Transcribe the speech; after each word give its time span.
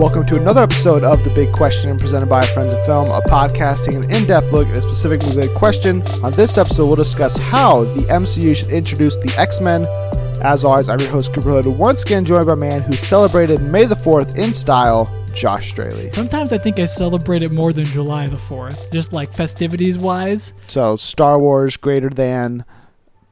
Welcome 0.00 0.24
to 0.28 0.36
another 0.36 0.62
episode 0.62 1.04
of 1.04 1.22
The 1.24 1.30
Big 1.34 1.52
Question 1.52 1.94
presented 1.98 2.30
by 2.30 2.42
Friends 2.46 2.72
of 2.72 2.86
Film, 2.86 3.10
a 3.10 3.20
podcast 3.20 3.84
taking 3.84 4.02
an 4.02 4.10
in 4.10 4.26
depth 4.26 4.50
look 4.50 4.66
at 4.66 4.74
a 4.74 4.80
specific 4.80 5.20
movie 5.24 5.46
question. 5.54 6.00
On 6.24 6.32
this 6.32 6.56
episode, 6.56 6.86
we'll 6.86 6.96
discuss 6.96 7.36
how 7.36 7.84
the 7.84 8.00
MCU 8.04 8.56
should 8.56 8.70
introduce 8.70 9.18
the 9.18 9.30
X 9.36 9.60
Men. 9.60 9.84
As 10.42 10.64
always, 10.64 10.88
I'm 10.88 11.00
your 11.00 11.10
host, 11.10 11.34
Cooper 11.34 11.50
Hood, 11.50 11.66
once 11.66 12.02
again 12.02 12.24
joined 12.24 12.46
by 12.46 12.54
a 12.54 12.56
man 12.56 12.80
who 12.80 12.94
celebrated 12.94 13.60
May 13.60 13.84
the 13.84 13.94
4th 13.94 14.38
in 14.38 14.54
style, 14.54 15.06
Josh 15.34 15.68
Straley. 15.68 16.10
Sometimes 16.12 16.54
I 16.54 16.56
think 16.56 16.78
I 16.78 16.86
celebrate 16.86 17.42
it 17.42 17.52
more 17.52 17.74
than 17.74 17.84
July 17.84 18.26
the 18.26 18.36
4th, 18.36 18.90
just 18.90 19.12
like 19.12 19.34
festivities 19.34 19.98
wise. 19.98 20.54
So, 20.68 20.96
Star 20.96 21.38
Wars 21.38 21.76
greater 21.76 22.08
than 22.08 22.64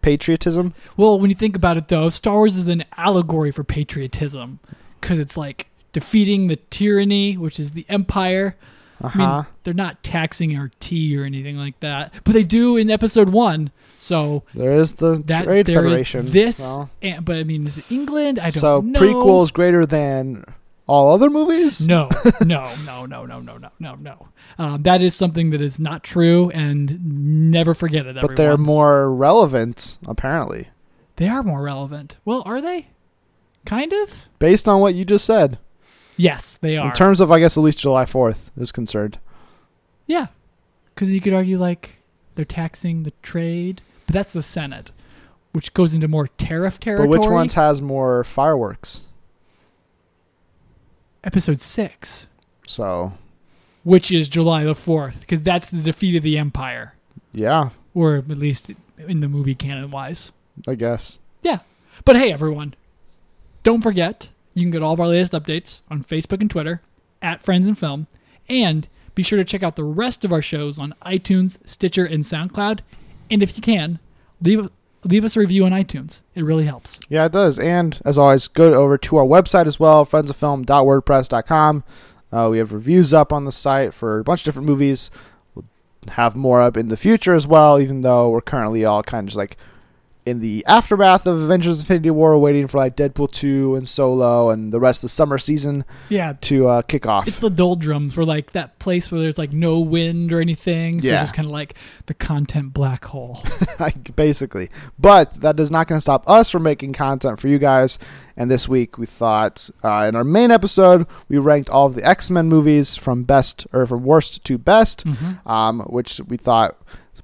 patriotism? 0.02 0.74
Well, 0.98 1.18
when 1.18 1.30
you 1.30 1.36
think 1.36 1.56
about 1.56 1.78
it 1.78 1.88
though, 1.88 2.10
Star 2.10 2.34
Wars 2.34 2.58
is 2.58 2.68
an 2.68 2.84
allegory 2.98 3.52
for 3.52 3.64
patriotism 3.64 4.60
because 5.00 5.18
it's 5.18 5.38
like 5.38 5.68
defeating 6.00 6.46
the 6.48 6.56
tyranny, 6.70 7.36
which 7.36 7.58
is 7.60 7.72
the 7.72 7.84
empire. 7.88 8.56
Uh 9.02 9.10
I 9.14 9.18
mean, 9.18 9.46
they're 9.62 9.74
not 9.74 10.02
taxing 10.02 10.56
our 10.56 10.70
tea 10.80 11.16
or 11.16 11.24
anything 11.24 11.56
like 11.56 11.78
that, 11.80 12.12
but 12.24 12.32
they 12.34 12.42
do 12.42 12.76
in 12.76 12.90
episode 12.90 13.28
one. 13.28 13.70
So 14.00 14.42
There 14.54 14.72
is 14.72 14.94
the 14.94 15.22
that 15.26 15.44
Trade 15.44 15.66
there 15.66 15.84
is 15.86 15.92
Federation. 15.92 16.26
this, 16.26 16.58
Well, 16.60 16.90
and, 17.02 17.24
but 17.24 17.36
I 17.36 17.44
mean, 17.44 17.66
is 17.66 17.78
it 17.78 17.90
England? 17.92 18.38
I 18.38 18.50
don't 18.50 18.60
so, 18.60 18.80
know. 18.80 19.00
prequels 19.00 19.52
greater 19.52 19.84
than 19.86 20.44
all 20.88 21.12
other 21.12 21.28
movies? 21.30 21.86
No, 21.86 22.08
no, 22.40 22.72
no, 22.86 23.04
no, 23.06 23.26
no, 23.26 23.40
no, 23.40 23.58
no, 23.58 23.70
no, 23.78 23.94
no. 23.96 24.28
Um, 24.58 24.82
that 24.84 25.02
is 25.02 25.14
something 25.14 25.50
that 25.50 25.60
is 25.60 25.78
not 25.78 26.02
true, 26.02 26.50
and 26.54 27.50
never 27.52 27.74
forget 27.74 28.06
it. 28.06 28.16
But 28.20 28.36
they're 28.36 28.56
more 28.56 29.12
relevant, 29.14 29.98
apparently, 30.06 30.68
They 31.16 31.28
are 31.28 31.42
more 31.42 31.62
relevant. 31.62 32.16
Well, 32.24 32.42
are 32.46 32.60
they? 32.62 32.88
Kind 33.66 33.92
of. 33.92 34.26
based 34.38 34.66
on 34.66 34.80
what 34.80 34.94
you 34.94 35.04
just 35.04 35.24
said. 35.26 35.58
Yes, 36.18 36.58
they 36.60 36.76
are. 36.76 36.88
In 36.88 36.92
terms 36.94 37.20
of, 37.20 37.30
I 37.32 37.38
guess, 37.38 37.56
at 37.56 37.62
least 37.62 37.78
July 37.78 38.04
4th 38.04 38.50
is 38.58 38.72
concerned. 38.72 39.18
yeah, 40.06 40.26
because 40.94 41.08
you 41.08 41.20
could 41.20 41.32
argue 41.32 41.56
like 41.58 42.00
they're 42.34 42.44
taxing 42.44 43.04
the 43.04 43.12
trade, 43.22 43.80
but 44.06 44.12
that's 44.14 44.32
the 44.32 44.42
Senate, 44.42 44.90
which 45.52 45.72
goes 45.74 45.94
into 45.94 46.08
more 46.08 46.26
tariff 46.26 46.78
territory. 46.80 47.08
But 47.08 47.20
which 47.20 47.28
ones 47.30 47.54
has 47.54 47.80
more 47.80 48.24
fireworks? 48.24 49.02
Episode 51.24 51.60
six, 51.62 52.26
So, 52.66 53.12
which 53.82 54.10
is 54.12 54.28
July 54.28 54.64
the 54.64 54.74
fourth, 54.74 55.20
because 55.20 55.42
that's 55.42 55.70
the 55.70 55.82
defeat 55.82 56.14
of 56.16 56.22
the 56.22 56.38
Empire, 56.38 56.94
yeah, 57.32 57.70
or 57.94 58.16
at 58.16 58.28
least 58.28 58.70
in 59.06 59.20
the 59.20 59.28
movie 59.28 59.54
canon 59.54 59.90
wise. 59.90 60.30
I 60.66 60.74
guess. 60.74 61.18
Yeah. 61.42 61.58
But 62.04 62.16
hey, 62.16 62.32
everyone, 62.32 62.74
don't 63.64 63.82
forget 63.82 64.30
you 64.54 64.62
can 64.62 64.70
get 64.70 64.82
all 64.82 64.94
of 64.94 65.00
our 65.00 65.08
latest 65.08 65.32
updates 65.32 65.82
on 65.90 66.02
Facebook 66.02 66.40
and 66.40 66.50
Twitter 66.50 66.82
at 67.22 67.42
Friends 67.42 67.66
and 67.66 67.78
Film, 67.78 68.06
and 68.48 68.88
be 69.14 69.22
sure 69.22 69.36
to 69.36 69.44
check 69.44 69.62
out 69.62 69.76
the 69.76 69.84
rest 69.84 70.24
of 70.24 70.32
our 70.32 70.42
shows 70.42 70.78
on 70.78 70.94
iTunes, 71.04 71.58
Stitcher, 71.66 72.04
and 72.04 72.24
SoundCloud. 72.24 72.80
And 73.30 73.42
if 73.42 73.56
you 73.56 73.62
can, 73.62 73.98
leave 74.40 74.70
leave 75.04 75.24
us 75.24 75.36
a 75.36 75.40
review 75.40 75.64
on 75.64 75.72
iTunes. 75.72 76.22
It 76.34 76.44
really 76.44 76.64
helps. 76.64 77.00
Yeah, 77.08 77.26
it 77.26 77.32
does. 77.32 77.58
And 77.58 78.00
as 78.04 78.18
always, 78.18 78.48
go 78.48 78.74
over 78.74 78.98
to 78.98 79.16
our 79.16 79.24
website 79.24 79.66
as 79.66 79.78
well, 79.78 80.04
friendsoffilm.wordpress.com. 80.04 81.84
Uh, 82.30 82.48
we 82.50 82.58
have 82.58 82.72
reviews 82.72 83.14
up 83.14 83.32
on 83.32 83.44
the 83.44 83.52
site 83.52 83.94
for 83.94 84.18
a 84.18 84.24
bunch 84.24 84.40
of 84.40 84.44
different 84.44 84.68
movies. 84.68 85.10
We'll 85.54 85.64
have 86.08 86.36
more 86.36 86.60
up 86.60 86.76
in 86.76 86.88
the 86.88 86.96
future 86.96 87.34
as 87.34 87.46
well, 87.46 87.80
even 87.80 88.02
though 88.02 88.28
we're 88.28 88.40
currently 88.40 88.84
all 88.84 89.02
kind 89.02 89.24
of 89.24 89.26
just 89.28 89.36
like 89.36 89.56
in 90.28 90.40
the 90.40 90.64
aftermath 90.66 91.26
of 91.26 91.40
Avengers 91.42 91.80
Infinity 91.80 92.10
War, 92.10 92.36
waiting 92.38 92.66
for 92.66 92.78
like 92.78 92.96
Deadpool 92.96 93.30
2 93.32 93.74
and 93.76 93.88
Solo 93.88 94.50
and 94.50 94.72
the 94.72 94.80
rest 94.80 94.98
of 94.98 95.02
the 95.08 95.14
summer 95.14 95.38
season 95.38 95.84
Yeah. 96.08 96.34
to 96.42 96.68
uh, 96.68 96.82
kick 96.82 97.06
off. 97.06 97.26
It's 97.28 97.38
the 97.38 97.50
doldrums. 97.50 98.16
We're 98.16 98.24
like 98.24 98.52
that 98.52 98.78
place 98.78 99.10
where 99.10 99.20
there's 99.20 99.38
like 99.38 99.52
no 99.52 99.80
wind 99.80 100.32
or 100.32 100.40
anything. 100.40 101.00
So 101.00 101.06
Yeah. 101.08 101.22
just 101.22 101.34
kind 101.34 101.46
of 101.46 101.52
like 101.52 101.74
the 102.06 102.14
content 102.14 102.72
black 102.74 103.04
hole. 103.06 103.42
basically. 104.16 104.70
But 104.98 105.34
that 105.40 105.58
is 105.60 105.70
not 105.70 105.86
going 105.88 105.96
to 105.98 106.02
stop 106.02 106.28
us 106.28 106.50
from 106.50 106.62
making 106.62 106.92
content 106.92 107.38
for 107.40 107.48
you 107.48 107.58
guys. 107.58 107.98
And 108.36 108.50
this 108.50 108.68
week 108.68 108.98
we 108.98 109.06
thought 109.06 109.68
uh, 109.82 110.06
in 110.08 110.14
our 110.14 110.24
main 110.24 110.50
episode 110.50 111.06
we 111.28 111.38
ranked 111.38 111.68
all 111.70 111.86
of 111.86 111.94
the 111.94 112.04
X 112.04 112.30
Men 112.30 112.48
movies 112.48 112.94
from 112.96 113.24
best 113.24 113.66
or 113.72 113.84
from 113.86 114.04
worst 114.04 114.44
to 114.44 114.58
best, 114.58 115.04
um, 115.46 115.80
which 115.88 116.20
we 116.28 116.36
thought. 116.36 116.76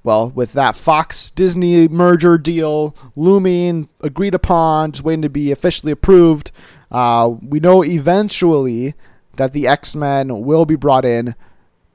Well, 0.03 0.29
with 0.29 0.53
that 0.53 0.75
Fox 0.75 1.29
Disney 1.31 1.87
merger 1.87 2.37
deal 2.37 2.95
looming, 3.15 3.89
agreed 4.01 4.35
upon, 4.35 4.91
just 4.91 5.03
waiting 5.03 5.21
to 5.23 5.29
be 5.29 5.51
officially 5.51 5.91
approved, 5.91 6.51
uh, 6.91 7.31
we 7.41 7.59
know 7.59 7.83
eventually 7.83 8.93
that 9.37 9.53
the 9.53 9.67
X 9.67 9.95
Men 9.95 10.41
will 10.45 10.65
be 10.65 10.75
brought 10.75 11.05
in 11.05 11.35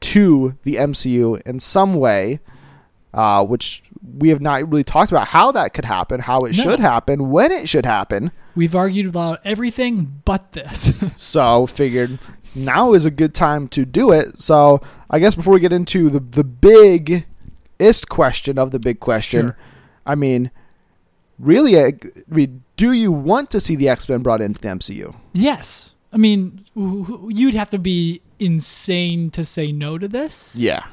to 0.01 0.57
the 0.63 0.77
MCU 0.77 1.41
in 1.47 1.61
some 1.61 1.95
way 1.95 2.41
uh, 3.13 3.45
which 3.45 3.83
we 4.19 4.29
have 4.29 4.41
not 4.41 4.69
really 4.71 4.85
talked 4.85 5.11
about 5.11 5.27
how 5.27 5.51
that 5.53 5.75
could 5.75 5.85
happen, 5.85 6.21
how 6.21 6.45
it 6.45 6.57
No. 6.57 6.63
should 6.63 6.79
happen, 6.81 7.31
when 7.31 7.51
it 7.51 7.69
should 7.69 7.85
happen. 7.85 8.31
We've 8.55 8.75
argued 8.75 9.07
about 9.07 9.41
everything 9.45 10.21
but 10.25 10.53
this. 10.53 10.93
So 11.17 11.67
figured 11.67 12.19
now 12.55 12.93
is 12.93 13.05
a 13.05 13.11
good 13.11 13.35
time 13.35 13.69
to 13.69 13.85
do 13.85 14.13
it. 14.13 14.41
So 14.41 14.81
I 15.11 15.19
guess 15.19 15.35
before 15.35 15.55
we 15.55 15.61
get 15.61 15.73
into 15.73 16.09
the 16.09 16.21
the 16.21 16.45
biggest 17.81 18.09
question 18.09 18.59
of 18.59 18.71
the 18.71 18.79
big 18.79 19.01
question, 19.01 19.41
Sure. 19.41 19.57
I 20.07 20.15
mean, 20.15 20.51
really, 21.39 21.79
I, 21.81 21.95
mean, 22.29 22.63
do 22.77 22.93
you 22.93 23.11
want 23.13 23.51
to 23.51 23.61
see 23.61 23.77
the 23.77 23.89
X 23.89 24.09
Men 24.09 24.23
brought 24.23 24.41
into 24.41 24.61
the 24.61 24.69
MCU? 24.69 25.15
Yes. 25.33 25.95
I 26.13 26.17
mean, 26.17 26.65
you'd 26.75 27.55
have 27.55 27.71
to 27.71 27.79
be 27.79 28.21
insane 28.39 29.31
to 29.31 29.45
say 29.45 29.71
no 29.73 29.97
to 29.97 30.09
this. 30.09 30.55
Yeah, 30.57 30.85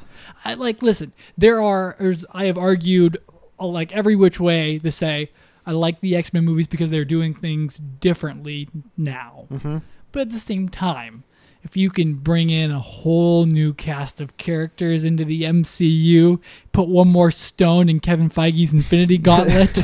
I 0.44 0.54
like 0.54 0.80
listen, 0.82 1.12
there 1.36 1.60
are 1.60 1.96
I 2.32 2.44
have 2.44 2.56
argued 2.56 3.18
uh, 3.58 3.66
like 3.66 3.92
every 3.92 4.14
which 4.14 4.38
way 4.38 4.78
to 4.78 4.92
say 4.92 5.30
I 5.66 5.72
like 5.72 6.00
the 6.00 6.14
X-Men 6.14 6.44
movies 6.44 6.68
because 6.68 6.90
they're 6.90 7.04
doing 7.04 7.34
things 7.34 7.78
differently 8.00 8.68
now. 8.96 9.46
Mhm. 9.50 9.82
But 10.12 10.22
at 10.22 10.30
the 10.30 10.38
same 10.38 10.68
time, 10.68 11.24
if 11.68 11.76
you 11.76 11.90
can 11.90 12.14
bring 12.14 12.48
in 12.48 12.70
a 12.70 12.78
whole 12.80 13.44
new 13.44 13.74
cast 13.74 14.20
of 14.22 14.36
characters 14.38 15.04
into 15.04 15.22
the 15.24 15.42
MCU, 15.42 16.40
put 16.72 16.88
one 16.88 17.08
more 17.08 17.30
stone 17.30 17.90
in 17.90 18.00
Kevin 18.00 18.30
Feige's 18.30 18.72
Infinity 18.72 19.18
Gauntlet. 19.28 19.82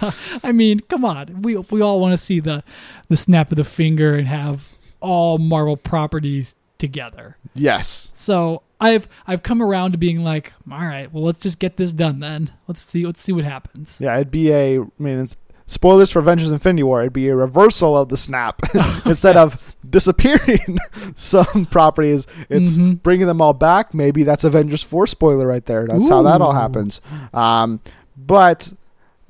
I 0.44 0.52
mean, 0.52 0.80
come 0.80 1.04
on. 1.06 1.40
We 1.42 1.56
we 1.56 1.80
all 1.80 2.00
want 2.00 2.12
to 2.12 2.18
see 2.18 2.38
the 2.40 2.62
the 3.08 3.16
snap 3.16 3.50
of 3.50 3.56
the 3.56 3.64
finger 3.64 4.14
and 4.14 4.28
have 4.28 4.70
all 5.00 5.38
Marvel 5.38 5.76
properties 5.76 6.54
together. 6.78 7.36
yes, 7.54 8.10
So 8.12 8.62
I've 8.80 9.08
I've 9.26 9.42
come 9.42 9.62
around 9.62 9.92
to 9.92 9.98
being 9.98 10.22
like, 10.24 10.52
all 10.70 10.78
right, 10.84 11.10
well, 11.12 11.22
let's 11.22 11.40
just 11.40 11.58
get 11.60 11.76
this 11.76 11.92
done 11.92 12.18
then. 12.20 12.50
Let's 12.66 12.82
see 12.82 13.06
let's 13.06 13.22
see 13.22 13.32
what 13.32 13.44
happens. 13.44 13.98
yeah. 14.00 14.14
It'd 14.16 14.30
be 14.30 14.50
a. 14.52 14.80
I 14.80 14.84
mean, 14.98 15.20
it's, 15.20 15.36
spoilers 15.72 16.10
for 16.10 16.18
Avengers: 16.20 16.50
Infinity 16.52 16.82
War. 16.82 17.00
It'd 17.00 17.12
be 17.12 17.28
a 17.28 17.36
reversal 17.36 17.96
of 17.96 18.08
the 18.08 18.16
snap 18.16 18.60
instead 19.06 19.36
of 19.36 19.74
disappearing 19.88 20.78
some 21.14 21.66
properties. 21.70 22.26
It's 22.48 22.78
Mhm. 22.78 23.02
bringing 23.02 23.26
them 23.26 23.40
all 23.40 23.54
back. 23.54 23.94
Maybe 23.94 24.22
that's 24.22 24.44
Avengers 24.44 24.82
Four 24.82 25.06
spoiler 25.06 25.46
right 25.46 25.64
there. 25.66 25.86
That's 25.86 26.08
how 26.08 26.22
that 26.22 26.40
all 26.40 26.52
happens. 26.52 27.00
Um, 27.32 27.80
but 28.16 28.72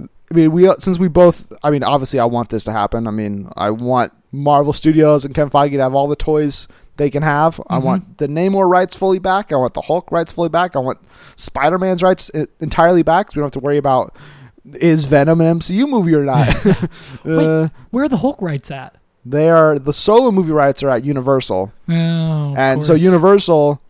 I 0.00 0.34
mean, 0.34 0.52
we 0.52 0.70
since 0.78 0.98
we 0.98 1.08
both. 1.08 1.52
I 1.62 1.70
mean, 1.70 1.82
obviously, 1.84 2.18
I 2.18 2.24
want 2.24 2.48
this 2.50 2.64
to 2.64 2.72
happen. 2.72 3.06
I 3.06 3.10
mean, 3.10 3.48
I 3.56 3.70
want 3.70 4.12
Marvel 4.32 4.72
Studios 4.72 5.24
and 5.24 5.34
Kevin 5.34 5.50
Feige 5.50 5.72
to 5.72 5.82
have 5.82 5.94
all 5.94 6.08
the 6.08 6.16
toys 6.16 6.68
they 6.96 7.08
can 7.10 7.22
have. 7.22 7.60
I 7.68 7.78
Mhm. 7.78 7.82
want 7.82 8.18
the 8.18 8.26
Namor 8.28 8.68
rights 8.68 8.94
fully 8.94 9.18
back. 9.18 9.52
I 9.52 9.56
want 9.56 9.74
the 9.74 9.80
Hulk 9.82 10.10
rights 10.12 10.32
fully 10.32 10.48
back. 10.50 10.74
I 10.76 10.78
want 10.78 10.98
Spider 11.36 11.78
Man's 11.78 12.02
rights 12.02 12.30
entirely 12.60 13.02
back. 13.02 13.30
So 13.30 13.36
we 13.36 13.40
don't 13.40 13.46
have 13.54 13.62
to 13.62 13.66
worry 13.66 13.78
about 13.78 14.14
is 14.74 15.06
Venom 15.06 15.40
an 15.40 15.58
MCU 15.58 15.88
movie 15.88 16.14
or 16.14 16.24
not. 16.24 16.48
uh, 17.24 17.68
Where 17.90 18.04
are 18.04 18.08
the 18.08 18.18
Hulk 18.18 18.40
rights 18.42 18.70
at? 18.70 18.96
they 19.24 19.48
are 19.48 19.78
the 19.78 19.92
solo 19.92 20.32
movie 20.32 20.50
rights 20.50 20.82
are 20.82 20.90
at 20.90 21.04
Universal, 21.04 21.72
Oh, 21.88 21.92
and 22.56 22.82
so. 22.84 22.94
Universal, 22.94 23.80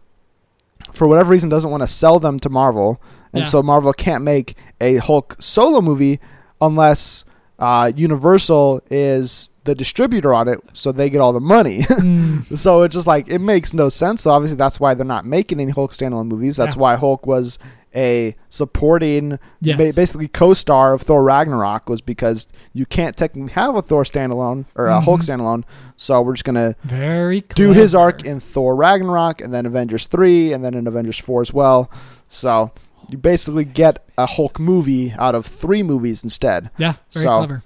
for 0.93 1.09
whatever 1.09 1.31
reason, 1.31 1.49
doesn't 1.49 1.71
want 1.71 1.83
to 1.83 1.87
sell 1.87 2.19
them 2.19 2.39
to 2.41 2.51
Marvel, 2.51 3.01
and 3.33 3.45
Yeah. 3.45 3.49
so 3.49 3.63
Marvel 3.63 3.93
can't 3.95 4.23
make 4.25 4.57
a 4.81 4.97
Hulk 4.97 5.37
solo 5.41 5.81
movie 5.81 6.21
unless 6.61 7.25
uh, 7.59 7.91
Universal 7.97 8.83
is 8.91 9.49
the 9.65 9.75
distributor 9.75 10.35
on 10.35 10.49
it, 10.49 10.59
so 10.75 10.91
they 10.93 11.09
get 11.09 11.21
all 11.21 11.33
the 11.33 11.41
money. 11.41 11.83
Mm, 12.03 12.59
so 12.59 12.83
it's 12.83 12.95
just 12.95 13.07
like 13.07 13.29
it 13.31 13.39
makes 13.39 13.73
no 13.73 13.89
sense. 13.89 14.23
So 14.23 14.31
obviously 14.33 14.57
that's 14.57 14.81
why 14.81 14.93
they're 14.95 15.07
not 15.07 15.25
making 15.25 15.61
any 15.61 15.71
Hulk 15.73 15.93
standalone 15.93 16.27
movies. 16.27 16.57
That's 16.57 16.75
Yeah. 16.77 16.83
why 16.83 16.97
Hulk 16.97 17.27
was 17.27 17.59
a 17.95 18.35
supporting, 18.49 19.39
Yes. 19.61 19.77
ba- 19.77 19.93
basically 19.95 20.29
co-star 20.29 20.93
of 20.95 21.03
Thor 21.03 21.23
Ragnarok, 21.23 21.89
was 21.89 22.01
because 22.01 22.49
you 22.73 22.87
can't 22.87 23.17
technically 23.17 23.53
have 23.53 23.75
a 23.77 23.83
Thor 23.83 24.05
standalone 24.05 24.65
or 24.75 24.87
a 24.87 25.01
Hulk 25.01 25.21
Mhm. 25.21 25.25
standalone. 25.39 25.65
So 25.97 26.21
we're 26.23 26.33
just 26.35 26.45
gonna 26.45 26.75
very 26.85 27.43
do 27.55 27.73
his 27.73 27.95
arc 27.95 28.25
in 28.25 28.41
Thor 28.41 28.75
Ragnarok, 28.75 29.41
and 29.41 29.53
then 29.53 29.67
Avengers 29.67 30.07
three, 30.07 30.53
and 30.53 30.65
then 30.65 30.75
in 30.75 30.87
Avengers 30.87 31.19
four 31.19 31.41
as 31.41 31.53
well. 31.53 31.91
So 32.29 32.71
you 33.09 33.19
basically 33.19 33.65
get 33.65 34.05
a 34.17 34.27
Hulk 34.27 34.59
movie 34.59 35.13
out 35.19 35.35
of 35.35 35.45
three 35.45 35.83
movies 35.83 36.25
instead. 36.25 36.71
Yeah, 36.79 36.95
very 37.13 37.25
So- 37.25 37.39
clever. 37.39 37.63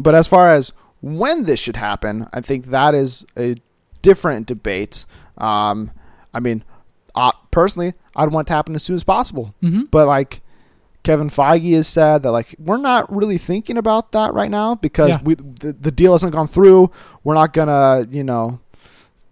But 0.00 0.14
as 0.14 0.26
far 0.26 0.48
as 0.48 0.72
when 1.00 1.44
this 1.44 1.60
should 1.60 1.76
happen, 1.76 2.26
I 2.32 2.40
think 2.40 2.66
that 2.66 2.94
is 2.94 3.24
a 3.36 3.56
different 4.02 4.46
debate. 4.46 5.04
Um, 5.36 5.90
I 6.34 6.40
mean, 6.40 6.62
uh, 7.18 7.32
personally, 7.50 7.94
I'd 8.16 8.30
want 8.32 8.46
it 8.46 8.50
to 8.50 8.54
happen 8.54 8.74
as 8.74 8.82
soon 8.82 8.96
as 8.96 9.04
possible. 9.04 9.54
Mm-hmm. 9.62 9.82
But 9.90 10.06
like 10.06 10.40
Kevin 11.02 11.30
Feige 11.30 11.74
has 11.74 11.88
said 11.88 12.22
that 12.22 12.30
like 12.32 12.54
we're 12.58 12.76
not 12.76 13.14
really 13.14 13.38
thinking 13.38 13.76
about 13.78 14.12
that 14.12 14.34
right 14.34 14.50
now 14.50 14.74
because 14.74 15.10
Yeah. 15.10 15.22
we 15.22 15.34
the, 15.34 15.72
the 15.72 15.90
deal 15.92 16.12
hasn't 16.12 16.32
gone 16.32 16.46
through. 16.46 16.90
We're 17.24 17.34
not 17.34 17.52
gonna, 17.52 18.06
you 18.10 18.24
know, 18.24 18.60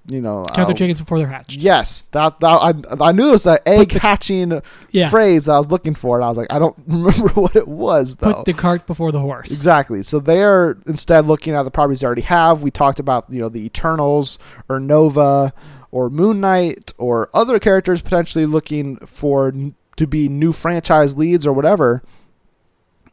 you 0.08 0.20
know. 0.20 0.44
Count 0.54 0.58
uh, 0.60 0.64
their 0.66 0.74
chickens 0.76 1.00
before 1.00 1.18
they're 1.18 1.26
hatched. 1.26 1.56
Yes, 1.60 2.02
that, 2.12 2.38
that 2.40 2.46
I 2.46 3.08
I 3.08 3.12
knew 3.12 3.28
it 3.28 3.32
was 3.32 3.46
an 3.46 3.58
egg 3.66 3.90
the- 3.90 3.98
hatching 3.98 4.62
Yeah. 4.92 5.10
phrase 5.10 5.46
that 5.46 5.52
I 5.54 5.58
was 5.58 5.68
looking 5.70 5.94
for, 5.96 6.16
and 6.16 6.24
I 6.24 6.28
was 6.28 6.38
like, 6.38 6.46
I 6.52 6.58
don't 6.60 6.76
remember 6.86 7.28
what 7.30 7.56
it 7.56 7.66
was 7.68 8.16
though. 8.16 8.34
Put 8.34 8.44
the 8.46 8.52
cart 8.54 8.86
before 8.86 9.10
the 9.12 9.20
horse. 9.20 9.50
Exactly. 9.50 10.02
So 10.04 10.20
they 10.20 10.42
are 10.44 10.78
instead 10.86 11.26
looking 11.26 11.54
at 11.54 11.64
the 11.64 11.70
properties 11.72 12.00
they 12.00 12.06
already 12.06 12.22
have. 12.22 12.62
We 12.62 12.70
talked 12.70 13.00
about 13.00 13.26
you 13.28 13.40
know 13.40 13.48
the 13.48 13.64
Eternals 13.66 14.38
or 14.68 14.78
Nova 14.78 15.52
or 15.96 16.10
Moon 16.10 16.40
Knight 16.40 16.93
or 16.98 17.31
other 17.32 17.58
characters 17.58 18.02
potentially 18.02 18.44
looking 18.44 18.98
for 18.98 19.50
to 19.96 20.06
be 20.06 20.28
new 20.28 20.52
franchise 20.52 21.16
leads 21.16 21.46
or 21.46 21.54
whatever. 21.54 22.02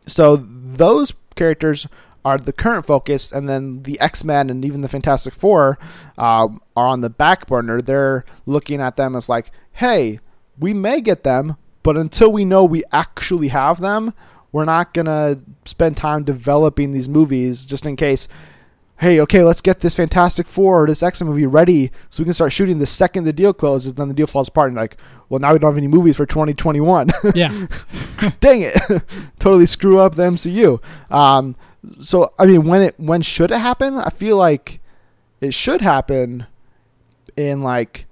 So 0.05 0.35
those 0.35 1.13
characters 1.37 1.87
are 2.25 2.37
the 2.37 2.51
current 2.51 2.85
focus, 2.85 3.31
and 3.31 3.47
then 3.47 3.83
the 3.83 3.97
X 4.01 4.25
Men 4.25 4.49
and 4.49 4.65
even 4.65 4.81
the 4.81 4.89
Fantastic 4.89 5.33
Four 5.33 5.79
um, 6.17 6.61
are 6.75 6.87
on 6.87 6.99
the 6.99 7.09
back 7.09 7.47
burner. 7.47 7.81
They're 7.81 8.25
looking 8.45 8.81
at 8.81 8.97
them 8.97 9.15
as 9.15 9.29
like, 9.29 9.51
hey, 9.71 10.19
we 10.59 10.73
may 10.73 10.99
get 10.99 11.23
them, 11.23 11.55
but 11.83 11.95
until 11.95 12.33
we 12.33 12.43
know 12.43 12.65
we 12.65 12.83
actually 12.91 13.47
have 13.47 13.79
them, 13.79 14.13
we're 14.51 14.65
not 14.65 14.93
gonna 14.93 15.39
spend 15.63 15.95
time 15.95 16.25
developing 16.25 16.91
these 16.91 17.07
movies 17.07 17.65
just 17.65 17.85
in 17.85 17.95
case. 17.95 18.27
Hey, 18.99 19.19
okay, 19.21 19.43
let's 19.43 19.59
get 19.61 19.79
this 19.81 19.95
Fantastic 19.95 20.47
Four 20.47 20.83
or 20.83 20.87
this 20.87 21.03
X 21.03 21.19
Men 21.21 21.29
movie 21.29 21.45
ready 21.45 21.91
so 22.09 22.21
we 22.21 22.25
can 22.25 22.33
start 22.33 22.53
shooting 22.53 22.79
the 22.79 22.85
second 22.85 23.23
the 23.25 23.33
deal 23.33 23.51
closes. 23.53 23.95
Then 23.95 24.07
the 24.07 24.13
deal 24.13 24.27
falls 24.27 24.47
apart, 24.47 24.69
and 24.69 24.77
like, 24.77 24.97
well, 25.29 25.39
now 25.39 25.51
we 25.51 25.59
don't 25.59 25.71
have 25.71 25.77
any 25.77 25.87
movies 25.87 26.15
for 26.17 26.25
2021. 26.25 27.09
Yeah. 27.35 27.67
dang 28.39 28.61
it 28.61 28.73
totally 29.39 29.65
screw 29.65 29.99
up 29.99 30.15
the 30.15 30.23
mcu 30.23 30.81
um 31.11 31.55
so 31.99 32.31
i 32.39 32.45
mean 32.45 32.63
when 32.65 32.81
it 32.81 32.95
when 32.97 33.21
should 33.21 33.51
it 33.51 33.57
happen 33.59 33.97
i 33.97 34.09
feel 34.09 34.37
like 34.37 34.79
it 35.41 35.53
should 35.53 35.81
happen 35.81 36.45
in 37.35 37.61
like 37.63 38.05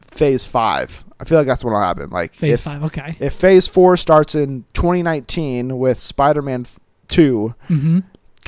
phase 0.00 0.44
five 0.44 1.04
i 1.20 1.24
feel 1.24 1.38
like 1.38 1.46
that's 1.46 1.62
when 1.62 1.72
it'll 1.72 1.84
happen 1.84 2.10
like 2.10 2.34
Phase 2.34 2.54
if, 2.54 2.60
five. 2.62 2.82
Okay. 2.84 3.16
if 3.20 3.34
phase 3.34 3.68
four 3.68 3.96
starts 3.96 4.34
in 4.34 4.64
2019 4.74 5.78
with 5.78 5.98
spider-man 5.98 6.66
2 7.08 7.54
Mm-hmm. 7.68 7.98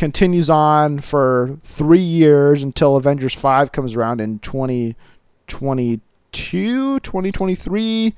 Continues 0.01 0.49
on 0.49 0.99
for 0.99 1.59
three 1.63 2.01
years 2.01 2.63
until 2.63 2.97
avengers 2.97 3.35
5 3.35 3.71
comes 3.71 3.95
around 3.95 4.19
in 4.19 4.39
2022 4.39 7.01
2023 7.01 8.15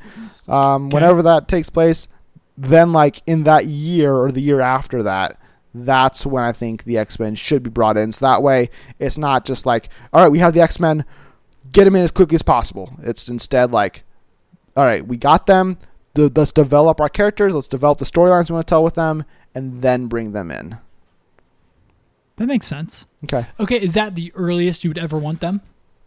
um, 0.47 0.87
Okay. 0.87 0.95
whenever 0.95 1.25
that 1.25 1.49
takes 1.49 1.71
place 1.71 2.07
then 2.57 2.93
like 2.93 3.21
in 3.27 3.43
that 3.43 3.67
year 3.67 4.15
or 4.15 4.31
the 4.31 4.41
year 4.41 4.61
after 4.61 5.03
that 5.03 5.37
that's 5.75 6.25
when 6.25 6.45
i 6.45 6.53
think 6.53 6.85
the 6.85 6.97
x-men 6.99 7.35
should 7.35 7.65
be 7.65 7.71
brought 7.71 7.97
in. 7.97 8.13
So 8.13 8.27
that 8.27 8.45
way 8.45 8.71
it's 9.01 9.19
not 9.19 9.45
just 9.45 9.67
like 9.67 9.89
all 10.13 10.23
right 10.23 10.31
we 10.31 10.39
have 10.39 10.55
the 10.55 10.61
x-men 10.61 11.05
get 11.73 11.83
them 11.85 11.97
in 11.97 12.03
as 12.03 12.13
quickly 12.13 12.37
as 12.37 12.43
possible. 12.43 12.93
It's 13.03 13.29
instead 13.29 13.73
like 13.73 14.05
all 14.77 14.85
right 14.85 15.05
we 15.05 15.17
got 15.17 15.47
them 15.47 15.79
th- 16.15 16.31
let's 16.37 16.53
develop 16.53 17.01
our 17.01 17.09
characters 17.09 17.57
let's 17.57 17.67
develop 17.67 17.99
the 17.99 18.05
storylines 18.05 18.51
we 18.51 18.55
want 18.55 18.69
to 18.69 18.71
tell 18.71 18.85
with 18.85 18.95
them 18.95 19.25
and 19.53 19.83
then 19.83 20.07
bring 20.07 20.31
them 20.31 20.53
in 20.53 20.79
That 22.43 22.49
makes 22.49 22.67
sense. 22.67 23.07
okay 23.23 23.47
Okay, 23.61 23.77
is 23.81 23.95
that 23.95 24.17
the 24.17 24.33
earliest 24.35 24.83
you 24.83 24.91
would 24.91 24.99
ever 24.99 25.17
want 25.17 25.41
them? 25.41 25.61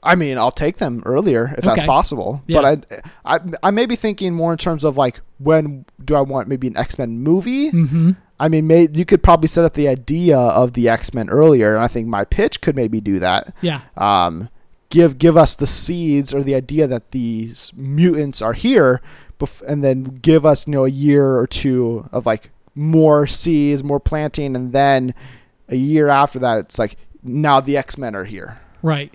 I 0.04 0.16
mean, 0.16 0.38
I'll 0.38 0.52
take 0.52 0.80
them 0.80 1.02
earlier 1.06 1.56
if 1.58 1.64
that's 1.64 1.84
possible. 1.84 2.44
Yeah. 2.46 2.62
But 2.62 3.02
I, 3.26 3.36
I, 3.36 3.40
I 3.64 3.72
may 3.72 3.86
be 3.86 3.96
thinking 3.96 4.34
more 4.34 4.52
in 4.52 4.58
terms 4.58 4.84
of 4.84 4.98
like 4.98 5.22
when 5.38 5.86
do 6.04 6.14
I 6.14 6.20
want 6.20 6.50
maybe 6.50 6.68
an 6.68 6.76
X 6.76 6.98
Men 6.98 7.20
movie? 7.20 7.72
Mm-hmm. 7.72 8.12
I 8.38 8.50
mean, 8.50 8.68
may, 8.68 8.90
you 8.92 9.06
could 9.06 9.24
probably 9.24 9.48
set 9.48 9.64
up 9.64 9.76
the 9.76 9.88
idea 9.88 10.38
of 10.38 10.74
the 10.74 10.90
X 10.90 11.14
Men 11.14 11.30
earlier, 11.30 11.74
and 11.74 11.82
I 11.82 11.88
think 11.88 12.10
my 12.10 12.26
pitch 12.26 12.60
could 12.60 12.76
maybe 12.76 13.00
do 13.00 13.18
that. 13.20 13.56
Yeah. 13.62 13.80
Um, 13.96 14.50
give 14.90 15.18
give 15.18 15.38
us 15.38 15.56
the 15.56 15.68
seeds 15.68 16.34
or 16.34 16.44
the 16.44 16.54
idea 16.54 16.86
that 16.86 17.12
these 17.12 17.72
mutants 17.78 18.42
are 18.42 18.52
here, 18.52 19.02
bef- 19.40 19.62
and 19.62 19.86
then 19.86 20.04
give 20.04 20.46
us 20.46 20.68
you 20.68 20.74
know 20.74 20.84
a 20.84 20.90
year 20.90 21.38
or 21.38 21.48
two 21.48 22.10
of 22.12 22.26
like 22.26 22.52
more 22.76 23.26
seeds, 23.26 23.86
more 23.86 24.02
planting, 24.02 24.54
and 24.54 24.74
then 24.74 25.16
a 25.70 25.76
year 25.76 26.08
after 26.10 26.40
that, 26.40 26.60
it's 26.60 26.80
like 26.80 26.98
now 27.24 27.60
the 27.60 27.78
X 27.78 27.98
Men 27.98 28.16
are 28.16 28.24
here. 28.26 28.60
Right. 28.82 29.14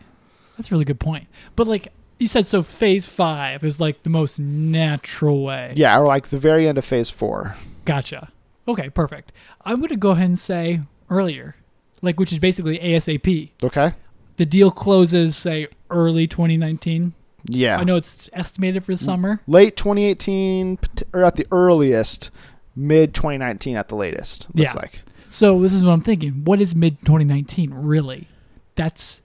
That's 0.57 0.71
a 0.71 0.75
really 0.75 0.85
good 0.85 1.01
point. 1.01 1.27
But 1.57 1.67
like 1.67 1.89
you 2.19 2.29
said, 2.29 2.47
so 2.47 2.63
phase 2.63 3.07
five 3.07 3.65
is 3.65 3.81
like 3.81 4.03
the 4.03 4.11
most 4.11 4.39
natural 4.39 5.43
way. 5.43 5.73
Yeah, 5.77 5.99
or 5.99 6.07
like 6.07 6.29
the 6.29 6.39
very 6.39 6.69
end 6.69 6.77
of 6.79 6.85
Phase 6.85 7.09
Four. 7.11 7.57
Gotcha. 7.85 8.31
Okay, 8.69 8.91
perfect. 8.91 9.33
I'm 9.65 9.81
gonna 9.81 9.97
go 9.97 10.11
ahead 10.11 10.27
and 10.27 10.39
say 10.39 10.81
earlier, 11.09 11.57
like 12.03 12.21
which 12.21 12.33
is 12.33 12.39
basically 12.39 12.79
ASAP. 12.79 13.51
Okay. 13.63 13.93
The 14.37 14.47
deal 14.47 14.71
closes 14.71 15.37
say 15.37 15.69
early 15.91 16.27
2019. 16.27 17.15
Yeah. 17.47 17.79
I 17.79 17.85
know 17.85 17.97
it's 17.97 18.29
estimated 18.33 18.85
for 18.85 18.93
the 18.93 18.99
summer. 18.99 19.41
Late 19.47 19.77
2018, 19.77 20.79
or 21.15 21.25
at 21.25 21.37
the 21.37 21.47
earliest, 21.51 22.31
mid 22.77 23.15
2019 23.15 23.77
at 23.77 23.89
the 23.89 23.97
latest. 23.97 24.47
Looks 24.55 24.75
Yeah. 24.75 24.81
like. 24.81 25.01
So 25.31 25.61
this 25.61 25.73
is 25.73 25.85
what 25.85 25.93
I'm 25.93 26.01
thinking. 26.01 26.45
What 26.45 26.61
is 26.61 26.75
mid 26.75 27.01
2019 27.01 27.73
really? 27.73 28.29
That's 28.75 29.23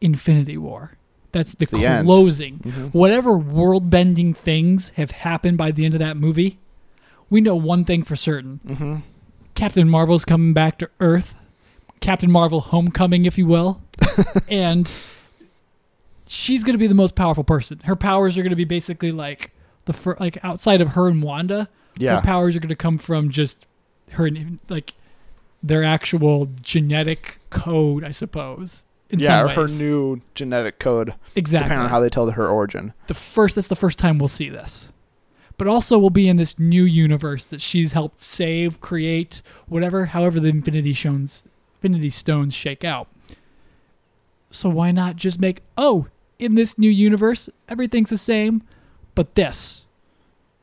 Infinity 0.00 0.56
War. 0.56 0.92
That's 1.32 1.52
the, 1.54 1.66
the 1.66 2.00
closing. 2.04 2.58
Mhm. 2.60 2.94
Whatever 2.94 3.36
world 3.36 3.90
bending 3.90 4.34
things 4.34 4.90
have 4.90 5.10
happened 5.10 5.58
by 5.58 5.70
the 5.72 5.84
end 5.84 5.94
of 5.94 6.00
that 6.00 6.16
movie, 6.16 6.58
we 7.28 7.40
know 7.40 7.56
one 7.56 7.84
thing 7.84 8.02
for 8.04 8.14
certain. 8.16 8.60
Mm-hmm. 8.66 8.96
Captain 9.54 9.88
Marvel's 9.88 10.24
coming 10.24 10.52
back 10.52 10.78
to 10.78 10.90
Earth. 11.00 11.36
Captain 12.00 12.30
Marvel 12.30 12.60
homecoming, 12.60 13.24
if 13.24 13.36
you 13.38 13.46
will. 13.46 13.80
and 14.48 14.92
she's 16.26 16.62
going 16.64 16.74
to 16.74 16.78
be 16.78 16.86
the 16.86 16.94
most 16.94 17.14
powerful 17.14 17.44
person. 17.44 17.80
Her 17.84 17.96
powers 17.96 18.36
are 18.38 18.42
going 18.42 18.50
to 18.50 18.56
be 18.56 18.64
basically 18.64 19.12
like 19.12 19.50
the 19.86 19.92
fir- 19.92 20.16
like 20.20 20.38
outside 20.42 20.80
of 20.80 20.88
her 20.90 21.08
and 21.08 21.22
Wanda, 21.22 21.68
Yeah. 21.98 22.16
her 22.16 22.22
powers 22.22 22.56
are 22.56 22.60
going 22.60 22.68
to 22.68 22.76
come 22.76 22.98
from 22.98 23.30
just 23.30 23.66
her 24.12 24.26
and 24.26 24.60
like 24.68 24.94
their 25.64 25.82
actual 25.82 26.48
genetic 26.60 27.40
code, 27.48 28.04
I 28.04 28.10
suppose. 28.10 28.84
In 29.10 29.18
yeah, 29.18 29.42
or 29.42 29.48
her 29.48 29.60
ways. 29.62 29.80
new 29.80 30.20
genetic 30.34 30.78
code, 30.78 31.14
exactly. 31.34 31.68
depending 31.68 31.84
on 31.84 31.90
how 31.90 32.00
they 32.00 32.08
tell 32.10 32.28
her 32.30 32.46
origin. 32.46 32.92
the 33.06 33.14
first 33.14 33.54
that's 33.54 33.68
the 33.68 33.76
first 33.76 33.98
time 33.98 34.18
we'll 34.18 34.28
see 34.28 34.48
this. 34.48 34.88
But 35.56 35.68
also 35.68 35.98
we'll 35.98 36.10
be 36.10 36.28
in 36.28 36.36
this 36.36 36.58
new 36.58 36.82
universe 36.84 37.44
that 37.46 37.60
she's 37.60 37.92
helped 37.92 38.20
save, 38.22 38.80
create, 38.80 39.40
whatever, 39.66 40.06
however 40.06 40.40
the 40.40 40.48
Infinity 40.48 40.94
Stones 40.94 41.42
Infinity 41.76 42.10
Stones 42.10 42.54
shake 42.54 42.82
out. 42.84 43.08
So 44.50 44.68
why 44.68 44.90
not 44.90 45.16
just 45.16 45.38
make 45.40 45.62
oh, 45.78 46.06
in 46.38 46.54
this 46.56 46.76
new 46.78 46.90
universe, 46.90 47.48
everything's 47.68 48.10
the 48.10 48.18
same, 48.18 48.62
but 49.14 49.34
this 49.34 49.86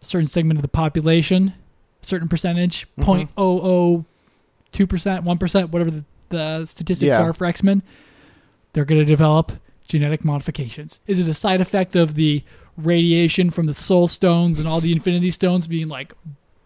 a 0.01 0.05
certain 0.05 0.27
segment 0.27 0.57
of 0.57 0.61
the 0.61 0.67
population, 0.67 1.53
a 2.01 2.05
certain 2.05 2.27
percentage, 2.27 2.87
Mhm. 2.99 3.03
point 3.03 3.29
oh 3.37 3.61
oh 3.61 4.05
two 4.71 4.87
percent, 4.87 5.23
one 5.23 5.37
percent, 5.37 5.69
whatever 5.71 5.91
the, 5.91 6.05
the 6.29 6.65
statistics 6.65 7.07
Yeah. 7.07 7.21
are 7.21 7.33
for 7.33 7.45
X 7.45 7.63
Men, 7.63 7.83
they're 8.73 8.85
going 8.85 8.99
to 9.01 9.05
develop 9.05 9.51
genetic 9.87 10.23
modifications. 10.23 10.99
Is 11.07 11.19
it 11.19 11.29
a 11.29 11.33
side 11.33 11.59
effect 11.61 11.95
of 11.95 12.15
the 12.15 12.43
radiation 12.77 13.49
from 13.49 13.65
the 13.65 13.73
Soul 13.73 14.07
Stones 14.07 14.57
and 14.59 14.67
all 14.67 14.79
the 14.81 14.91
Infinity 14.93 15.31
Stones 15.31 15.67
being 15.67 15.87
like, 15.89 16.13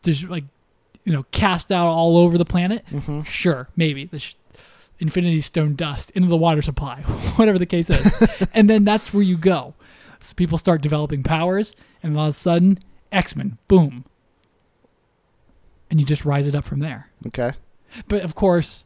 just 0.03 0.23
like, 0.25 0.43
you 1.03 1.11
know, 1.11 1.23
cast 1.31 1.71
out 1.71 1.87
all 1.87 2.17
over 2.17 2.37
the 2.37 2.45
planet? 2.45 2.85
Mm-hmm. 2.91 3.23
Sure, 3.23 3.67
maybe 3.75 4.05
the 4.05 4.19
sh- 4.19 4.35
Infinity 4.99 5.41
Stone 5.41 5.75
dust 5.75 6.11
into 6.11 6.27
the 6.29 6.37
water 6.37 6.61
supply, 6.61 7.01
whatever 7.35 7.57
the 7.57 7.65
case 7.65 7.89
is, 7.89 8.21
and 8.53 8.69
then 8.69 8.83
that's 8.83 9.13
where 9.13 9.23
you 9.23 9.37
go. 9.37 9.73
So 10.19 10.33
people 10.35 10.57
start 10.57 10.81
developing 10.81 11.23
powers, 11.23 11.75
and 12.03 12.15
all 12.17 12.25
of 12.27 12.29
a 12.29 12.37
sudden, 12.37 12.79
X 13.11 13.35
Men, 13.35 13.57
boom, 13.67 14.05
and 15.89 15.99
you 15.99 16.05
just 16.05 16.25
rise 16.25 16.47
it 16.47 16.55
up 16.55 16.65
from 16.65 16.79
there. 16.79 17.09
Okay. 17.27 17.51
But 18.07 18.23
of 18.23 18.35
course, 18.35 18.85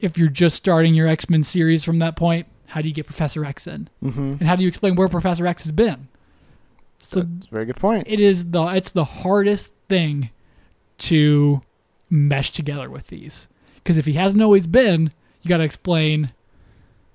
if 0.00 0.18
you're 0.18 0.28
just 0.28 0.56
starting 0.56 0.94
your 0.94 1.08
X 1.08 1.28
Men 1.30 1.42
series 1.42 1.84
from 1.84 1.98
that 2.00 2.16
point, 2.16 2.46
how 2.66 2.80
do 2.82 2.88
you 2.88 2.94
get 2.94 3.06
Professor 3.06 3.44
X 3.44 3.66
in? 3.66 3.88
Mm-hmm. 4.02 4.20
And 4.40 4.42
how 4.42 4.56
do 4.56 4.62
you 4.62 4.68
explain 4.68 4.96
where 4.96 5.08
Professor 5.08 5.46
X 5.46 5.62
has 5.62 5.72
been? 5.72 6.08
So 6.98 7.20
That's 7.20 7.46
a 7.46 7.50
very 7.50 7.64
good 7.66 7.76
point. 7.76 8.06
it 8.08 8.18
is 8.20 8.46
the 8.50 8.62
it's 8.66 8.90
the 8.90 9.04
hardest 9.04 9.72
thing 9.88 10.30
to 10.98 11.62
mesh 12.10 12.50
together 12.52 12.88
with 12.90 13.08
these 13.08 13.48
because 13.76 13.98
if 13.98 14.06
he 14.06 14.14
hasn't 14.14 14.42
always 14.42 14.66
been, 14.66 15.12
you 15.42 15.48
got 15.48 15.58
to 15.58 15.64
explain 15.64 16.32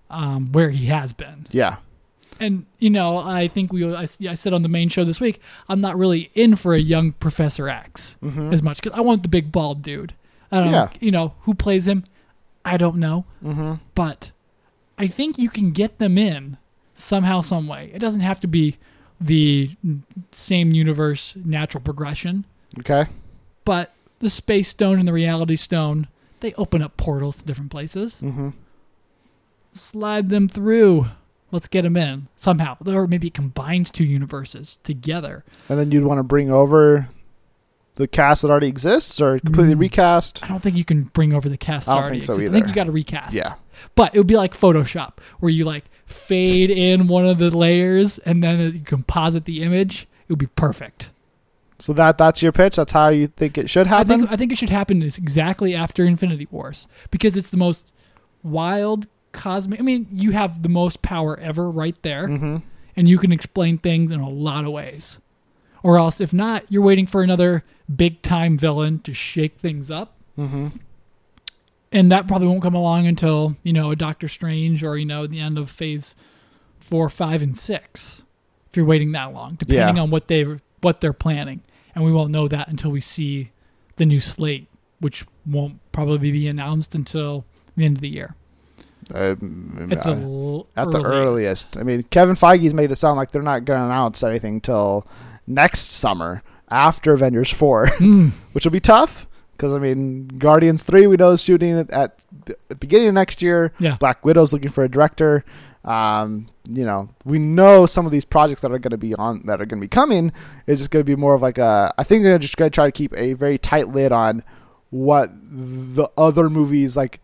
um, 0.09 0.51
where 0.51 0.69
he 0.69 0.85
has 0.87 1.13
been. 1.13 1.47
Yeah. 1.51 1.77
And 2.39 2.65
you 2.79 2.89
know, 2.89 3.17
I 3.17 3.47
think 3.47 3.73
we 3.73 3.83
I, 3.93 4.03
I 4.03 4.35
said 4.35 4.53
on 4.53 4.61
the 4.61 4.69
main 4.69 4.89
show 4.89 5.03
this 5.03 5.19
week, 5.19 5.41
I'm 5.67 5.79
not 5.81 5.97
really 5.97 6.31
in 6.35 6.55
for 6.55 6.73
a 6.73 6.79
young 6.79 7.11
Professor 7.13 7.67
X 7.67 8.17
Mm-hmm. 8.23 8.53
as 8.53 8.63
much 8.63 8.81
because 8.81 8.97
I 8.97 9.01
want 9.01 9.23
the 9.23 9.29
big 9.29 9.51
bald 9.51 9.81
dude. 9.81 10.13
I 10.51 10.57
don't 10.59 10.65
Yeah. 10.67 10.71
know, 10.85 10.89
you 10.99 11.11
know 11.11 11.33
who 11.41 11.53
plays 11.53 11.87
him. 11.87 12.03
I 12.65 12.77
don't 12.77 12.97
know, 12.97 13.25
Mm-hmm. 13.43 13.75
but 13.95 14.31
I 14.97 15.07
think 15.07 15.37
you 15.37 15.49
can 15.49 15.71
get 15.71 15.97
them 15.99 16.17
in 16.17 16.57
somehow, 16.93 17.41
some 17.41 17.67
way. 17.67 17.89
It 17.93 17.99
doesn't 17.99 18.19
have 18.21 18.39
to 18.41 18.47
be 18.47 18.77
the 19.21 19.75
same 20.31 20.71
universe 20.71 21.35
natural 21.43 21.81
progression, 21.83 22.45
Okay. 22.79 23.05
but 23.65 23.93
the 24.19 24.29
space 24.29 24.67
stone 24.69 24.99
and 24.99 25.07
the 25.07 25.13
reality 25.13 25.55
stone, 25.55 26.07
they 26.41 26.53
open 26.55 26.81
up 26.81 26.97
portals 26.97 27.37
to 27.37 27.45
different 27.45 27.71
places. 27.71 28.19
Mm-hmm. 28.21 28.49
Slide 29.73 30.29
them 30.29 30.47
through. 30.49 31.07
Let's 31.51 31.67
get 31.67 31.83
them 31.83 31.97
in 31.97 32.27
somehow. 32.35 32.77
Or 32.85 33.07
maybe 33.07 33.27
it 33.27 33.33
combines 33.33 33.89
two 33.91 34.03
universes 34.03 34.77
together. 34.83 35.43
And 35.69 35.79
then 35.79 35.91
you'd 35.91 36.03
want 36.03 36.19
to 36.19 36.23
bring 36.23 36.51
over 36.51 37.07
the 37.99 38.07
cast 38.07 38.41
that 38.41 38.49
already 38.49 38.67
exists, 38.67 39.19
or 39.21 39.39
completely 39.39 39.75
Mm. 39.75 39.79
recast. 39.79 40.41
I 40.43 40.47
don't 40.47 40.61
think 40.63 40.75
you 40.77 40.85
can 40.85 41.03
bring 41.03 41.33
over 41.33 41.49
the 41.49 41.57
cast 41.57 41.85
that 41.85 41.91
I 41.91 41.95
don't 41.95 42.03
already 42.05 42.19
think 42.21 42.25
so 42.27 42.33
exists. 42.33 42.49
I 42.49 42.53
think 42.53 42.67
you 42.67 42.73
got 42.73 42.85
to 42.85 42.91
recast. 42.91 43.33
Yeah. 43.33 43.53
But 43.95 44.15
it 44.15 44.19
would 44.19 44.27
be 44.27 44.37
like 44.37 44.53
Photoshop, 44.53 45.13
where 45.39 45.51
you 45.51 45.65
like 45.65 45.85
fade 46.05 46.71
in 46.71 47.07
one 47.07 47.25
of 47.25 47.37
the 47.37 47.55
layers 47.55 48.17
and 48.19 48.41
then 48.43 48.59
you 48.59 48.79
composite 48.79 49.45
the 49.45 49.61
image. 49.61 50.07
It 50.23 50.29
would 50.31 50.39
be 50.39 50.47
perfect. 50.47 51.11
So 51.77 51.93
that 51.93 52.17
that's 52.17 52.41
your 52.41 52.51
pitch. 52.51 52.75
That's 52.77 52.91
how 52.93 53.09
you 53.09 53.27
think 53.27 53.57
it 53.57 53.69
should 53.69 53.87
I 53.87 53.89
happen. 53.99 54.19
think 54.21 54.31
I 54.31 54.35
think 54.35 54.51
it 54.51 54.57
should 54.57 54.69
happen 54.69 55.01
is 55.01 55.17
exactly 55.17 55.75
after 55.75 56.05
Infinity 56.05 56.47
Wars 56.51 56.87
because 57.11 57.35
it's 57.37 57.49
the 57.49 57.57
most 57.57 57.91
wild 58.43 59.07
cosmic. 59.33 59.79
I 59.79 59.83
mean, 59.83 60.07
you 60.11 60.31
have 60.31 60.63
the 60.63 60.69
most 60.69 61.01
power 61.01 61.37
ever 61.39 61.69
right 61.69 61.97
there, 62.01 62.27
mm-hmm. 62.27 62.57
and 62.95 63.07
you 63.07 63.17
can 63.17 63.31
explain 63.31 63.77
things 63.77 64.11
in 64.11 64.19
a 64.19 64.29
lot 64.29 64.65
of 64.65 64.71
ways. 64.71 65.19
Or 65.81 65.97
else, 65.97 66.19
if 66.19 66.33
not, 66.33 66.65
you're 66.69 66.81
waiting 66.81 67.07
for 67.07 67.23
another 67.23 67.63
big 67.95 68.21
time 68.21 68.57
villain 68.57 68.99
to 68.99 69.13
shake 69.13 69.57
things 69.57 69.89
up. 69.91 70.15
Mm-hmm. 70.37 70.67
and 71.91 72.11
that 72.11 72.27
probably 72.27 72.47
won't 72.47 72.61
come 72.61 72.75
along 72.75 73.07
until 73.07 73.57
you 73.63 73.73
know 73.73 73.91
a 73.91 73.95
Doctor 73.95 74.27
Strange 74.27 74.83
or 74.83 74.97
you 74.97 75.05
know 75.05 75.27
the 75.27 75.39
end 75.39 75.57
of 75.57 75.69
Phase 75.69 76.15
four, 76.79 77.09
five, 77.09 77.41
and 77.41 77.57
six. 77.57 78.23
If 78.69 78.77
you're 78.77 78.85
waiting 78.85 79.11
that 79.13 79.33
long, 79.33 79.55
depending 79.55 79.95
Yeah. 79.97 80.01
on 80.03 80.11
what 80.11 80.27
they 80.27 80.45
what 80.81 81.01
they're 81.01 81.13
planning, 81.13 81.61
and 81.95 82.03
we 82.05 82.11
won't 82.11 82.31
know 82.31 82.47
that 82.47 82.67
until 82.69 82.91
we 82.91 83.01
see 83.01 83.51
the 83.97 84.05
new 84.05 84.19
slate, 84.21 84.67
which 84.99 85.25
won't 85.45 85.79
probably 85.91 86.31
be 86.31 86.47
announced 86.47 86.95
until 86.95 87.43
the 87.75 87.83
end 87.85 87.97
of 87.97 88.01
the 88.01 88.09
year. 88.09 88.35
Um, 89.13 89.89
At 89.91 90.03
the, 90.03 90.11
uh, 90.11 90.15
l- 90.15 90.67
at 90.77 90.91
the 90.91 91.01
earliest. 91.01 91.75
earliest. 91.75 91.77
I 91.77 91.83
mean, 91.83 92.03
Kevin 92.11 92.35
Feige's 92.35 92.73
made 92.75 92.91
it 92.91 92.95
sound 92.97 93.17
like 93.17 93.31
they're 93.31 93.41
not 93.41 93.65
going 93.65 93.79
to 93.79 93.85
announce 93.85 94.21
anything 94.23 94.61
till 94.61 95.05
next 95.47 95.91
summer 95.91 96.43
after 96.69 97.13
Avengers 97.13 97.51
four, 97.51 97.85
Mm, 97.99 98.31
which 98.53 98.63
will 98.65 98.71
be 98.71 98.79
tough 98.79 99.25
because 99.55 99.73
I 99.73 99.79
mean, 99.79 100.27
Guardians 100.27 100.83
three 100.83 101.07
we 101.07 101.17
know 101.17 101.31
is 101.31 101.41
shooting 101.41 101.77
at, 101.77 101.89
at 101.91 102.25
the 102.67 102.75
beginning 102.75 103.09
of 103.09 103.13
next 103.13 103.41
year. 103.41 103.73
yeah, 103.79 103.97
Black 103.97 104.23
Widow's 104.25 104.53
looking 104.53 104.69
for 104.69 104.83
a 104.83 104.89
director. 104.89 105.43
Um, 105.85 106.47
you 106.67 106.85
know, 106.85 107.09
we 107.25 107.39
know 107.39 107.85
some 107.85 108.05
of 108.05 108.11
these 108.11 108.25
projects 108.25 108.61
that 108.61 108.71
are 108.71 108.79
going 108.79 108.91
to 108.91 108.97
be 108.97 109.15
on 109.15 109.43
that 109.45 109.61
are 109.61 109.65
going 109.65 109.79
to 109.79 109.83
be 109.83 109.87
coming 109.87 110.31
is 110.67 110.79
just 110.79 110.91
going 110.91 111.01
to 111.01 111.09
be 111.09 111.15
more 111.15 111.33
of 111.33 111.41
like 111.41 111.57
a. 111.57 111.93
I 111.97 112.03
think 112.03 112.23
they're 112.23 112.37
just 112.37 112.57
going 112.57 112.69
to 112.69 112.75
try 112.75 112.85
to 112.85 112.91
keep 112.91 113.13
a 113.15 113.33
very 113.33 113.57
tight 113.57 113.89
lid 113.89 114.11
on 114.11 114.43
what 114.91 115.31
the 115.33 116.09
other 116.17 116.49
movies 116.49 116.95
like. 116.97 117.21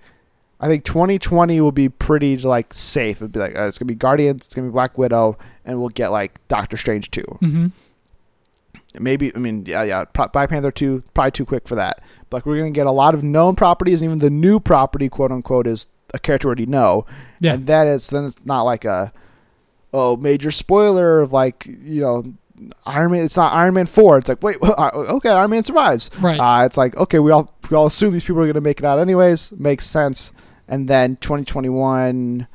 I 0.58 0.68
think 0.68 0.86
2020 0.86 1.60
will 1.60 1.74
be 1.74 1.90
pretty 1.90 2.38
like 2.38 2.74
safe. 2.74 3.18
It'll 3.18 3.28
be 3.28 3.40
like 3.40 3.56
uh, 3.58 3.68
it's 3.68 3.78
going 3.78 3.88
to 3.88 3.94
be 3.94 3.96
Guardians, 3.96 4.46
it's 4.46 4.56
going 4.56 4.66
to 4.66 4.72
be 4.72 4.74
Black 4.74 4.98
Widow, 4.98 5.38
and 5.66 5.80
we'll 5.80 5.90
get 5.90 6.12
like 6.12 6.46
Doctor 6.48 6.78
Strange 6.78 7.12
two. 7.12 7.24
hmm 7.42 7.68
Maybe 9.00 9.36
I 9.36 9.40
mean 9.40 9.66
yeah 9.66 9.84
yeah 9.84 10.06
Pro- 10.06 10.28
Black 10.28 10.50
Panther 10.50 10.72
two 10.72 11.04
probably 11.14 11.32
too 11.32 11.46
quick 11.46 11.68
for 11.68 11.76
that. 11.76 12.02
But 12.30 12.38
like, 12.38 12.46
we're 12.46 12.58
going 12.58 12.74
to 12.74 12.78
get 12.78 12.88
a 12.88 12.92
lot 12.92 13.14
of 13.14 13.24
known 13.24 13.56
properties, 13.56 14.02
and 14.02 14.10
even 14.10 14.20
the 14.20 14.30
new 14.30 14.60
property 14.60 15.10
quote 15.10 15.32
unquote 15.32 15.68
is 15.68 15.88
a 16.14 16.20
character 16.20 16.48
we 16.48 16.50
already 16.50 16.66
know 16.66 17.06
yeah, 17.40 17.54
and 17.54 17.68
then 17.68 17.88
it's 17.88 18.08
then 18.10 18.26
it's 18.26 18.44
not 18.46 18.64
like 18.64 18.86
a 18.86 19.12
oh 19.94 20.18
major 20.18 20.52
spoiler 20.52 21.22
of 21.22 21.32
like 21.32 21.66
you 21.66 22.02
know 22.02 22.24
Iron 22.86 23.12
Man. 23.12 23.24
It's 23.24 23.38
not 23.38 23.54
Iron 23.54 23.74
Man 23.74 23.86
four. 23.86 24.18
It's 24.18 24.30
like 24.30 24.42
wait, 24.42 24.58
uh, 24.62 24.90
okay, 24.94 25.30
Iron 25.30 25.52
Man 25.52 25.64
survives. 25.64 26.10
right. 26.20 26.40
Uh, 26.40 26.66
it's 26.66 26.78
like 26.78 26.96
okay, 26.98 27.20
we 27.20 27.32
all 27.32 27.54
we 27.70 27.76
all 27.76 27.88
assume 27.88 28.14
these 28.14 28.24
people 28.24 28.42
are 28.42 28.46
going 28.46 28.54
to 28.56 28.62
make 28.62 28.80
it 28.80 28.86
out 28.86 29.00
anyways. 29.00 29.52
Makes 29.54 29.86
sense. 29.88 30.32
And 30.68 30.88
then 30.88 31.18
2021, 31.18 32.48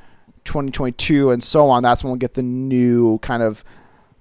2022, 0.43 1.31
and 1.31 1.41
so 1.41 1.69
on. 1.69 1.81
That's 1.81 2.03
when 2.03 2.11
we'll 2.11 2.17
get 2.17 2.33
the 2.33 2.41
new 2.41 3.19
kind 3.19 3.41
of 3.41 3.63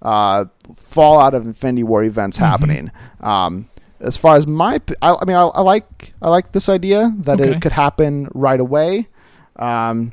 uh, 0.03 0.45
fallout 0.77 1.35
of 1.35 1.45
Infinity 1.47 1.83
War 1.83 2.03
events 2.05 2.39
Mhm. 2.39 2.47
happening. 2.47 2.91
Um, 3.21 3.69
as 4.01 4.17
far 4.17 4.37
as 4.37 4.47
my, 4.47 4.81
I 5.03 5.25
mean, 5.27 5.37
I, 5.37 5.43
I 5.43 5.61
like 5.61 6.15
I 6.23 6.31
like 6.31 6.53
this 6.53 6.69
idea 6.69 7.13
that 7.19 7.41
Okay. 7.41 7.51
it 7.53 7.61
could 7.61 7.73
happen 7.73 8.29
right 8.33 8.59
away. 8.61 9.09
Um, 9.57 10.13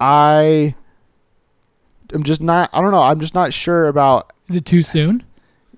I 0.00 0.74
am 2.12 2.22
just 2.24 2.40
not. 2.40 2.70
I 2.72 2.80
don't 2.80 2.90
know. 2.90 3.02
I'm 3.02 3.20
just 3.20 3.34
not 3.34 3.52
sure 3.52 3.88
about 3.88 4.32
Is 4.48 4.56
it 4.56 4.64
too 4.66 4.82
soon? 4.82 5.22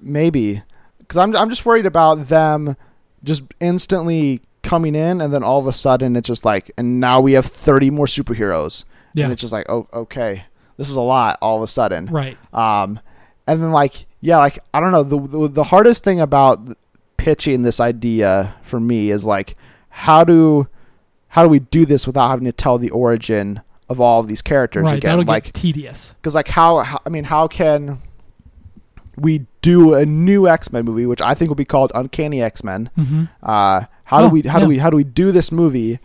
maybe 0.01 0.63
because 0.99 1.17
I'm 1.17 1.35
I'm 1.37 1.49
just 1.51 1.65
worried 1.67 1.87
about 1.87 2.29
them 2.29 2.77
just 3.25 3.43
instantly 3.61 4.41
coming 4.63 4.95
in 4.95 5.21
and 5.21 5.33
then 5.33 5.43
all 5.43 5.59
of 5.59 5.67
a 5.67 5.73
sudden 5.73 6.17
it's 6.17 6.27
just 6.29 6.45
like 6.45 6.71
and 6.77 7.01
now 7.01 7.21
we 7.21 7.33
have 7.33 7.47
30 7.47 7.91
more 7.91 8.07
superheroes 8.07 8.85
Yeah, 9.15 9.25
and 9.25 9.33
it's 9.33 9.41
just 9.41 9.53
like 9.53 9.67
oh 9.69 9.87
okay 9.93 10.45
this 10.77 10.89
is 10.91 10.97
a 10.97 11.01
lot 11.01 11.39
all 11.43 11.57
of 11.57 11.63
a 11.63 11.67
sudden 11.67 12.07
right. 12.07 12.37
um 12.55 13.01
and 13.47 13.63
then 13.63 13.71
like 13.73 14.07
yeah 14.21 14.39
like 14.39 14.59
I 14.75 14.81
don't 14.81 14.93
know 14.93 15.03
the 15.03 15.19
the, 15.21 15.49
the 15.49 15.65
hardest 15.65 16.05
thing 16.05 16.21
about 16.21 16.61
pitching 17.17 17.63
this 17.63 17.81
idea 17.81 18.55
for 18.63 18.79
me 18.81 19.11
is 19.11 19.25
like 19.25 19.57
how 19.89 20.25
do 20.25 20.69
how 21.29 21.43
do 21.43 21.49
we 21.49 21.59
do 21.61 21.87
this 21.87 22.07
without 22.07 22.29
having 22.29 22.45
to 22.47 22.53
tell 22.53 22.79
the 22.79 22.91
origin 22.91 23.61
of 23.89 24.01
all 24.01 24.21
of 24.21 24.27
these 24.27 24.43
characters 24.43 24.85
Right, 24.85 24.97
again 24.99 25.11
that'll 25.19 25.25
like 25.25 25.45
get 25.45 25.55
tedious. 25.55 26.15
because 26.21 26.35
like 26.35 26.49
how, 26.49 26.79
how 26.81 27.01
I 27.07 27.09
mean 27.09 27.25
how 27.25 27.47
can 27.49 28.01
we 29.17 29.47
do 29.63 29.95
a 29.95 30.05
new 30.05 30.47
X 30.47 30.71
Men 30.73 30.85
movie, 30.85 31.07
which 31.07 31.23
I 31.23 31.35
think 31.35 31.49
will 31.49 31.55
be 31.57 31.65
called 31.65 31.91
Uncanny 31.95 32.43
X 32.43 32.63
Men? 32.63 32.91
hmm 32.97 33.25
Uh, 33.43 33.85
how 34.05 34.21
Oh, 34.25 34.29
do 34.29 34.35
we 34.35 34.43
how 34.43 34.59
yeah. 34.59 34.65
do 34.65 34.69
we 34.69 34.79
how 34.79 34.91
do 34.91 34.97
we 34.97 35.05
do 35.05 35.33
this 35.33 35.51
movie 35.51 35.99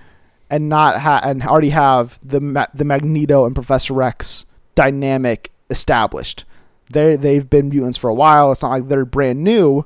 and 0.50 0.70
not 0.70 1.00
ha- 1.00 1.22
and 1.24 1.44
already 1.44 1.70
have 1.70 2.20
the 2.24 2.40
Ma- 2.40 2.68
the 2.74 2.86
Magneto 2.86 3.46
and 3.46 3.54
Professor 3.54 4.02
X 4.02 4.46
dynamic 4.76 5.52
established? 5.70 6.46
They 6.92 7.16
they've 7.16 7.50
been 7.50 7.70
mutants 7.70 7.98
for 7.98 8.10
a 8.10 8.14
while. 8.14 8.52
It's 8.52 8.62
not 8.62 8.72
like 8.72 8.88
they're 8.88 9.06
brand 9.06 9.44
new. 9.44 9.86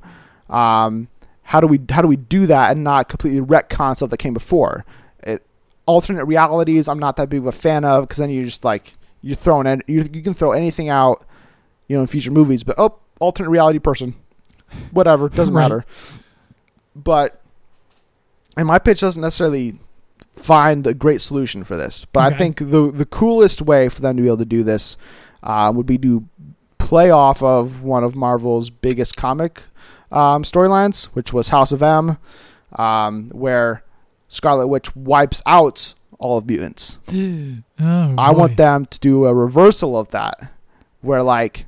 Um, 0.49 1.07
how 1.43 1.61
do 1.61 1.67
we 1.67 1.79
how 1.89 2.01
do 2.01 2.07
we 2.07 2.15
do 2.17 2.47
that 2.47 2.71
and 2.71 2.83
not 2.83 3.09
completely 3.09 3.41
retcon 3.41 3.95
stuff 3.95 4.09
that 4.09 4.17
came 4.17 4.33
before? 4.33 4.85
It, 5.21 5.45
alternate 5.85 6.25
realities, 6.25 6.87
I'm 6.87 6.97
not 6.99 7.15
that 7.17 7.29
big 7.29 7.39
of 7.41 7.45
a 7.47 7.51
fan 7.51 7.83
of 7.85 8.03
because 8.03 8.17
then 8.17 8.29
you're 8.31 8.45
just 8.45 8.63
like 8.65 8.93
you're 9.21 9.35
throwing 9.35 9.67
in, 9.67 9.83
you 9.87 10.03
you 10.11 10.21
can 10.23 10.33
throw 10.33 10.51
anything 10.51 10.89
out, 10.89 11.23
you 11.87 11.95
know, 11.95 12.01
in 12.01 12.07
future 12.07 12.31
movies. 12.31 12.63
But 12.63 12.75
oh, 12.79 12.97
alternate 13.19 13.49
reality 13.49 13.77
person, 13.79 14.15
whatever, 14.91 15.29
doesn't 15.29 15.53
Right. 15.53 15.63
matter. 15.63 15.85
But 16.95 17.41
and 18.57 18.67
my 18.67 18.79
pitch 18.79 19.01
doesn't 19.01 19.21
necessarily 19.21 19.77
find 20.35 20.85
a 20.85 20.93
great 20.93 21.21
solution 21.21 21.63
for 21.63 21.75
this, 21.77 22.05
but 22.05 22.33
I 22.33 22.37
think 22.37 22.57
the 22.59 22.91
the 22.91 23.05
coolest 23.05 23.61
way 23.61 23.89
for 23.89 24.01
them 24.01 24.15
to 24.17 24.21
be 24.21 24.27
able 24.27 24.37
to 24.37 24.45
do 24.45 24.63
this 24.63 24.97
uh, 25.43 25.71
would 25.75 25.85
be 25.85 25.97
to 25.99 26.27
play 26.77 27.09
off 27.09 27.41
of 27.41 27.81
one 27.81 28.03
of 28.03 28.15
Marvel's 28.15 28.69
biggest 28.69 29.15
comic 29.17 29.63
um, 30.11 30.43
storylines, 30.43 31.05
which 31.07 31.33
was 31.33 31.49
House 31.49 31.71
of 31.71 31.81
M, 31.81 32.17
um, 32.73 33.29
where 33.29 33.83
Scarlet 34.27 34.67
Witch 34.67 34.95
wipes 34.95 35.41
out 35.45 35.93
all 36.19 36.37
of 36.37 36.45
mutants. 36.45 36.99
Oh, 37.77 38.15
I 38.17 38.31
want 38.31 38.55
them 38.55 38.85
to 38.85 38.99
do 38.99 39.25
a 39.25 39.33
reversal 39.33 39.97
of 39.97 40.09
that, 40.11 40.53
where 41.01 41.21
like 41.21 41.65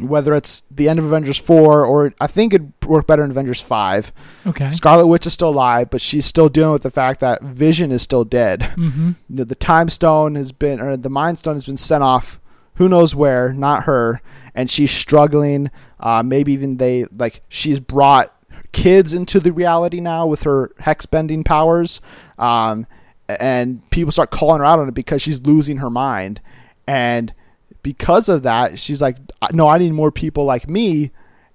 whether 0.00 0.34
it's 0.34 0.62
the 0.70 0.88
end 0.88 0.98
of 0.98 1.04
Avengers 1.04 1.38
four 1.38 1.84
or 1.84 2.12
I 2.20 2.26
think 2.26 2.54
it'd 2.54 2.72
work 2.86 3.06
better 3.06 3.24
in 3.24 3.30
Avengers 3.30 3.60
five. 3.60 4.12
Okay. 4.46 4.70
Scarlet 4.70 5.06
Witch 5.06 5.26
is 5.26 5.32
still 5.32 5.50
alive, 5.50 5.90
but 5.90 6.00
she's 6.00 6.26
still 6.26 6.48
dealing 6.48 6.72
with 6.72 6.82
the 6.82 6.90
fact 6.90 7.20
that 7.20 7.42
Vision 7.42 7.90
is 7.90 8.02
still 8.02 8.24
dead. 8.24 8.60
Mm-hmm. 8.60 9.12
You 9.28 9.36
know, 9.36 9.44
the 9.44 9.54
Time 9.54 9.88
Stone 9.88 10.34
has 10.36 10.52
been, 10.52 10.80
or 10.80 10.96
the 10.96 11.10
Mind 11.10 11.38
Stone 11.38 11.54
has 11.54 11.66
been 11.66 11.76
sent 11.76 12.02
off, 12.02 12.40
who 12.74 12.88
knows 12.88 13.14
where, 13.14 13.52
not 13.52 13.84
her, 13.84 14.20
and 14.54 14.70
she's 14.70 14.90
struggling. 14.90 15.70
Uh, 16.00 16.22
maybe 16.22 16.52
even 16.52 16.76
they 16.76 17.04
like 17.16 17.42
she's 17.48 17.80
brought 17.80 18.34
kids 18.70 19.12
into 19.12 19.40
the 19.40 19.50
reality 19.50 20.00
now 20.00 20.26
with 20.26 20.44
her 20.44 20.70
hex 20.78 21.06
bending 21.06 21.42
powers, 21.42 22.00
um, 22.38 22.86
and 23.28 23.88
people 23.90 24.12
start 24.12 24.30
calling 24.30 24.60
her 24.60 24.64
out 24.64 24.78
on 24.78 24.88
it 24.88 24.94
because 24.94 25.22
she's 25.22 25.42
losing 25.42 25.78
her 25.78 25.90
mind, 25.90 26.40
and 26.86 27.32
because 27.92 28.28
of 28.28 28.42
that, 28.42 28.78
she's 28.78 29.00
like, 29.00 29.16
"No, 29.52 29.66
I 29.68 29.78
need 29.78 29.92
more 29.92 30.12
people 30.12 30.44
like 30.44 30.68
me," 30.68 31.10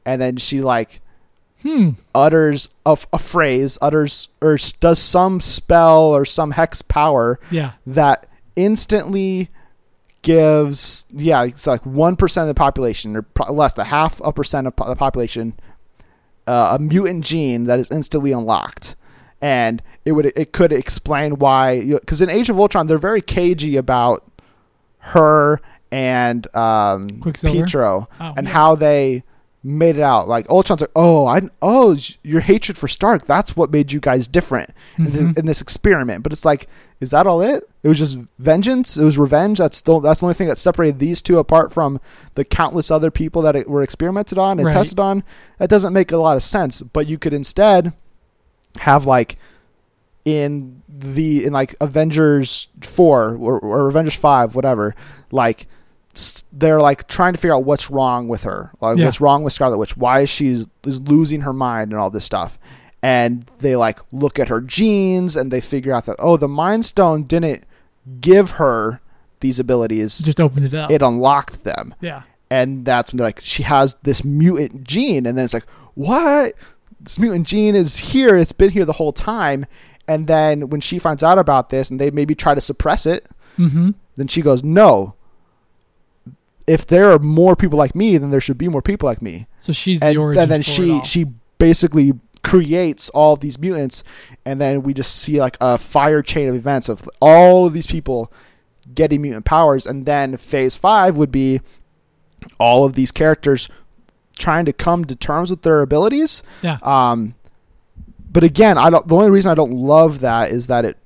and 0.06 0.20
then 0.22 0.38
she 0.38 0.62
like 0.62 1.00
Hmm. 1.62 1.92
utters 2.14 2.70
a, 2.86 2.98
a 3.14 3.20
phrase, 3.20 3.78
utters 3.82 4.28
or 4.42 4.58
does 4.82 5.00
some 5.00 5.40
spell 5.40 6.02
or 6.18 6.26
some 6.26 6.52
hex 6.52 6.82
power 6.82 7.40
Yeah. 7.52 7.72
that 7.86 8.28
instantly 8.56 9.50
gives 10.24 11.06
yeah 11.14 11.44
it's 11.44 11.68
like 11.68 11.84
1% 11.84 12.42
of 12.42 12.48
the 12.48 12.54
population 12.54 13.16
or 13.18 13.26
less 13.50 13.74
than 13.74 13.86
half 13.86 14.20
a 14.24 14.32
percent 14.32 14.68
of 14.68 14.74
the 14.76 14.96
population 14.96 15.54
uh, 16.48 16.78
a 16.78 16.82
mutant 16.82 17.24
gene 17.26 17.66
that 17.66 17.78
is 17.80 17.90
instantly 17.92 18.32
unlocked 18.32 18.96
and 19.42 19.82
it 20.06 20.14
would 20.14 20.26
it 20.38 20.52
could 20.54 20.72
explain 20.72 21.38
why 21.40 21.82
because 21.82 22.22
in 22.22 22.30
Age 22.30 22.50
of 22.50 22.58
Ultron 22.60 22.88
they're 22.88 22.98
very 22.98 23.22
cagey 23.22 23.76
about 23.78 24.24
her 25.00 25.60
and 25.94 26.56
um? 26.56 27.22
Pietro 27.22 28.08
Oh, 28.20 28.34
and 28.36 28.48
yeah. 28.48 28.54
how 28.54 28.76
they 28.76 29.24
made 29.64 29.96
it 29.96 30.02
out. 30.02 30.28
Like 30.28 30.50
Ultron's 30.50 30.82
like, 30.82 30.90
oh, 30.96 31.26
I 31.26 31.42
oh 31.62 31.98
your 32.24 32.42
hatred 32.42 32.78
for 32.78 32.88
Stark. 32.88 33.26
That's 33.26 33.56
what 33.56 33.72
made 33.72 33.92
you 33.94 34.00
guys 34.00 34.28
different 34.28 34.72
in, 34.98 35.06
Mm-hmm. 35.06 35.28
this, 35.28 35.38
in 35.38 35.46
this 35.46 35.62
experiment. 35.62 36.24
But 36.24 36.32
it's 36.34 36.44
like, 36.46 36.68
is 37.00 37.12
that 37.12 37.28
all 37.28 37.42
it? 37.42 37.64
It 37.84 37.88
was 37.90 37.98
just 37.98 38.18
vengeance. 38.40 38.98
It 38.98 39.04
was 39.06 39.18
revenge. 39.18 39.60
That's 39.60 39.78
still 39.78 40.00
that's 40.02 40.20
the 40.22 40.26
only 40.26 40.34
thing 40.36 40.48
that 40.48 40.58
separated 40.58 41.00
these 41.00 41.22
two 41.22 41.38
apart 41.38 41.72
from 41.72 42.02
the 42.36 42.44
countless 42.44 42.90
other 42.92 43.12
people 43.12 43.42
that 43.44 43.56
it 43.56 43.70
were 43.70 43.84
experimented 43.84 44.38
on 44.38 44.58
and 44.60 44.66
Right. 44.66 44.74
tested 44.74 45.00
on. 45.00 45.24
That 45.60 45.70
doesn't 45.70 45.94
make 45.94 46.12
a 46.12 46.18
lot 46.18 46.36
of 46.38 46.44
sense. 46.44 46.82
But 46.82 47.08
you 47.08 47.18
could 47.18 47.34
instead 47.34 47.94
have 48.80 49.06
like 49.06 49.38
in 50.26 50.82
the 50.90 51.46
in 51.46 51.52
like 51.54 51.76
Avengers 51.82 52.68
four 52.82 53.36
or, 53.36 53.60
or 53.60 53.88
Avengers 53.88 54.16
five, 54.16 54.56
whatever, 54.56 54.96
like 55.32 55.68
they're 56.52 56.80
like 56.82 57.08
trying 57.08 57.34
to 57.34 57.40
figure 57.40 57.56
out 57.56 57.64
what's 57.64 57.90
wrong 57.90 58.28
with 58.28 58.44
her, 58.44 58.72
like 58.82 58.98
Yeah. 58.98 59.06
what's 59.06 59.20
wrong 59.22 59.44
with 59.44 59.54
Scarlet 59.54 59.78
Witch, 59.78 59.98
why 59.98 60.22
is 60.22 60.30
she 60.30 60.48
is 60.50 60.68
losing 60.86 61.42
her 61.42 61.54
mind 61.54 61.92
and 61.92 62.00
all 62.00 62.10
this 62.10 62.26
stuff, 62.26 62.60
and 63.02 63.50
they 63.60 63.76
like 63.76 64.00
look 64.12 64.38
at 64.40 64.50
her 64.50 64.62
genes 64.62 65.36
and 65.36 65.52
they 65.52 65.60
figure 65.62 65.92
out 65.94 66.06
that 66.06 66.16
oh 66.20 66.38
the 66.38 66.48
Mind 66.48 66.86
Stone 66.86 67.24
didn't 67.24 67.64
give 68.22 68.52
her 68.52 69.02
these 69.40 69.60
abilities, 69.60 70.20
Just 70.20 70.40
opened 70.40 70.68
it 70.68 70.74
up. 70.74 70.92
it 70.92 71.02
unlocked 71.02 71.64
them, 71.64 71.94
yeah. 72.00 72.22
and 72.52 72.86
that's 72.86 73.12
when 73.12 73.18
they're 73.18 73.28
like 73.28 73.40
she 73.42 73.64
has 73.64 73.96
this 74.04 74.24
mutant 74.24 74.84
gene. 74.86 75.26
And 75.26 75.38
then 75.38 75.46
it's 75.46 75.54
like 75.54 75.66
what? 75.96 76.54
This 77.02 77.20
mutant 77.20 77.48
gene 77.48 77.76
is 77.76 77.98
here. 77.98 78.38
It's 78.38 78.52
been 78.54 78.70
here 78.70 78.86
the 78.86 78.94
whole 78.94 79.12
time. 79.14 79.66
And 80.08 80.28
then 80.28 80.70
when 80.70 80.80
she 80.80 81.00
finds 81.00 81.22
out 81.24 81.38
about 81.38 81.70
this 81.70 81.90
and 81.92 82.00
they 82.00 82.12
maybe 82.12 82.36
try 82.36 82.54
to 82.56 82.62
suppress 82.62 83.06
it 83.06 83.28
Mm-hmm. 83.58 83.92
then 84.16 84.28
she 84.28 84.42
goes 84.42 84.64
no 84.64 85.14
if 86.68 86.88
there 86.88 87.12
are 87.12 87.20
more 87.20 87.56
people 87.56 87.78
like 87.78 87.96
me 87.96 88.18
then 88.18 88.30
there 88.32 88.42
should 88.42 88.58
be 88.58 88.68
more 88.68 88.82
people 88.82 89.08
like 89.08 89.22
me 89.22 89.48
So 89.60 89.74
she's 89.74 90.00
the 90.00 90.08
and, 90.08 90.18
origin. 90.18 90.44
and 90.44 90.52
then 90.52 90.62
she 90.62 91.02
she 91.04 91.26
basically 91.58 92.14
creates 92.44 93.10
all 93.10 93.34
of 93.34 93.40
these 93.40 93.58
mutants 93.58 94.04
and 94.46 94.60
then 94.60 94.84
we 94.84 94.94
just 94.94 95.16
see 95.16 95.40
like 95.40 95.56
a 95.62 95.78
fire 95.78 96.22
chain 96.22 96.50
of 96.50 96.56
events 96.56 96.90
of 96.90 97.10
all 97.22 97.66
of 97.66 97.74
these 97.74 97.88
people 97.88 98.32
getting 98.94 99.22
mutant 99.22 99.46
powers 99.46 99.86
and 99.88 100.06
then 100.06 100.36
phase 100.36 100.76
five 100.76 101.16
would 101.18 101.32
be 101.32 101.62
all 102.60 102.84
of 102.84 102.94
these 102.94 103.12
characters 103.12 103.70
trying 104.38 104.66
to 104.66 104.74
come 104.74 105.06
to 105.06 105.16
terms 105.16 105.50
with 105.50 105.62
their 105.62 105.82
abilities 105.82 106.44
yeah. 106.62 106.78
um 106.84 107.34
but 108.30 108.44
again 108.44 108.78
i 108.78 108.90
don't 108.90 109.08
the 109.08 109.16
only 109.16 109.30
reason 109.32 109.50
i 109.52 109.56
don't 109.56 109.72
love 109.72 110.20
that 110.20 110.52
is 110.52 110.68
that 110.68 110.84
it 110.84 110.98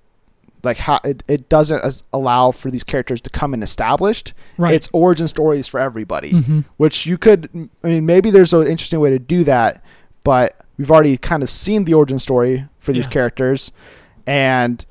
like 0.68 0.78
how 0.78 1.00
it, 1.04 1.24
it 1.28 1.50
doesn't 1.50 2.04
allow 2.14 2.52
for 2.52 2.70
these 2.70 2.84
characters 2.84 3.20
to 3.22 3.30
come 3.30 3.54
in 3.54 3.64
established 3.64 4.34
Right. 4.58 4.76
it's 4.76 4.90
origin 4.94 5.28
stories 5.28 5.68
for 5.68 5.80
everybody 5.80 6.32
Mhm. 6.34 6.66
which 6.78 7.06
you 7.06 7.18
could 7.18 7.50
i 7.84 7.88
mean 7.88 8.06
maybe 8.06 8.30
there's 8.30 8.54
an 8.54 8.68
interesting 8.68 9.00
way 9.00 9.10
to 9.10 9.20
do 9.20 9.44
that 9.46 9.82
but 10.24 10.56
we've 10.78 10.92
already 10.92 11.18
kind 11.18 11.42
of 11.44 11.50
seen 11.50 11.86
the 11.86 11.94
origin 11.94 12.20
story 12.20 12.68
for 12.80 12.94
these 12.94 13.06
Yeah. 13.06 13.12
characters 13.12 13.72
and 14.28 14.86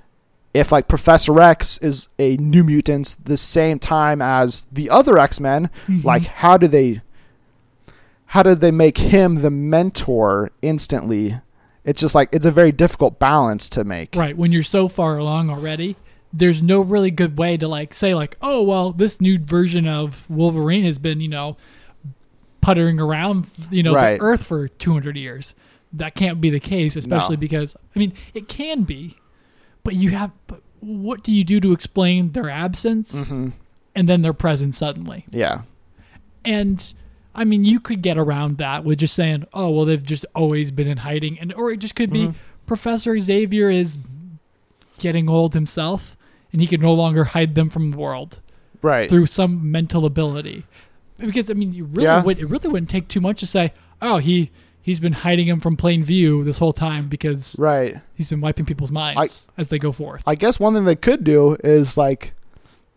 if 0.55 0.73
like 0.73 0.89
professor 0.89 1.39
x 1.41 1.77
is 1.79 2.09
a 2.19 2.37
new 2.39 2.65
mutant 2.65 3.17
the 3.25 3.37
same 3.37 3.79
time 3.79 4.23
as 4.23 4.67
the 4.73 4.89
other 4.91 5.19
x-men 5.19 5.69
Mhm. 5.87 6.03
like 6.05 6.25
how 6.25 6.57
do 6.57 6.67
they 6.67 7.03
how 8.31 8.43
did 8.43 8.61
they 8.61 8.71
make 8.73 8.99
him 8.99 9.37
the 9.37 9.51
mentor 9.51 10.51
instantly 10.63 11.39
it's 11.87 12.01
just 12.03 12.15
like 12.15 12.29
it's 12.33 12.45
a 12.45 12.51
very 12.51 12.73
difficult 12.73 13.19
balance 13.19 13.69
to 13.71 13.85
make 13.85 14.15
Right. 14.15 14.37
When 14.37 14.53
you're 14.53 14.63
so 14.63 14.89
far 14.89 15.17
along 15.17 15.49
already, 15.49 15.97
there's 16.33 16.61
no 16.61 16.81
really 16.83 17.11
good 17.11 17.39
way 17.39 17.57
to 17.57 17.67
like 17.69 17.95
say 17.95 18.13
like, 18.15 18.37
oh 18.43 18.63
well, 18.63 18.93
this 18.93 19.21
new 19.21 19.39
version 19.39 19.87
of 19.89 20.29
Wolverine 20.29 20.85
has 20.85 20.99
been 20.99 21.21
you 21.21 21.29
know 21.29 21.57
puttering 22.61 22.99
around 23.01 23.49
you 23.71 23.83
know 23.83 23.95
Right. 23.95 24.19
the 24.19 24.25
Earth 24.25 24.45
for 24.45 24.69
200 24.69 25.17
years. 25.17 25.55
That 25.93 26.15
can't 26.15 26.41
be 26.41 26.51
the 26.51 26.61
case, 26.61 26.97
especially 26.97 27.37
No. 27.37 27.41
because 27.41 27.77
I 27.95 27.99
mean 27.99 28.13
it 28.35 28.49
can 28.49 28.83
be, 28.83 29.17
but 29.85 29.95
you 29.95 30.11
have. 30.11 30.33
But 30.47 30.61
what 30.81 31.23
do 31.23 31.33
you 31.33 31.45
do 31.45 31.61
to 31.61 31.73
explain 31.73 32.33
their 32.33 32.51
absence 32.51 33.25
hmm 33.27 33.51
and 33.95 34.07
then 34.09 34.21
their 34.21 34.35
presence 34.35 34.77
suddenly? 34.77 35.25
yeah 35.31 35.63
And 36.45 36.93
I 37.37 37.45
mean, 37.45 37.63
you 37.65 37.79
could 37.79 38.01
get 38.03 38.17
around 38.19 38.57
that 38.59 38.83
with 38.85 38.99
just 38.99 39.15
saying, 39.15 39.45
"Oh, 39.53 39.71
well, 39.71 39.85
they've 39.85 40.03
just 40.03 40.25
always 40.35 40.71
been 40.71 40.89
in 40.89 40.99
hiding," 40.99 41.39
and 41.39 41.53
or 41.55 41.71
it 41.71 41.77
just 41.79 41.95
could 41.95 42.11
be 42.11 42.29
Mhm. 42.29 42.35
Professor 42.67 43.19
Xavier 43.21 43.71
is 43.71 43.99
getting 44.99 45.29
old 45.29 45.55
himself, 45.55 46.17
and 46.53 46.61
he 46.61 46.67
can 46.67 46.81
no 46.81 46.93
longer 46.95 47.25
hide 47.25 47.55
them 47.55 47.69
from 47.69 47.91
the 47.93 47.97
world 47.99 48.41
right 48.83 49.09
through 49.09 49.27
some 49.27 49.71
mental 49.71 50.05
ability. 50.07 50.65
Because 51.19 51.51
I 51.51 51.55
mean, 51.55 51.73
you 51.73 51.85
really 51.85 52.05
Yeah. 52.05 52.23
would 52.25 52.39
it 52.39 52.47
really 52.47 52.69
wouldn't 52.69 52.89
take 52.91 53.09
too 53.09 53.21
much 53.21 53.41
to 53.41 53.47
say, 53.47 53.73
"Oh, 54.01 54.17
he 54.19 54.51
he's 54.81 55.01
been 55.01 55.13
hiding 55.13 55.49
him 55.49 55.61
from 55.61 55.77
plain 55.77 56.03
view 56.03 56.45
this 56.45 56.59
whole 56.59 56.73
time 56.73 57.09
because 57.09 57.57
right 57.59 57.97
he's 58.15 58.29
been 58.29 58.41
wiping 58.41 58.65
people's 58.65 58.93
minds 58.93 59.47
as 59.59 59.69
they 59.69 59.79
go 59.79 59.93
forth." 59.93 60.23
I 60.27 60.35
guess 60.37 60.59
one 60.59 60.75
thing 60.75 60.85
they 60.85 60.95
could 60.97 61.25
do 61.25 61.57
is 61.63 61.97
like, 61.97 62.33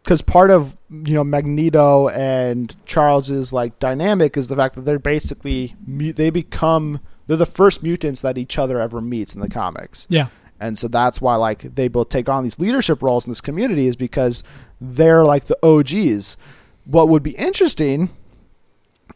because 0.03 0.21
part 0.21 0.49
of 0.51 0.75
you 0.89 1.13
know 1.13 1.23
Magneto 1.23 2.09
and 2.09 2.75
Charles's 2.85 3.51
like 3.53 3.77
dynamic 3.79 4.37
is 4.37 4.47
the 4.47 4.55
fact 4.55 4.75
that 4.75 4.81
they're 4.85 4.99
basically 4.99 5.75
they 5.87 6.29
become 6.29 6.99
they're 7.27 7.37
the 7.37 7.45
first 7.45 7.83
mutants 7.83 8.21
that 8.21 8.37
each 8.37 8.57
other 8.57 8.81
ever 8.81 9.01
meets 9.01 9.35
in 9.35 9.41
the 9.41 9.49
comics, 9.49 10.07
yeah, 10.09 10.27
and 10.59 10.79
so 10.79 10.87
that's 10.87 11.21
why 11.21 11.35
like 11.35 11.75
they 11.75 11.87
both 11.87 12.09
take 12.09 12.27
on 12.29 12.43
these 12.43 12.57
leadership 12.59 13.03
roles 13.03 13.25
in 13.25 13.31
this 13.31 13.41
community 13.41 13.85
is 13.87 13.95
because 13.95 14.43
they're 14.81 15.25
like 15.25 15.45
the 15.45 15.57
OGs. 15.63 16.37
What 16.85 17.07
would 17.09 17.21
be 17.21 17.31
interesting 17.31 18.09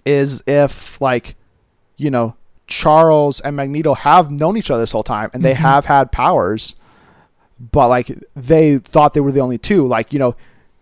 is 0.05 0.43
if 0.45 0.99
like 1.01 1.35
you 1.97 2.11
know 2.11 2.35
Charles 2.67 3.39
and 3.39 3.55
Magneto 3.55 3.93
have 3.93 4.29
known 4.31 4.57
each 4.57 4.69
other 4.69 4.81
this 4.83 4.91
whole 4.91 5.03
time 5.03 5.29
and 5.33 5.43
they 5.43 5.53
Mhm. 5.53 5.57
have 5.57 5.85
had 5.85 6.11
powers 6.11 6.75
but 7.71 7.87
like 7.87 8.11
they 8.35 8.77
thought 8.77 9.13
they 9.13 9.21
were 9.21 9.31
the 9.31 9.39
only 9.39 9.57
two 9.57 9.87
like 9.87 10.11
you 10.11 10.19
know 10.19 10.35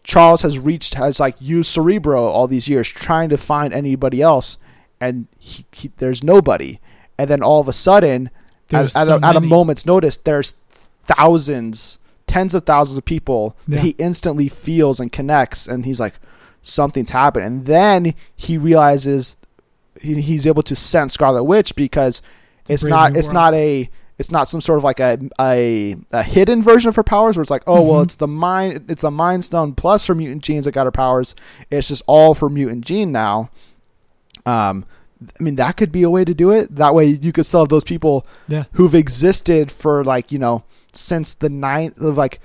Charles 0.03 0.41
has 0.41 0.57
reached 0.57 0.95
has 0.95 1.19
like 1.19 1.35
used 1.39 1.71
Cerebro 1.71 2.23
all 2.25 2.47
these 2.47 2.67
years 2.67 2.87
trying 2.89 3.29
to 3.29 3.37
find 3.37 3.73
anybody 3.73 4.21
else 4.21 4.57
and 4.99 5.27
he, 5.37 5.65
he, 5.71 5.91
there's 5.97 6.23
nobody 6.23 6.79
and 7.17 7.29
then 7.29 7.41
all 7.43 7.59
of 7.59 7.67
a 7.67 7.73
sudden 7.73 8.29
at, 8.71 8.95
at, 8.95 9.07
a, 9.09 9.19
at 9.23 9.35
a 9.35 9.41
moment's 9.41 9.85
notice 9.85 10.17
there's 10.17 10.55
thousands 11.05 11.99
tens 12.27 12.55
of 12.55 12.65
thousands 12.65 12.97
of 12.97 13.05
people 13.05 13.55
Yeah. 13.67 13.75
that 13.77 13.81
he 13.83 13.89
instantly 13.97 14.47
feels 14.49 14.99
and 14.99 15.11
connects 15.11 15.67
and 15.67 15.85
he's 15.85 15.99
like 15.99 16.13
something's 16.61 17.11
happened 17.11 17.45
and 17.45 17.65
then 17.65 18.13
he 18.35 18.57
realizes 18.57 19.35
he, 19.99 20.21
he's 20.21 20.47
able 20.47 20.63
to 20.63 20.75
sense 20.75 21.13
Scarlet 21.13 21.43
Witch 21.43 21.75
because 21.75 22.21
it's 22.69 22.83
brave 22.83 22.91
not 22.91 23.15
it's 23.15 23.27
world. 23.27 23.33
not 23.33 23.53
a 23.53 23.89
it's 24.17 24.29
not 24.31 24.47
some 24.47 24.61
sort 24.61 24.77
of 24.77 24.83
like 24.83 24.99
a, 24.99 25.17
a 25.39 25.95
a 26.11 26.21
hidden 26.23 26.61
version 26.61 26.89
of 26.89 26.95
her 26.95 27.03
powers 27.03 27.35
where 27.37 27.41
it's 27.41 27.49
like 27.51 27.63
oh 27.67 27.81
well 27.81 28.01
Mhm. 28.01 28.03
it's 28.03 28.15
the 28.15 28.27
mind 28.27 28.85
it's 28.89 29.01
the 29.01 29.11
mind 29.11 29.43
stone 29.45 29.73
plus 29.73 30.05
her 30.07 30.15
mutant 30.15 30.43
genes 30.43 30.65
that 30.65 30.73
got 30.73 30.85
her 30.85 30.91
powers. 30.91 31.33
It's 31.71 31.87
just 31.87 32.03
all 32.07 32.33
for 32.35 32.49
mutant 32.49 32.85
gene 32.85 33.11
now. 33.11 33.49
Um 34.45 34.85
I 35.39 35.43
mean 35.43 35.55
that 35.55 35.77
could 35.77 35.91
be 35.91 36.03
a 36.03 36.09
way 36.09 36.25
to 36.25 36.33
do 36.33 36.49
it. 36.51 36.75
That 36.75 36.93
way 36.95 37.05
you 37.05 37.31
could 37.31 37.45
still 37.45 37.61
have 37.61 37.69
those 37.69 37.83
people 37.83 38.25
yeah, 38.47 38.65
who've 38.73 38.95
existed 38.95 39.71
for 39.71 40.03
like 40.03 40.31
you 40.31 40.39
know 40.39 40.63
since 40.93 41.33
the 41.33 41.49
ninth 41.49 41.99
of 42.01 42.17
like 42.17 42.39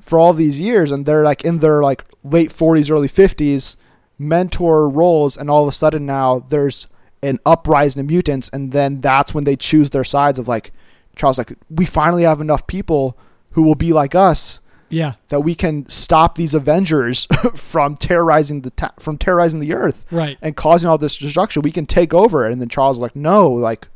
for 0.00 0.18
all 0.18 0.32
these 0.32 0.60
years 0.60 0.92
and 0.92 1.06
they're 1.06 1.24
like 1.24 1.44
in 1.44 1.58
their 1.60 1.82
like 1.82 2.04
late 2.22 2.50
40s 2.50 2.90
early 2.90 3.08
50s 3.08 3.76
mentor 4.18 4.88
roles 4.88 5.36
and 5.36 5.50
all 5.50 5.62
of 5.62 5.68
a 5.68 5.72
sudden 5.72 6.04
now 6.06 6.38
there's 6.48 6.86
an 7.24 7.38
uprising 7.46 8.00
of 8.00 8.06
mutants 8.06 8.48
and 8.52 8.72
then 8.72 9.00
that's 9.00 9.34
when 9.34 9.44
they 9.44 9.56
choose 9.56 9.90
their 9.90 10.04
sides 10.04 10.38
of 10.38 10.46
like 10.48 10.72
charles 11.16 11.38
like 11.38 11.52
we 11.70 11.84
finally 11.86 12.22
have 12.24 12.40
enough 12.40 12.66
people 12.66 13.16
who 13.52 13.62
will 13.62 13.74
be 13.76 13.92
like 13.92 14.14
us 14.14 14.60
yeah, 14.90 15.14
that 15.28 15.40
we 15.40 15.56
can 15.56 15.88
stop 15.88 16.36
these 16.36 16.54
avengers 16.54 17.26
from 17.56 17.96
terrorizing 17.96 18.60
the 18.60 18.70
ta- 18.70 18.92
from 19.00 19.18
terrorizing 19.18 19.58
the 19.58 19.74
earth 19.74 20.04
right, 20.12 20.38
and 20.40 20.54
causing 20.56 20.88
all 20.88 20.98
this 20.98 21.16
destruction 21.16 21.62
we 21.62 21.72
can 21.72 21.86
take 21.86 22.14
over 22.14 22.46
and 22.46 22.60
then 22.60 22.68
charles 22.68 22.98
like 22.98 23.16
no 23.16 23.48
like 23.50 23.88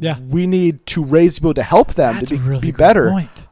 yeah. 0.00 0.18
we 0.20 0.46
need 0.46 0.84
to 0.86 1.04
raise 1.04 1.38
people 1.38 1.54
to 1.54 1.62
help 1.62 1.94
them 1.94 2.16
That's 2.16 2.28
to 2.28 2.36
be, 2.36 2.42
really 2.42 2.60
be 2.60 2.72
better. 2.72 3.10
point. 3.10 3.46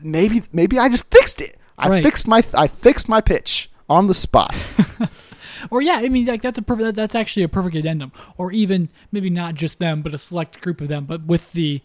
Maybe 0.00 0.42
maybe 0.52 0.78
I 0.78 0.88
just 0.88 1.04
fixed 1.10 1.40
it. 1.40 1.56
I 1.76 1.88
Right. 1.88 2.04
fixed 2.04 2.26
my 2.28 2.42
I 2.54 2.66
fixed 2.68 3.08
my 3.08 3.20
pitch 3.20 3.70
on 3.88 4.06
the 4.06 4.14
spot. 4.14 4.54
Or 5.70 5.80
yeah, 5.82 5.96
I 6.02 6.08
mean 6.08 6.26
like 6.26 6.42
that's 6.42 6.58
a 6.58 6.62
perfect. 6.62 6.94
That's 6.96 7.14
actually 7.14 7.42
a 7.42 7.48
perfect 7.48 7.76
addendum. 7.76 8.12
Or 8.36 8.52
even 8.52 8.88
maybe 9.12 9.30
not 9.30 9.54
just 9.54 9.78
them, 9.78 10.02
but 10.02 10.14
a 10.14 10.18
select 10.18 10.60
group 10.60 10.80
of 10.80 10.88
them, 10.88 11.04
but 11.04 11.24
with 11.24 11.52
the 11.52 11.80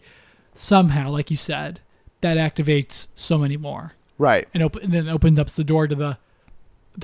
somehow, 0.54 1.10
like 1.10 1.30
you 1.30 1.36
said, 1.36 1.80
that 2.20 2.36
activates 2.36 3.06
so 3.14 3.38
many 3.38 3.56
more, 3.56 3.92
right. 4.18 4.46
and, 4.52 4.62
op- 4.62 4.76
and 4.76 4.92
then 4.92 5.08
opens 5.08 5.38
up 5.38 5.48
the 5.50 5.64
door 5.64 5.86
to 5.86 5.94
the, 5.94 6.18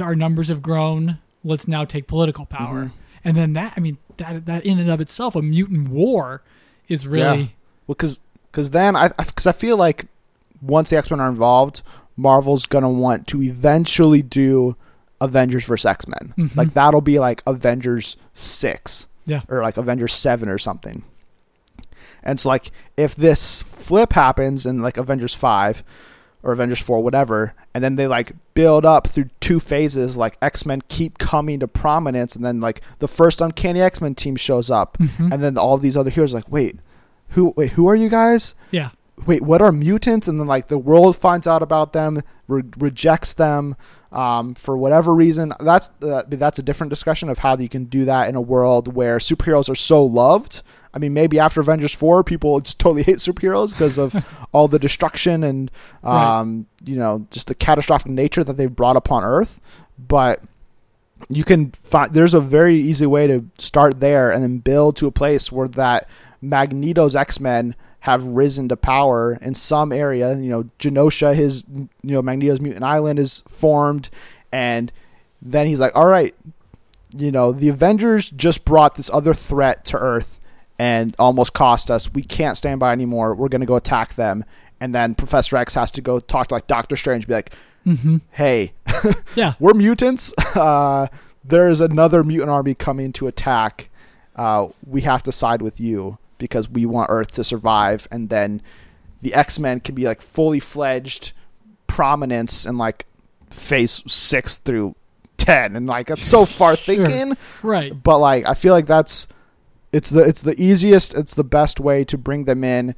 our 0.00 0.14
numbers 0.14 0.48
have 0.48 0.62
grown. 0.62 1.18
Let's 1.44 1.68
now 1.68 1.84
take 1.84 2.06
political 2.08 2.44
power, 2.44 2.86
Mhm. 2.86 2.92
and 3.24 3.36
then 3.36 3.52
that 3.54 3.74
I 3.76 3.80
mean 3.80 3.98
that 4.16 4.46
that 4.46 4.66
in 4.66 4.78
and 4.78 4.90
of 4.90 5.00
itself, 5.00 5.36
a 5.36 5.42
mutant 5.42 5.88
war, 5.88 6.42
is 6.88 7.06
really 7.06 7.54
Well, 7.86 7.94
because 7.94 8.20
because 8.50 8.70
then 8.72 8.96
I 8.96 9.08
because 9.08 9.46
I 9.46 9.52
feel 9.52 9.76
like 9.76 10.06
once 10.60 10.90
the 10.90 10.96
X 10.96 11.10
Men 11.10 11.20
are 11.20 11.28
involved, 11.28 11.82
Marvel's 12.16 12.66
gonna 12.66 12.90
want 12.90 13.26
to 13.28 13.42
eventually 13.42 14.22
do 14.22 14.74
Avengers 15.20 15.64
vs 15.64 15.86
X 15.86 16.06
Men. 16.08 16.34
Mhm. 16.36 16.56
Like 16.56 16.74
that'll 16.74 17.00
be 17.00 17.18
like 17.18 17.42
Avengers 17.46 18.16
six 18.34 19.08
Yeah. 19.24 19.42
or 19.48 19.62
like 19.62 19.76
Avengers 19.76 20.12
seven 20.14 20.48
or 20.48 20.58
something. 20.58 21.02
And 22.22 22.40
so 22.40 22.48
like 22.48 22.70
if 22.96 23.14
this 23.16 23.62
flip 23.62 24.12
happens 24.12 24.66
in 24.66 24.82
like 24.82 24.96
Avengers 24.96 25.34
five 25.34 25.82
or 26.42 26.52
Avengers 26.52 26.80
four, 26.80 27.02
whatever, 27.02 27.54
and 27.74 27.82
then 27.82 27.96
they 27.96 28.06
like 28.06 28.32
build 28.54 28.84
up 28.84 29.06
through 29.06 29.30
two 29.40 29.58
phases, 29.60 30.16
like 30.16 30.36
X 30.42 30.64
Men 30.66 30.82
keep 30.88 31.18
coming 31.18 31.60
to 31.60 31.68
prominence, 31.68 32.36
and 32.36 32.44
then 32.44 32.60
like 32.60 32.80
the 32.98 33.08
first 33.08 33.40
Uncanny 33.40 33.80
X 33.80 34.00
Men 34.00 34.14
team 34.14 34.36
shows 34.36 34.70
up, 34.70 34.96
Mhm. 34.98 35.32
and 35.32 35.42
then 35.42 35.56
all 35.58 35.76
these 35.78 35.96
other 35.96 36.10
heroes 36.10 36.32
are 36.34 36.38
like, 36.38 36.50
wait, 36.50 36.78
who 37.30 37.52
wait 37.56 37.72
who 37.72 37.86
are 37.88 37.96
you 37.96 38.08
guys? 38.08 38.54
yeah. 38.70 38.90
Wait, 39.24 39.42
what 39.42 39.62
are 39.62 39.72
mutants? 39.72 40.28
And 40.28 40.38
then 40.38 40.46
like 40.46 40.68
the 40.68 40.78
world 40.78 41.16
finds 41.16 41.46
out 41.46 41.62
about 41.62 41.92
them, 41.92 42.22
re- 42.48 42.62
rejects 42.76 43.34
them 43.34 43.76
um, 44.12 44.54
for 44.54 44.76
whatever 44.76 45.14
reason. 45.14 45.52
That's 45.60 45.90
uh, 46.02 46.24
that's 46.26 46.58
a 46.58 46.62
different 46.62 46.90
discussion 46.90 47.28
of 47.28 47.38
how 47.38 47.56
you 47.56 47.68
can 47.68 47.84
do 47.84 48.04
that 48.04 48.28
in 48.28 48.34
a 48.34 48.40
world 48.40 48.94
where 48.94 49.18
superheroes 49.18 49.68
are 49.70 49.74
so 49.74 50.04
loved. 50.04 50.62
I 50.94 50.98
mean, 50.98 51.12
maybe 51.12 51.38
after 51.38 51.60
Avengers 51.60 51.92
four, 51.94 52.24
people 52.24 52.60
just 52.66 52.78
totally 52.78 53.02
hate 53.02 53.18
superheroes 53.18 53.70
because 53.70 53.98
of 53.98 54.14
all 54.52 54.68
the 54.68 54.78
destruction 54.78 55.44
and 55.44 55.70
Right. 56.02 56.40
um, 56.40 56.66
you 56.84 56.96
know 56.96 57.26
just 57.30 57.46
the 57.48 57.54
catastrophic 57.54 58.10
nature 58.12 58.44
that 58.44 58.56
they've 58.56 58.74
brought 58.74 58.96
upon 58.96 59.24
Earth. 59.24 59.60
But 59.98 60.42
you 61.30 61.44
can 61.44 61.70
find 61.72 62.12
there's 62.12 62.34
a 62.34 62.40
very 62.40 62.78
easy 62.78 63.06
way 63.06 63.26
to 63.26 63.44
start 63.58 64.00
there 64.00 64.30
and 64.30 64.42
then 64.42 64.58
build 64.58 64.96
to 64.96 65.06
a 65.06 65.10
place 65.10 65.50
where 65.50 65.68
that 65.68 66.06
Magneto's 66.42 67.16
X 67.16 67.40
Men 67.40 67.74
have 68.06 68.22
risen 68.24 68.68
to 68.68 68.76
power 68.76 69.36
in 69.42 69.52
some 69.52 69.90
area. 69.90 70.36
You 70.38 70.48
know, 70.48 70.62
Genosha, 70.78 71.34
his 71.34 71.64
you 71.68 71.88
know 72.02 72.22
Magneto's 72.22 72.60
mutant 72.60 72.84
island 72.84 73.18
is 73.18 73.42
formed, 73.48 74.10
and 74.52 74.92
then 75.42 75.66
he's 75.66 75.80
like, 75.80 75.90
all 75.96 76.06
right, 76.06 76.32
you 77.16 77.32
know, 77.32 77.50
the 77.50 77.68
Avengers 77.68 78.30
just 78.30 78.64
brought 78.64 78.94
this 78.94 79.10
other 79.12 79.34
threat 79.34 79.84
to 79.86 79.96
Earth 79.98 80.38
and 80.78 81.16
almost 81.18 81.52
cost 81.52 81.90
us. 81.90 82.12
We 82.14 82.22
can't 82.22 82.56
stand 82.56 82.78
by 82.78 82.92
anymore. 82.92 83.34
We're 83.34 83.48
gonna 83.48 83.66
go 83.66 83.74
attack 83.74 84.14
them. 84.14 84.44
And 84.80 84.94
then 84.94 85.16
Professor 85.16 85.56
X 85.56 85.74
has 85.74 85.90
to 85.92 86.00
go 86.00 86.20
talk 86.20 86.46
to 86.48 86.54
like 86.54 86.68
Doctor 86.68 86.94
Strange, 86.96 87.26
be 87.26 87.32
like, 87.34 87.52
hmm 87.82 88.18
hey, 88.30 88.72
Yeah. 89.34 89.54
we're 89.58 89.74
mutants. 89.74 90.32
Uh, 90.54 91.08
there's 91.44 91.80
another 91.80 92.22
mutant 92.24 92.50
army 92.50 92.74
coming 92.74 93.12
to 93.14 93.26
attack. 93.26 93.88
Uh, 94.36 94.68
we 94.86 95.00
have 95.02 95.22
to 95.24 95.32
side 95.32 95.60
with 95.62 95.78
you 95.80 96.18
because 96.38 96.68
we 96.68 96.86
want 96.86 97.08
Earth 97.10 97.32
to 97.32 97.44
survive. 97.44 98.06
And 98.10 98.28
then 98.28 98.62
the 99.22 99.34
X 99.34 99.58
Men 99.58 99.80
can 99.80 99.94
be 99.94 100.04
like 100.04 100.20
fully 100.22 100.60
fledged 100.60 101.32
prominence 101.86 102.66
in 102.66 102.76
like 102.78 103.06
phase 103.50 104.02
six 104.06 104.56
through 104.56 104.94
ten, 105.36 105.76
and 105.76 105.86
like 105.86 106.08
that's 106.08 106.24
so 106.24 106.44
far 106.44 106.76
Sure. 106.76 106.96
thinking. 107.06 107.36
Right. 107.62 107.92
But 108.02 108.18
like 108.18 108.46
I 108.48 108.54
feel 108.54 108.72
like 108.72 108.86
that's 108.86 109.26
it's 109.92 110.10
the 110.10 110.20
it's 110.22 110.42
the 110.42 110.60
easiest, 110.60 111.14
it's 111.14 111.34
the 111.34 111.44
best 111.44 111.80
way 111.80 112.04
to 112.04 112.18
bring 112.18 112.44
them 112.44 112.64
in, 112.64 112.94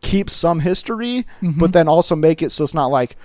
keep 0.00 0.30
some 0.30 0.60
history, 0.60 1.26
Mhm. 1.42 1.58
but 1.58 1.72
then 1.72 1.88
also 1.88 2.14
make 2.14 2.42
it 2.42 2.50
so 2.52 2.64
it's 2.64 2.74
not 2.74 2.86
like 2.90 3.16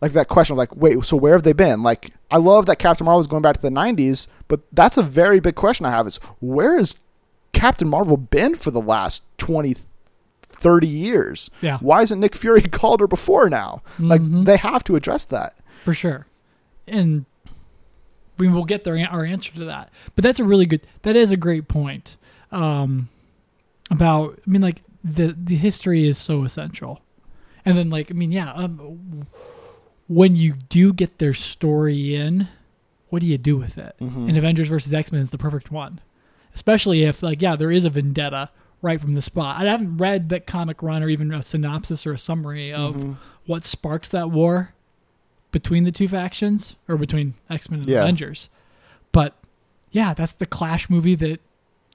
like 0.00 0.12
that 0.12 0.28
question 0.28 0.54
of 0.54 0.58
like 0.58 0.74
wait 0.74 1.04
so 1.04 1.16
where 1.16 1.34
have 1.34 1.44
they 1.44 1.52
been 1.52 1.84
like 1.84 2.10
i 2.28 2.36
love 2.36 2.66
that 2.66 2.80
captain 2.80 3.04
marvel 3.04 3.20
is 3.20 3.28
going 3.28 3.40
back 3.42 3.54
to 3.54 3.62
the 3.62 3.68
90s 3.70 4.26
but 4.48 4.58
that's 4.72 4.96
a 4.96 5.02
very 5.02 5.38
big 5.38 5.54
question 5.54 5.86
i 5.86 5.90
have 5.92 6.08
is 6.08 6.16
where 6.40 6.76
has 6.76 6.96
captain 7.52 7.88
marvel 7.88 8.16
been 8.16 8.54
for 8.54 8.70
the 8.70 8.80
last 8.80 9.24
20 9.38 9.74
30 10.42 10.86
years 10.86 11.50
Yeah. 11.60 11.78
why 11.78 12.02
isn't 12.02 12.20
nick 12.20 12.34
fury 12.34 12.62
called 12.80 13.00
her 13.00 13.06
before 13.06 13.48
now 13.50 13.82
like 13.98 14.20
Mhm. 14.20 14.44
they 14.44 14.56
have 14.56 14.84
to 14.84 14.96
address 14.96 15.24
that 15.26 15.56
for 15.84 15.92
sure. 15.94 16.26
And 16.86 17.24
we 18.38 18.48
will 18.48 18.64
get 18.64 18.84
their 18.84 18.96
our 19.10 19.24
answer 19.24 19.52
to 19.54 19.64
that. 19.64 19.90
But 20.14 20.22
that's 20.22 20.38
a 20.40 20.44
really 20.44 20.64
good. 20.66 20.80
That 21.02 21.16
is 21.16 21.30
a 21.32 21.36
great 21.36 21.66
point. 21.68 22.16
Um, 22.52 23.08
about 23.90 24.38
I 24.46 24.50
mean, 24.50 24.62
like 24.62 24.82
the 25.02 25.36
the 25.40 25.56
history 25.56 26.06
is 26.06 26.18
so 26.18 26.44
essential, 26.44 27.00
and 27.64 27.76
then 27.76 27.90
like 27.90 28.10
I 28.10 28.14
mean, 28.14 28.30
yeah. 28.32 28.52
Um, 28.52 29.26
when 30.08 30.36
you 30.36 30.54
do 30.68 30.92
get 30.92 31.18
their 31.18 31.34
story 31.34 32.14
in, 32.14 32.48
what 33.10 33.20
do 33.22 33.26
you 33.26 33.38
do 33.38 33.56
with 33.56 33.78
it? 33.78 33.94
Mhm. 34.00 34.28
And 34.28 34.36
Avengers 34.38 34.68
versus 34.68 34.92
X 34.94 35.10
Men 35.12 35.22
is 35.22 35.30
the 35.30 35.38
perfect 35.38 35.70
one, 35.72 36.00
especially 36.54 37.02
if 37.04 37.22
like 37.22 37.40
yeah, 37.42 37.56
there 37.56 37.70
is 37.70 37.84
a 37.84 37.90
vendetta 37.90 38.50
right 38.80 39.00
from 39.00 39.14
the 39.14 39.22
spot. 39.22 39.60
I 39.64 39.68
haven't 39.70 39.96
read 39.98 40.28
that 40.30 40.46
comic 40.46 40.82
run 40.82 41.02
or 41.02 41.08
even 41.08 41.32
a 41.32 41.42
synopsis 41.42 42.06
or 42.06 42.12
a 42.12 42.18
summary 42.18 42.72
of 42.72 42.96
Mhm. 42.96 43.16
what 43.46 43.64
sparks 43.64 44.08
that 44.08 44.30
war 44.30 44.74
between 45.52 45.84
the 45.84 45.92
two 45.92 46.08
factions 46.08 46.76
or 46.88 46.96
between 46.96 47.34
X-Men 47.50 47.80
and 47.80 47.88
Yeah. 47.88 48.02
Avengers. 48.02 48.48
But 49.12 49.34
yeah, 49.90 50.14
that's 50.14 50.32
the 50.32 50.46
clash 50.46 50.88
movie 50.90 51.14
that 51.16 51.40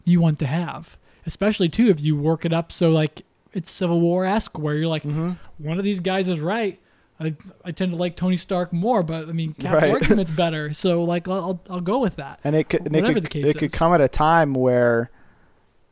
you 0.05 0.21
want 0.21 0.39
to 0.39 0.47
have. 0.47 0.97
Especially 1.25 1.67
too 1.67 1.87
if 1.87 1.99
you 1.99 2.15
work 2.15 2.45
it 2.45 2.53
up 2.53 2.71
so 2.71 2.89
like 2.89 3.23
it's 3.53 3.71
Civil 3.71 3.99
War 3.99 4.25
esque 4.25 4.57
where 4.57 4.75
you're 4.75 4.87
like 4.87 5.03
Mhm. 5.03 5.37
one 5.57 5.77
of 5.79 5.83
these 5.83 5.99
guys 5.99 6.29
is 6.29 6.39
right. 6.39 6.79
I, 7.19 7.35
I 7.65 7.71
tend 7.71 7.91
to 7.91 7.97
like 7.97 8.15
Tony 8.15 8.37
Stark 8.37 8.71
more, 8.71 9.01
but 9.03 9.27
I 9.27 9.31
mean 9.31 9.53
Cap's 9.53 9.81
Right. 9.83 9.91
argument's 9.93 10.31
better. 10.43 10.73
So 10.73 11.03
like 11.03 11.27
I'll 11.27 11.59
I'll, 11.69 11.81
go 11.81 11.99
with 11.99 12.15
that. 12.17 12.39
and 12.43 12.55
it 12.55 12.69
could 12.69 12.85
and 12.85 12.95
it 12.95 13.01
Whatever 13.01 13.13
could, 13.15 13.23
the 13.23 13.29
case 13.29 13.47
it 13.49 13.57
could 13.57 13.71
come 13.73 13.93
at 13.93 14.01
a 14.01 14.07
time 14.07 14.53
where 14.53 15.09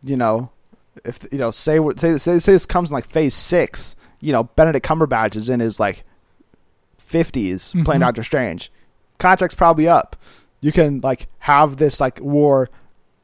you 0.04 0.16
know 0.18 0.52
if 1.04 1.26
you 1.32 1.38
know 1.40 1.52
say 1.52 1.80
say 1.98 2.18
say, 2.18 2.40
say 2.40 2.52
this 2.54 2.66
comes 2.66 2.90
in 2.90 2.94
like 2.94 3.06
phase 3.06 3.34
six 3.34 3.96
you 4.22 4.32
know 4.32 4.44
benedict 4.44 4.86
cumberbatch 4.86 5.36
is 5.36 5.50
in 5.50 5.60
his 5.60 5.80
like 5.80 6.04
50s 7.00 7.84
playing 7.84 8.02
Mhm. 8.02 8.06
doctor 8.06 8.24
strange 8.24 8.72
contract's 9.20 9.56
probably 9.56 9.88
up 9.88 10.16
you 10.62 10.72
can 10.72 11.00
like 11.02 11.28
have 11.40 11.78
this 11.78 12.00
like 12.00 12.20
war 12.22 12.70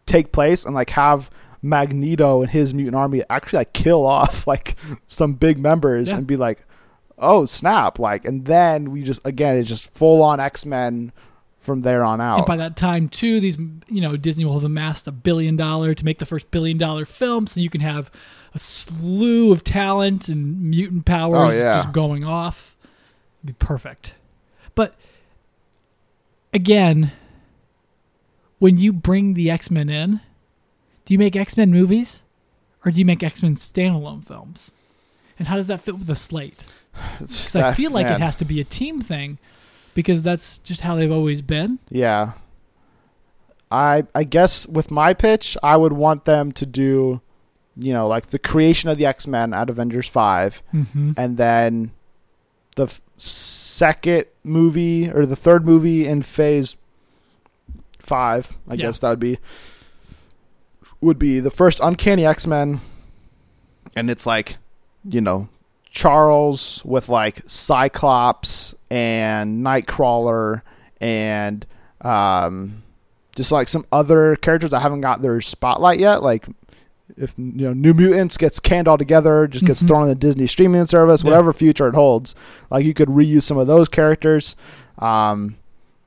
take 0.05 0.31
place 0.31 0.65
and 0.65 0.75
like 0.75 0.89
have 0.91 1.29
magneto 1.61 2.41
and 2.41 2.51
his 2.51 2.73
mutant 2.73 2.95
army 2.95 3.23
actually 3.29 3.57
like 3.57 3.73
kill 3.73 4.05
off 4.17 4.45
like 4.47 4.75
some 5.05 5.33
big 5.33 5.57
members 5.57 6.09
Yeah. 6.09 6.17
and 6.17 6.27
be 6.27 6.35
like 6.37 6.65
oh 7.21 7.45
snap 7.45 7.99
like 7.99 8.25
and 8.25 8.45
then 8.45 8.91
we 8.91 9.03
just 9.03 9.19
again 9.25 9.57
it's 9.57 9.69
just 9.69 9.93
full 9.93 10.21
on 10.23 10.39
x-men 10.39 11.11
from 11.59 11.81
there 11.81 12.03
on 12.03 12.19
out 12.19 12.37
And 12.37 12.45
by 12.47 12.57
that 12.57 12.75
time, 12.75 13.07
too, 13.07 13.39
these 13.39 13.55
you 13.87 14.01
know 14.01 14.17
Disney 14.17 14.43
will 14.45 14.55
have 14.55 14.63
amassed 14.63 15.07
a 15.07 15.11
billion 15.11 15.55
dollar 15.55 15.93
to 15.93 16.03
make 16.03 16.17
the 16.17 16.25
first 16.25 16.49
billion 16.49 16.79
dollar 16.79 17.05
film, 17.05 17.45
so 17.45 17.59
you 17.59 17.69
can 17.69 17.81
have 17.81 18.09
a 18.55 18.57
slew 18.59 19.51
of 19.51 19.63
talent 19.63 20.27
and 20.27 20.59
mutant 20.59 21.05
powers 21.05 21.53
Oh, 21.53 21.57
yeah. 21.57 21.83
just 21.83 21.93
going 21.93 22.23
off. 22.23 22.75
It'd 23.43 23.59
be 23.59 23.63
perfect. 23.65 24.15
But 24.73 24.95
again, 26.53 27.11
when 28.59 28.77
you 28.77 28.91
bring 28.93 29.33
the 29.35 29.49
X 29.51 29.69
Men 29.71 29.89
in, 29.89 30.19
do 31.05 31.13
you 31.13 31.19
make 31.19 31.35
X 31.35 31.55
Men 31.57 31.69
movies, 31.71 32.23
or 32.83 32.91
do 32.91 32.97
you 32.99 33.05
make 33.05 33.21
X 33.23 33.41
Men 33.43 33.55
standalone 33.55 34.25
films? 34.25 34.71
And 35.37 35.47
how 35.47 35.55
does 35.55 35.67
that 35.67 35.81
fit 35.81 35.97
with 35.97 36.07
the 36.07 36.15
slate? 36.15 36.65
Because 37.19 37.55
I 37.55 37.73
feel 37.73 37.91
like 37.91 38.07
man. 38.07 38.15
it 38.21 38.23
has 38.23 38.35
to 38.37 38.45
be 38.45 38.59
a 38.59 38.63
team 38.63 39.01
thing, 39.01 39.39
because 39.93 40.21
that's 40.21 40.57
just 40.59 40.81
how 40.81 40.95
they've 40.95 41.11
always 41.11 41.41
been. 41.41 41.79
Yeah. 41.89 42.33
I 43.71 44.03
I 44.13 44.23
guess 44.25 44.67
with 44.67 44.91
my 44.91 45.13
pitch, 45.13 45.55
I 45.63 45.77
would 45.77 45.93
want 45.93 46.25
them 46.25 46.51
to 46.53 46.65
do, 46.65 47.21
you 47.77 47.93
know, 47.93 48.07
like 48.07 48.27
the 48.27 48.39
creation 48.39 48.89
of 48.89 48.97
the 48.97 49.05
X 49.05 49.25
Men 49.27 49.53
at 49.53 49.69
Avengers 49.69 50.07
five, 50.09 50.61
Mm-hmm. 50.73 51.13
and 51.15 51.37
then 51.37 51.91
the 52.75 52.83
f- 52.83 53.01
second 53.17 54.25
movie 54.43 55.09
or 55.09 55.25
the 55.25 55.35
third 55.37 55.65
movie 55.65 56.05
in 56.05 56.21
Phase 56.21 56.75
five. 57.99 58.57
I 58.67 58.73
Yeah. 58.73 58.87
guess 58.87 58.99
that 58.99 59.09
would 59.09 59.19
be 59.19 59.39
would 60.99 61.17
be 61.17 61.39
the 61.39 61.51
first 61.51 61.79
Uncanny 61.81 62.25
X 62.25 62.45
Men, 62.45 62.81
and 63.95 64.09
it's 64.09 64.25
like, 64.25 64.57
you 65.05 65.21
know, 65.21 65.47
Charles 65.91 66.81
with 66.85 67.09
like 67.09 67.41
Cyclops 67.47 68.73
and 68.89 69.63
Nightcrawler 69.63 70.61
and 71.01 71.65
um, 72.01 72.81
just 73.35 73.51
like 73.51 73.67
some 73.67 73.85
other 73.91 74.35
characters 74.37 74.71
that 74.71 74.79
haven't 74.81 75.01
got 75.01 75.21
their 75.21 75.41
spotlight 75.41 75.99
yet. 75.99 76.23
Like 76.23 76.47
if 77.17 77.33
you 77.37 77.65
know 77.67 77.73
New 77.73 77.93
Mutants 77.93 78.37
gets 78.37 78.59
canned 78.59 78.87
all 78.87 78.97
together, 78.97 79.47
just 79.47 79.65
gets 79.65 79.83
Mhm. 79.83 79.87
thrown 79.89 80.01
on 80.03 80.07
the 80.07 80.15
Disney 80.15 80.47
streaming 80.47 80.85
service, 80.85 81.23
Yeah. 81.23 81.31
whatever 81.31 81.51
future 81.51 81.87
it 81.89 81.95
holds. 81.95 82.35
Like 82.69 82.85
you 82.85 82.93
could 82.93 83.09
reuse 83.09 83.43
some 83.43 83.57
of 83.57 83.67
those 83.67 83.89
characters. 83.89 84.55
Um, 84.99 85.57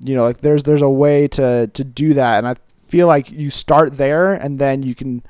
you 0.00 0.14
know, 0.16 0.22
like 0.22 0.40
there's 0.40 0.62
there's 0.62 0.82
a 0.82 0.88
way 0.88 1.28
to 1.28 1.66
to 1.68 1.84
do 1.84 2.14
that, 2.14 2.38
and 2.38 2.48
I 2.48 2.54
feel 2.86 3.06
like 3.06 3.30
you 3.30 3.50
start 3.50 3.96
there, 3.98 4.32
and 4.32 4.58
then 4.58 4.82
you 4.82 4.94
can 4.94 5.22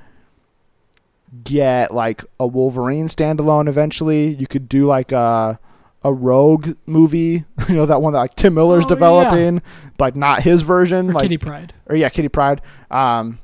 get 1.42 1.92
like 1.92 2.24
a 2.38 2.46
Wolverine 2.46 3.06
standalone 3.06 3.68
eventually. 3.68 4.34
You 4.34 4.46
could 4.46 4.68
do 4.68 4.86
like 4.86 5.12
a 5.12 5.58
a 6.02 6.12
Rogue 6.12 6.76
movie, 6.86 7.44
you 7.68 7.74
know 7.74 7.86
that 7.86 8.02
one 8.02 8.12
that 8.12 8.18
like 8.18 8.34
Tim 8.34 8.54
Miller's 8.54 8.84
Oh, 8.84 8.88
developing, 8.88 9.62
but 9.96 10.14
not 10.16 10.42
his 10.42 10.60
version. 10.62 11.10
Or 11.10 11.14
like 11.14 11.22
Kitty 11.22 11.38
Pryde. 11.38 11.72
or 11.86 11.96
yeah, 11.96 12.10
Kitty 12.10 12.28
Pryde. 12.28 12.60
Um, 12.90 13.38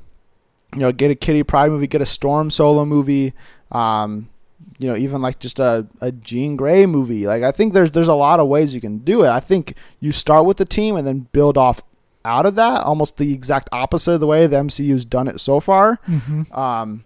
you 0.73 0.79
know, 0.81 0.91
get 0.91 1.11
a 1.11 1.15
Kitty 1.15 1.43
Pryde 1.43 1.71
movie, 1.71 1.87
get 1.87 2.01
a 2.01 2.05
Storm 2.05 2.51
solo 2.51 2.85
movie. 2.85 3.33
Um, 3.71 4.29
you 4.77 4.87
know, 4.87 4.95
even 4.95 5.21
like 5.21 5.39
just 5.39 5.59
a, 5.59 5.87
a 6.01 6.11
Jean 6.11 6.55
Grey 6.55 6.85
movie. 6.85 7.25
Like 7.25 7.43
I 7.43 7.51
think 7.51 7.73
there's 7.73 7.91
there's 7.91 8.07
a 8.07 8.13
lot 8.13 8.39
of 8.39 8.47
ways 8.47 8.73
you 8.75 8.81
can 8.81 8.99
do 8.99 9.23
it. 9.23 9.29
I 9.29 9.39
think 9.39 9.75
you 9.99 10.11
start 10.11 10.45
with 10.45 10.57
the 10.57 10.65
team 10.65 10.95
and 10.95 11.05
then 11.07 11.27
build 11.31 11.57
off 11.57 11.81
out 12.23 12.45
of 12.45 12.53
that, 12.55 12.83
almost 12.83 13.17
the 13.17 13.33
exact 13.33 13.69
opposite 13.71 14.11
of 14.13 14.19
the 14.19 14.27
way 14.27 14.45
the 14.45 14.57
MCU's 14.57 15.03
done 15.03 15.27
it 15.27 15.39
so 15.41 15.59
far. 15.59 15.99
Mm-hmm. 16.07 16.53
Um, 16.53 17.03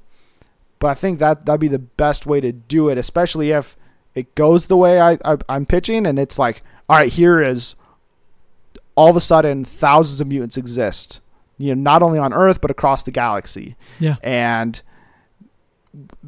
but 0.85 0.91
I 0.91 0.93
think 0.93 1.17
that 1.17 1.47
that'd 1.47 1.59
be 1.59 1.67
the 1.67 1.79
best 1.79 2.27
way 2.27 2.39
to 2.41 2.51
do 2.51 2.89
it, 2.89 2.97
especially 2.99 3.49
if 3.49 3.75
it 4.13 4.35
goes 4.35 4.67
the 4.67 4.77
way 4.77 4.99
I, 5.01 5.13
I 5.25 5.37
I'm 5.49 5.65
pitching, 5.65 6.05
and 6.05 6.19
it's 6.19 6.37
like, 6.37 6.61
all 6.87 6.99
right, 6.99 7.11
here 7.11 7.41
is 7.41 7.73
all 8.93 9.09
of 9.09 9.15
a 9.15 9.19
sudden 9.19 9.65
thousands 9.65 10.21
of 10.21 10.27
mutants 10.27 10.57
exist, 10.57 11.21
you 11.57 11.73
know, 11.73 11.81
not 11.81 12.03
only 12.03 12.19
on 12.19 12.33
Earth 12.33 12.61
but 12.61 12.69
across 12.69 13.01
the 13.01 13.09
galaxy, 13.11 13.75
Yeah. 13.99 14.17
and 14.21 14.79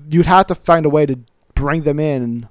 you'd 0.10 0.26
have 0.26 0.48
to 0.48 0.56
find 0.56 0.88
a 0.88 0.89
way 0.89 1.06
to 1.06 1.20
bring 1.54 1.84
them 1.84 2.00
in 2.00 2.50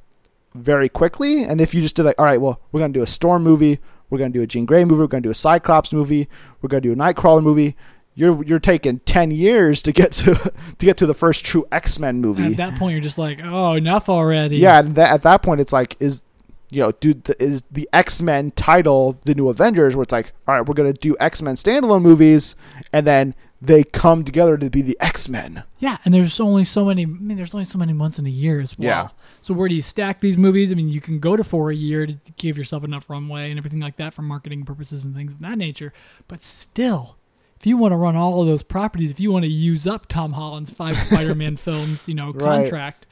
very 0.55 0.89
quickly. 0.89 1.43
And 1.43 1.61
if 1.61 1.75
you 1.75 1.83
just 1.83 1.97
did 1.97 2.05
like, 2.05 2.19
all 2.21 2.25
right, 2.25 2.41
well, 2.41 2.61
we're 2.71 2.81
gonna 2.81 2.93
do 2.93 3.03
a 3.03 3.07
Storm 3.07 3.43
movie, 3.43 3.81
we're 4.11 4.19
gonna 4.19 4.31
do 4.31 4.43
a 4.43 4.47
Jean 4.47 4.65
Grey 4.65 4.85
movie, 4.85 5.01
we're 5.01 5.07
gonna 5.09 5.23
do 5.23 5.31
a 5.31 5.35
Cyclops 5.35 5.93
movie, 5.93 6.29
we're 6.63 6.69
gonna 6.69 6.83
do 6.83 6.93
a 6.93 6.97
Nightcrawler 6.97 7.43
movie. 7.43 7.75
You're 8.17 8.43
you're 8.45 8.59
taking 8.59 8.99
ten 9.01 9.31
years 9.31 9.83
to 9.83 9.93
get 9.93 10.11
to 10.13 10.35
to 10.79 10.87
get 10.87 10.97
to 10.97 11.07
the 11.07 11.15
first 11.15 11.45
true 11.45 11.67
X 11.71 11.99
Men 11.99 12.21
movie. 12.21 12.45
At 12.45 12.57
that 12.57 12.79
point, 12.79 12.93
you're 12.93 13.03
just 13.03 13.19
like, 13.19 13.41
oh, 13.45 13.75
enough 13.75 14.09
already. 14.09 14.57
Yeah, 14.57 14.81
and 14.81 14.97
that, 14.97 15.13
at 15.13 15.23
that 15.23 15.43
point, 15.43 15.61
it's 15.61 15.73
like, 15.73 15.97
is 16.01 16.25
you 16.71 16.81
know, 16.81 16.93
dude, 16.93 17.25
the, 17.25 17.41
is 17.43 17.63
the 17.71 17.89
X 17.93 18.23
Men 18.23 18.53
title 18.53 19.19
the 19.27 19.35
new 19.35 19.51
Avengers? 19.51 19.95
Where 19.95 20.03
it's 20.03 20.13
like, 20.13 20.33
all 20.49 20.55
right, 20.55 20.67
we're 20.67 20.75
gonna 20.75 20.95
do 20.95 21.15
X 21.21 21.43
Men 21.43 21.57
standalone 21.57 22.01
movies, 22.01 22.57
and 22.91 23.07
then 23.07 23.35
they 23.61 23.85
come 23.85 24.25
together 24.25 24.57
to 24.57 24.71
be 24.71 24.83
the 24.83 24.97
X 25.01 25.29
Men. 25.29 25.65
Yeah, 25.79 25.99
and 26.05 26.13
there's 26.13 26.41
only 26.41 26.65
so 26.65 26.87
many. 26.87 27.03
I 27.03 27.07
mean, 27.07 27.37
there's 27.37 27.55
only 27.55 27.67
so 27.67 27.79
many 27.79 27.93
months 27.93 28.19
in 28.19 28.27
a 28.27 28.31
year 28.31 28.61
as 28.61 28.79
well. 28.79 28.87
Yeah. 28.87 29.09
So 29.43 29.55
where 29.55 29.69
do 29.69 29.75
you 29.75 29.83
stack 29.83 30.21
these 30.21 30.37
movies? 30.37 30.73
I 30.73 30.75
mean, 30.75 30.89
you 30.89 31.01
can 31.01 31.21
go 31.21 31.37
to 31.37 31.45
for 31.45 31.71
a 31.71 31.75
year 31.75 32.07
to 32.07 32.19
give 32.37 32.59
yourself 32.59 32.83
enough 32.83 33.09
runway 33.09 33.51
and 33.51 33.59
everything 33.59 33.81
like 33.81 33.97
that 33.97 34.15
for 34.15 34.23
marketing 34.23 34.65
purposes 34.65 35.05
and 35.05 35.15
things 35.15 35.33
of 35.33 35.41
that 35.41 35.59
nature. 35.59 35.93
But 36.29 36.43
still, 36.43 37.17
if 37.59 37.67
you 37.67 37.77
want 37.77 37.93
to 37.93 37.97
run 37.97 38.17
all 38.17 38.41
of 38.41 38.47
those 38.47 38.63
properties, 38.63 39.11
if 39.11 39.19
you 39.21 39.33
want 39.33 39.45
to 39.45 39.51
use 39.51 39.87
up 39.87 40.07
Tom 40.07 40.33
Holland's 40.33 40.71
five 40.71 40.99
Spider-Man 41.09 41.57
films, 41.57 42.07
you 42.09 42.15
know, 42.15 42.33
contract, 42.33 43.07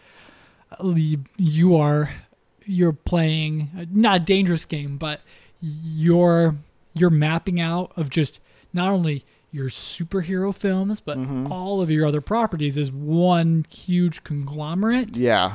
uh, 0.82 0.92
you- 1.36 1.76
are 1.76 2.10
you're 2.66 2.92
playing 2.94 3.88
not 3.92 4.16
a 4.16 4.20
dangerous 4.20 4.64
game, 4.64 4.96
but 4.96 5.20
you're 5.60 6.56
you're 6.96 7.10
mapping 7.10 7.60
out 7.60 7.92
of 7.96 8.08
just 8.10 8.40
not 8.72 8.90
only 8.92 9.24
your 9.50 9.68
superhero 9.68 10.52
films, 10.54 11.00
but 11.00 11.16
Mhm. 11.18 11.50
all 11.50 11.80
of 11.80 11.90
your 11.90 12.06
other 12.06 12.20
properties 12.20 12.76
is 12.76 12.90
one 12.90 13.66
huge 13.70 14.24
conglomerate. 14.24 15.16
Yeah, 15.16 15.54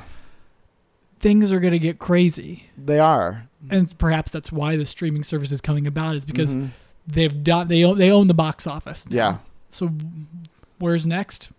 Things 1.19 1.52
are 1.52 1.60
going 1.60 1.73
to 1.73 1.80
get 1.80 1.99
crazy. 1.99 2.69
they 2.78 2.97
are. 2.99 3.49
And 3.69 3.97
perhaps 3.97 4.32
that's 4.32 4.54
why 4.54 4.78
the 4.78 4.86
streaming 4.86 5.23
service 5.23 5.52
is 5.52 5.60
coming 5.60 5.86
about 5.86 6.15
is 6.15 6.23
because 6.23 6.56
Mhm. 6.56 6.69
They've 7.12 7.43
done 7.43 7.67
they 7.67 7.84
own, 7.84 7.98
they 7.98 8.10
own 8.12 8.28
the 8.28 8.34
box 8.34 8.67
office. 8.67 9.10
now. 9.10 9.15
yeah, 9.15 9.38
So 9.69 9.89
where's 10.80 11.06
next? 11.06 11.50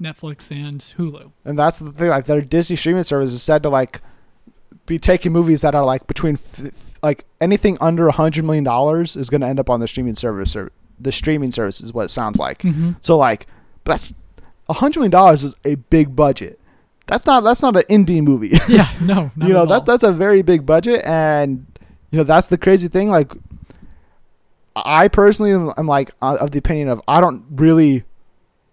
Netflix 0.00 0.50
and 0.50 0.80
Hulu. 0.80 1.30
and 1.44 1.58
that's 1.58 1.78
the 1.78 1.92
thing. 1.92 2.08
Like 2.08 2.24
their 2.24 2.40
Disney 2.40 2.76
streaming 2.76 3.02
service 3.02 3.32
is 3.32 3.42
said 3.42 3.62
to 3.64 3.68
like 3.68 4.00
be 4.86 4.98
taking 4.98 5.30
movies 5.30 5.60
that 5.60 5.74
are 5.74 5.84
like 5.84 6.06
between 6.06 6.34
f- 6.34 6.94
like 7.02 7.26
anything 7.40 7.76
under 7.82 8.08
a 8.08 8.12
hundred 8.12 8.44
million 8.46 8.64
dollars 8.64 9.14
is 9.14 9.28
going 9.28 9.42
to 9.42 9.46
end 9.46 9.60
up 9.60 9.68
on 9.68 9.78
the 9.80 9.86
streaming 9.86 10.16
service. 10.16 10.56
Or 10.56 10.72
the 10.98 11.12
streaming 11.12 11.52
service 11.52 11.82
is 11.82 11.92
what 11.92 12.04
it 12.06 12.08
sounds 12.08 12.38
like. 12.38 12.60
Mm-hmm. 12.62 12.92
So 13.02 13.18
like, 13.18 13.46
that's 13.84 14.14
a 14.70 14.72
hundred 14.72 15.00
million 15.00 15.10
dollars 15.10 15.44
is 15.44 15.54
a 15.66 15.74
big 15.74 16.16
budget. 16.16 16.58
That's 17.06 17.26
not 17.26 17.40
that's 17.44 17.60
not 17.60 17.76
an 17.76 17.82
indie 17.90 18.22
movie. 18.22 18.56
Yeah, 18.68 18.88
no, 19.02 19.30
not 19.36 19.48
you 19.48 19.52
know 19.52 19.62
at 19.64 19.68
all. 19.70 19.80
that 19.80 19.84
that's 19.86 20.02
a 20.02 20.12
very 20.12 20.40
big 20.40 20.64
budget, 20.64 21.04
and 21.04 21.66
you 22.10 22.16
know 22.16 22.24
that's 22.24 22.46
the 22.46 22.56
crazy 22.56 22.88
thing. 22.88 23.10
Like, 23.10 23.32
I 24.76 25.08
personally 25.08 25.52
am, 25.52 25.72
am 25.76 25.86
like 25.86 26.12
uh, 26.22 26.38
of 26.40 26.52
the 26.52 26.58
opinion 26.58 26.88
of 26.88 27.02
I 27.08 27.20
don't 27.20 27.44
really. 27.50 28.04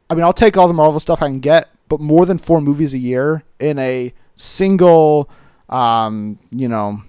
I 0.10 0.16
mean, 0.16 0.24
I'll 0.24 0.34
take 0.34 0.56
all 0.56 0.68
the 0.68 0.74
Marvel 0.74 1.00
stuff 1.00 1.22
I 1.22 1.28
can 1.28 1.42
get, 1.42 1.70
but 1.90 2.00
more 2.00 2.26
than 2.26 2.38
four 2.38 2.62
movies 2.62 2.94
a 2.94 2.98
year 2.98 3.44
in 3.60 3.78
a 3.78 4.14
single, 4.36 5.30
um, 5.68 6.40
you 6.50 6.70
know, 6.70 7.02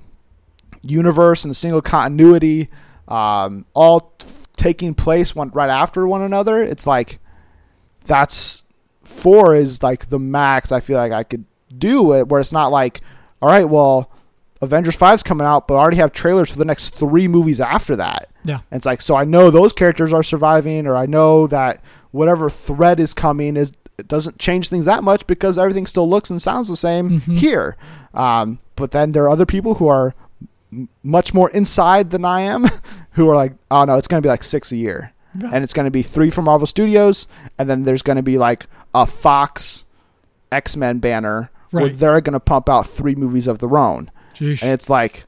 universe 0.83 1.44
and 1.44 1.53
a 1.53 1.55
single 1.55 1.81
continuity, 1.81 2.68
um, 3.07 3.66
all 3.72 4.12
t- 4.18 4.27
taking 4.57 4.94
place 4.94 5.35
one 5.35 5.51
right 5.51 5.70
after 5.70 6.09
one 6.09 6.22
another. 6.22 6.62
It's 6.62 6.87
like 6.87 7.20
that's 8.05 8.64
four 9.05 9.55
is 9.55 9.83
like 9.83 10.11
the 10.11 10.18
max 10.18 10.72
I 10.72 10.81
feel 10.81 10.98
like 10.98 11.12
I 11.12 11.22
could 11.22 11.44
do 11.77 12.14
it 12.14 12.29
where 12.29 12.40
it's 12.40 12.53
not 12.53 12.68
like 12.68 13.01
all 13.40 13.48
right 13.48 13.68
well 13.68 14.11
Avengers 14.61 14.97
5's 14.97 15.23
coming 15.23 15.47
out 15.47 15.68
but 15.68 15.75
I 15.75 15.79
already 15.79 15.99
have 15.99 16.12
trailers 16.12 16.51
for 16.51 16.59
the 16.59 16.64
next 16.64 16.94
3 16.94 17.29
movies 17.29 17.61
after 17.61 17.94
that. 17.97 18.29
Yeah. 18.44 18.61
And 18.71 18.79
it's 18.79 18.87
like 18.87 19.03
so 19.03 19.14
I 19.16 19.25
know 19.25 19.51
those 19.51 19.73
characters 19.73 20.12
are 20.12 20.23
surviving 20.23 20.87
or 20.87 20.97
I 20.97 21.07
know 21.07 21.47
that 21.49 21.81
whatever 22.11 22.49
threat 22.51 22.99
is 22.99 23.14
coming 23.14 23.57
is 23.57 23.73
it 23.99 24.09
doesn't 24.09 24.38
change 24.38 24.68
things 24.68 24.85
that 24.87 25.03
much 25.05 25.27
because 25.27 25.59
everything 25.59 25.85
still 25.87 26.09
looks 26.09 26.31
and 26.31 26.40
sounds 26.40 26.68
the 26.68 26.77
same 26.77 27.21
Mhm. 27.21 27.37
here. 27.37 27.77
Um, 28.14 28.59
but 28.77 28.92
then 28.92 29.12
there 29.12 29.25
are 29.25 29.31
other 29.31 29.47
people 29.47 29.75
who 29.75 29.88
are 29.88 30.14
m- 30.73 30.88
much 31.03 31.35
more 31.35 31.51
inside 31.51 32.11
than 32.11 32.25
I 32.25 32.42
am 32.42 32.66
who 33.12 33.29
are 33.29 33.35
like 33.37 33.53
oh 33.71 33.85
no 33.85 33.97
it's 33.97 34.09
going 34.09 34.23
to 34.23 34.27
be 34.27 34.31
like 34.31 34.42
6 34.44 34.71
a 34.73 34.77
year 34.77 35.12
Yeah. 35.38 35.51
and 35.53 35.62
it's 35.64 35.73
going 35.73 35.85
to 35.87 35.90
be 35.90 36.03
three 36.03 36.31
from 36.31 36.44
Marvel 36.47 36.66
Studios, 36.66 37.27
and 37.59 37.68
then 37.68 37.83
there's 37.85 38.03
going 38.03 38.16
to 38.16 38.23
be 38.23 38.38
like 38.38 38.66
a 38.94 39.07
Fox 39.07 39.85
X 40.51 40.77
Men 40.77 40.99
banner 40.99 41.51
where 41.71 41.88
they're 41.90 42.21
going 42.23 42.33
to 42.33 42.40
pump 42.40 42.68
out 42.68 42.87
three 42.87 43.14
movies 43.14 43.47
of 43.47 43.59
their 43.59 43.77
own, 43.77 44.11
And 44.40 44.72
it's 44.72 44.88
like, 44.90 45.24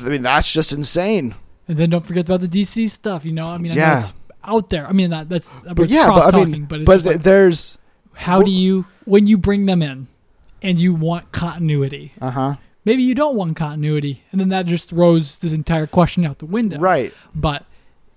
I 0.00 0.08
mean, 0.08 0.22
that's 0.22 0.50
just 0.52 0.72
insane. 0.72 1.34
And 1.68 1.76
then 1.76 1.90
don't 1.90 2.04
forget 2.04 2.26
about 2.28 2.40
the 2.40 2.48
DC 2.48 2.90
stuff. 2.90 3.24
You 3.24 3.32
know, 3.32 3.48
I 3.48 3.58
mean, 3.58 3.72
I 3.72 3.74
know 3.76 3.80
Yeah. 3.80 3.98
it's 4.00 4.14
out 4.44 4.70
there. 4.70 4.86
I 4.86 4.92
mean, 4.92 5.10
that 5.10 5.28
that's 5.28 5.52
But 5.74 5.88
yeah, 5.88 6.06
cross 6.06 6.26
but 6.26 6.34
I 6.34 6.44
mean, 6.44 6.64
but 6.64 6.80
it's 6.80 6.86
but 6.86 7.04
like, 7.04 7.22
there's 7.22 7.78
how 8.14 8.42
do 8.42 8.50
you 8.50 8.84
when 9.04 9.26
you 9.26 9.38
bring 9.38 9.66
them 9.66 9.82
in 9.82 10.08
and 10.62 10.78
you 10.78 10.94
want 10.94 11.32
continuity? 11.32 12.12
uh 12.20 12.30
huh 12.30 12.54
Maybe 12.84 13.04
you 13.04 13.14
don't 13.14 13.36
want 13.36 13.54
continuity, 13.56 14.24
and 14.32 14.40
then 14.40 14.48
that 14.48 14.66
just 14.66 14.88
throws 14.88 15.36
this 15.36 15.52
entire 15.52 15.86
question 15.86 16.24
out 16.26 16.40
the 16.40 16.46
window. 16.46 16.78
right, 16.80 17.14
But 17.32 17.64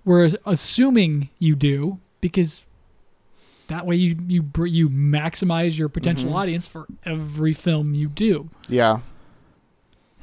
we're 0.04 0.32
assuming 0.44 1.30
you 1.38 1.56
do 1.56 2.00
because 2.20 2.64
that 3.68 3.86
way 3.86 3.96
you 3.96 4.18
you 4.28 4.44
you 4.66 4.90
maximize 4.90 5.78
your 5.78 5.88
potential 5.88 6.32
Mhm. 6.32 6.36
audience 6.36 6.68
for 6.68 6.88
every 7.06 7.54
film 7.54 7.94
you 7.94 8.10
do. 8.10 8.50
yeah, 8.68 9.02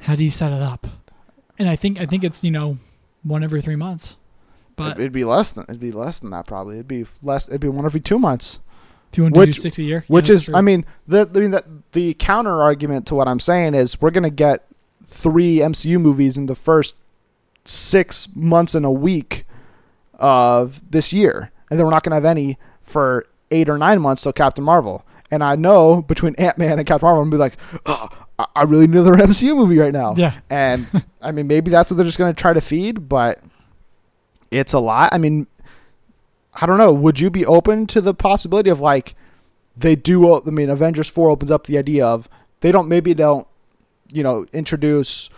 How 0.03 0.15
do 0.15 0.23
you 0.23 0.31
set 0.31 0.51
it 0.51 0.61
up? 0.61 0.87
And 1.59 1.69
I 1.69 1.75
think 1.75 1.99
I 1.99 2.05
think 2.05 2.23
it's 2.23 2.43
you 2.43 2.51
know 2.51 2.77
one 3.23 3.43
every 3.43 3.61
three 3.61 3.75
months. 3.75 4.17
But 4.75 4.97
It- 4.97 5.01
it'd 5.01 5.11
be 5.11 5.23
less 5.23 5.51
than 5.51 5.65
it'd 5.65 5.79
be 5.79 5.91
less 5.91 6.19
than 6.19 6.31
that 6.31 6.45
probably. 6.47 6.75
It'd 6.75 6.87
be 6.87 7.05
less. 7.21 7.47
It'd 7.47 7.61
be 7.61 7.67
one 7.69 7.85
every 7.85 8.01
two 8.01 8.19
months. 8.19 8.59
if 9.11 9.17
you 9.17 9.23
want 9.23 9.35
to 9.35 9.39
which- 9.41 9.55
do 9.57 9.61
six 9.61 9.77
a 9.77 9.83
year, 9.83 10.03
Which 10.07 10.29
yeah, 10.29 10.35
is, 10.35 10.45
that's 10.47 10.57
I 10.57 10.61
mean, 10.61 10.85
the 11.07 11.29
I 11.33 11.37
mean 11.39 11.51
that 11.51 11.65
the 11.91 12.15
counter 12.15 12.61
argument 12.63 13.05
to 13.07 13.15
what 13.15 13.27
I'm 13.27 13.39
saying 13.39 13.75
is 13.75 14.01
we're 14.01 14.09
gonna 14.11 14.31
get 14.31 14.65
three 15.05 15.57
MCU 15.61 15.99
movies 15.99 16.35
in 16.37 16.47
the 16.47 16.55
first 16.55 16.95
six 17.65 18.27
months 18.33 18.73
and 18.73 18.85
a 18.85 18.91
week 18.91 19.45
of 20.15 20.81
this 20.89 21.13
year, 21.13 21.51
and 21.69 21.79
then 21.79 21.85
we're 21.85 21.91
not 21.93 22.03
gonna 22.03 22.15
have 22.15 22.25
any 22.25 22.57
for 22.81 23.25
eight 23.51 23.69
or 23.69 23.77
nine 23.77 24.01
months 24.01 24.23
till 24.23 24.33
Captain 24.33 24.63
Marvel. 24.63 25.05
And 25.29 25.43
I 25.43 25.55
know 25.55 26.01
between 26.01 26.35
Ant 26.35 26.57
Man 26.57 26.77
and 26.79 26.87
Captain 26.87 27.05
Marvel, 27.05 27.21
I'm 27.21 27.29
gonna 27.29 27.37
be 27.37 27.39
like, 27.39 27.57
oh, 27.85 28.07
I- 28.39 28.45
I 28.55 28.63
really 28.63 28.87
need 28.87 28.95
another 28.99 29.13
MCU 29.27 29.55
movie 29.55 29.77
right 29.77 29.93
now. 29.93 30.15
yeah, 30.17 30.33
And 30.49 30.87
I 31.21 31.31
mean, 31.31 31.47
maybe 31.47 31.69
that's 31.71 31.89
what 31.91 31.97
they're 31.97 32.05
just 32.05 32.17
going 32.17 32.33
to 32.33 32.39
try 32.41 32.53
to 32.53 32.61
feed, 32.61 33.07
but 33.09 33.39
it's 34.51 34.73
a 34.73 34.79
lot. 34.79 35.09
I 35.13 35.17
mean, 35.17 35.47
I 36.53 36.65
don't 36.65 36.77
know. 36.77 36.93
Would 36.93 37.19
you 37.19 37.29
be 37.29 37.45
open 37.45 37.87
to 37.87 38.01
the 38.01 38.13
possibility 38.13 38.69
of 38.69 38.79
like 38.79 39.15
they 39.75 39.95
do? 39.95 40.35
I 40.35 40.49
mean, 40.51 40.69
Avengers 40.69 41.07
Four 41.09 41.29
opens 41.29 41.49
up 41.51 41.65
the 41.65 41.77
idea 41.77 42.05
of 42.05 42.29
they 42.61 42.71
don't 42.71 42.87
maybe 42.87 43.13
don't 43.15 43.47
you 44.13 44.21
know 44.21 44.45
introduce 44.53 45.29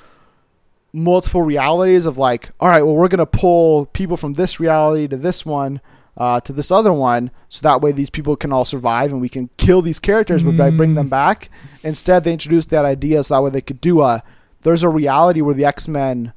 multiple 0.91 1.41
realities 1.41 2.05
of 2.05 2.17
like, 2.17 2.49
all 2.59 2.67
right, 2.69 2.81
well, 2.81 2.95
we're 2.95 3.07
going 3.07 3.19
to 3.19 3.25
pull 3.25 3.85
people 3.87 4.17
from 4.17 4.33
this 4.33 4.59
reality 4.59 5.07
to 5.07 5.17
this 5.17 5.45
one. 5.45 5.79
Uh, 6.17 6.39
to 6.39 6.53
this 6.53 6.71
other 6.71 6.93
one, 6.93 7.29
so 7.49 7.59
that 7.67 7.81
way 7.81 7.91
these 7.91 8.09
people 8.09 8.37
can 8.37 8.53
all 8.53 8.63
survive 8.63 9.11
and 9.11 9.19
we 9.19 9.27
can 9.27 9.49
kill 9.57 9.81
these 9.81 9.99
characters, 9.99 10.43
but 10.43 10.55
by 10.55 10.69
bring 10.69 10.91
Mm. 10.93 10.95
them 10.95 11.09
back. 11.09 11.49
Instead, 11.83 12.23
they 12.23 12.31
introduced 12.31 12.69
that 12.69 12.85
idea 12.85 13.21
so 13.21 13.33
that 13.35 13.43
way 13.43 13.49
they 13.49 13.59
could 13.61 13.81
do 13.81 13.99
a 14.01 14.23
there's 14.61 14.81
a 14.83 14.89
reality 14.89 15.41
where 15.41 15.53
the 15.53 15.65
X 15.65 15.87
Men 15.89 16.31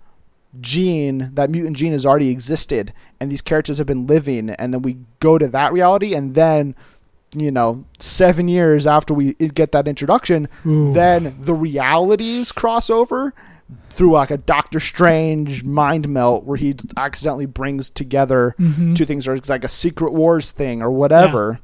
gene, 0.61 1.31
that 1.35 1.51
mutant 1.51 1.77
gene, 1.77 1.93
has 1.93 2.05
already 2.05 2.31
existed, 2.31 2.93
and 3.21 3.31
these 3.31 3.43
characters 3.43 3.79
have 3.79 3.87
been 3.87 4.07
living, 4.07 4.51
and 4.51 4.73
then 4.75 4.83
we 4.83 4.99
go 5.21 5.39
to 5.39 5.47
that 5.49 5.73
reality, 5.73 6.15
and 6.15 6.35
then, 6.35 6.75
you 7.33 7.51
know, 7.51 7.85
seven 7.99 8.49
years 8.49 8.87
after 8.87 9.15
we 9.15 9.35
get 9.35 9.73
that 9.73 9.87
introduction, 9.87 10.49
Ooh. 10.67 10.93
then 10.93 11.37
the 11.41 11.55
realities 11.55 12.51
cross 12.53 12.91
over 12.91 13.33
through 13.91 14.13
like 14.13 14.31
a 14.31 14.37
Doctor 14.39 14.81
Strange 14.81 15.63
mind 15.65 16.09
melt 16.09 16.45
where 16.45 16.57
he 16.57 16.75
accidentally 16.97 17.47
brings 17.47 17.91
together 17.91 18.55
Mhm. 18.59 18.97
two 18.97 19.05
things, 19.05 19.27
or 19.29 19.35
it's 19.35 19.49
like 19.49 19.65
a 19.65 19.69
Secret 19.69 20.13
Wars 20.13 20.51
thing 20.51 20.83
or 20.83 20.91
whatever. 20.91 21.61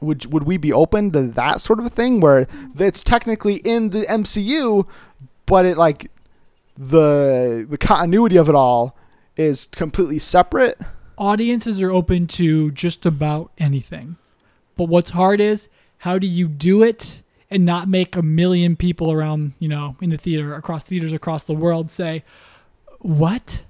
would 0.00 0.32
would 0.32 0.44
we 0.44 0.56
be 0.56 0.72
open 0.72 1.10
to 1.10 1.22
that 1.22 1.60
sort 1.60 1.80
of 1.80 1.84
a 1.86 1.88
thing 1.88 2.20
where 2.20 2.46
it's 2.78 3.02
technically 3.02 3.56
in 3.56 3.90
the 3.90 4.08
MCU, 4.08 4.86
but 5.44 5.66
it 5.66 5.76
like 5.76 6.12
the 6.76 7.66
the 7.68 7.76
continuity 7.78 8.36
of 8.36 8.48
it 8.48 8.54
all 8.54 8.96
is 9.36 9.66
completely 9.72 10.20
separate? 10.20 10.78
Audiences 11.16 11.82
are 11.82 11.90
open 11.90 12.28
to 12.28 12.70
just 12.70 13.04
about 13.04 13.50
anything. 13.58 14.16
But 14.76 14.84
what's 14.84 15.10
hard 15.10 15.40
is 15.40 15.68
how 15.98 16.16
do 16.20 16.28
you 16.28 16.46
do 16.46 16.82
it 16.84 17.22
and 17.50 17.64
not 17.64 17.88
make 17.88 18.14
a 18.16 18.22
million 18.22 18.76
people 18.76 19.10
around, 19.10 19.52
you 19.58 19.68
know, 19.68 19.96
in 20.00 20.10
the 20.10 20.16
theater, 20.18 20.54
across 20.54 20.84
theaters 20.84 21.12
across 21.12 21.44
the 21.44 21.54
world 21.54 21.90
say, 21.90 22.22
What? 23.00 23.62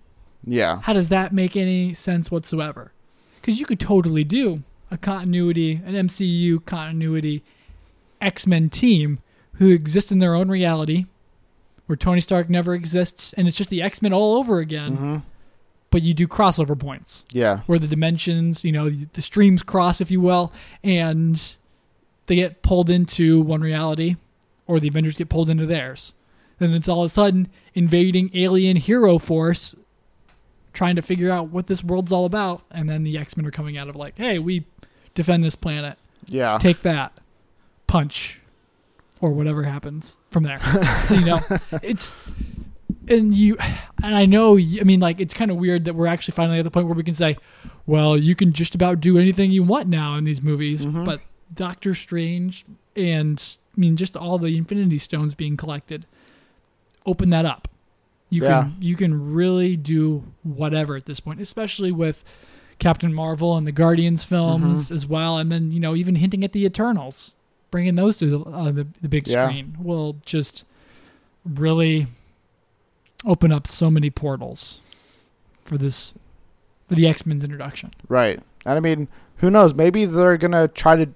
Yeah. 0.45 0.81
How 0.83 0.93
does 0.93 1.09
that 1.11 1.33
make 1.33 1.57
any 1.57 1.95
sense 1.95 2.31
whatsoever? 2.31 2.93
Because 3.41 3.59
you 3.61 3.67
could 3.67 3.81
totally 3.81 4.25
do 4.25 4.63
a 4.91 4.97
continuity, 4.97 5.81
an 5.85 5.95
MCU 5.95 6.65
continuity 6.65 7.43
X 8.21 8.47
Men 8.47 8.71
team 8.71 9.19
who 9.55 9.71
exist 9.71 10.11
in 10.13 10.19
their 10.19 10.35
own 10.35 10.49
reality, 10.49 11.07
where 11.87 11.97
Tony 11.97 12.21
Stark 12.21 12.49
never 12.49 12.75
exists, 12.75 13.33
and 13.35 13.47
it's 13.49 13.57
just 13.57 13.71
the 13.71 13.83
X 13.83 14.01
Men 14.03 14.13
all 14.13 14.37
over 14.39 14.59
again. 14.59 14.95
hmm 14.95 15.17
But 15.91 16.03
you 16.03 16.15
do 16.15 16.27
crossover 16.27 16.79
points 16.79 17.25
Yeah. 17.33 17.61
where 17.67 17.79
the 17.79 17.87
dimensions, 17.89 18.65
you 18.65 18.73
know, 18.73 18.89
the 18.91 19.23
streams 19.23 19.63
cross, 19.63 20.01
if 20.01 20.11
you 20.11 20.21
will, 20.21 20.53
and 20.83 21.57
they 22.29 22.37
get 22.37 22.63
pulled 22.63 22.89
into 22.89 23.41
one 23.43 23.61
reality, 23.61 24.17
or 24.67 24.79
the 24.79 24.87
Avengers 24.89 25.17
get 25.17 25.29
pulled 25.29 25.51
into 25.51 25.67
theirs. 25.67 26.15
Then 26.59 26.73
it's 26.73 26.89
all 26.89 27.01
of 27.03 27.07
a 27.07 27.09
sudden 27.09 27.49
invading 27.75 28.31
alien 28.35 28.77
hero 28.77 29.19
force, 29.19 29.75
trying 30.73 30.97
to 30.97 31.03
figure 31.03 31.31
out 31.31 31.49
what 31.51 31.67
this 31.67 31.83
world's 31.85 32.13
all 32.13 32.25
about, 32.25 32.63
and 32.71 32.89
then 32.89 33.03
the 33.05 33.19
X 33.19 33.37
Men 33.37 33.45
are 33.47 33.51
coming 33.51 33.77
out 33.77 33.89
of 33.89 33.97
like, 33.97 34.17
hey, 34.19 34.39
we 34.39 34.65
defend 35.15 35.43
this 35.43 35.57
planet, 35.57 35.99
Yeah. 36.27 36.59
take 36.59 36.83
that, 36.83 37.19
punch, 37.87 38.41
or 39.21 39.31
whatever 39.33 39.65
happens 39.65 40.17
from 40.31 40.45
there. 40.45 40.61
so 41.05 41.15
you 41.15 41.25
know, 41.27 41.41
it's 41.83 42.15
and 43.09 43.35
you 43.35 43.57
and 44.03 44.15
I 44.15 44.27
know 44.27 44.59
I 44.59 44.83
mean 44.85 45.01
like 45.01 45.19
it's 45.21 45.33
kind 45.35 45.51
of 45.51 45.57
weird 45.57 45.87
that 45.87 45.95
we're 45.95 46.07
actually 46.07 46.33
finally 46.33 46.59
at 46.59 46.65
the 46.65 46.71
point 46.71 46.87
where 46.87 46.95
we 46.97 47.03
can 47.05 47.15
say, 47.15 47.37
well, 47.87 48.17
you 48.17 48.35
can 48.35 48.53
just 48.53 48.75
about 48.75 49.01
do 49.01 49.17
anything 49.19 49.51
you 49.51 49.63
want 49.63 49.89
now 49.89 50.17
in 50.17 50.25
these 50.25 50.43
movies, 50.43 50.85
Mhm. 50.85 51.05
but 51.07 51.21
Doctor 51.55 51.95
Strange 51.95 52.65
and 52.97 53.57
I 53.77 53.81
mean 53.81 53.97
just 53.97 54.17
all 54.17 54.39
the 54.39 54.57
Infinity 54.57 54.99
Stones 54.99 55.35
being 55.35 55.57
collected 55.57 56.07
open 57.07 57.31
that 57.31 57.45
up. 57.45 57.69
You 58.31 58.43
Yeah. 58.43 58.63
can 58.65 58.77
you 58.81 58.97
can 58.97 59.33
really 59.33 59.77
do 59.77 60.25
whatever 60.43 60.97
at 60.97 61.07
this 61.07 61.21
point, 61.21 61.41
especially 61.41 61.91
with 61.93 62.23
Captain 62.79 63.13
Marvel 63.15 63.57
and 63.57 63.67
the 63.67 63.73
Guardians 63.73 64.23
films 64.25 64.91
as 64.91 65.07
well, 65.07 65.39
and 65.39 65.51
then 65.51 65.71
you 65.73 65.81
know 65.81 65.95
even 65.97 66.17
hinting 66.17 66.45
at 66.45 66.53
the 66.53 66.65
Eternals, 66.65 67.35
bringing 67.71 67.95
those 67.95 68.17
to 68.19 68.27
the 68.27 68.41
uh, 68.41 68.71
the, 68.71 68.87
the 69.01 69.09
big 69.09 69.27
Yeah. 69.27 69.49
screen 69.49 69.77
will 69.81 70.17
just 70.27 70.65
really 71.45 72.07
open 73.25 73.51
up 73.51 73.67
so 73.67 73.91
many 73.91 74.11
portals 74.11 74.81
for 75.65 75.77
this 75.79 76.15
for 76.89 76.95
the 76.95 77.07
X 77.07 77.25
Men's 77.27 77.43
introduction. 77.45 77.93
Right. 78.09 78.41
And 78.65 78.77
I 78.77 78.81
mean, 78.81 79.09
who 79.39 79.51
knows? 79.51 79.75
Maybe 79.75 80.05
they're 80.05 80.37
gonna 80.37 80.69
try 80.69 80.97
to 80.97 81.09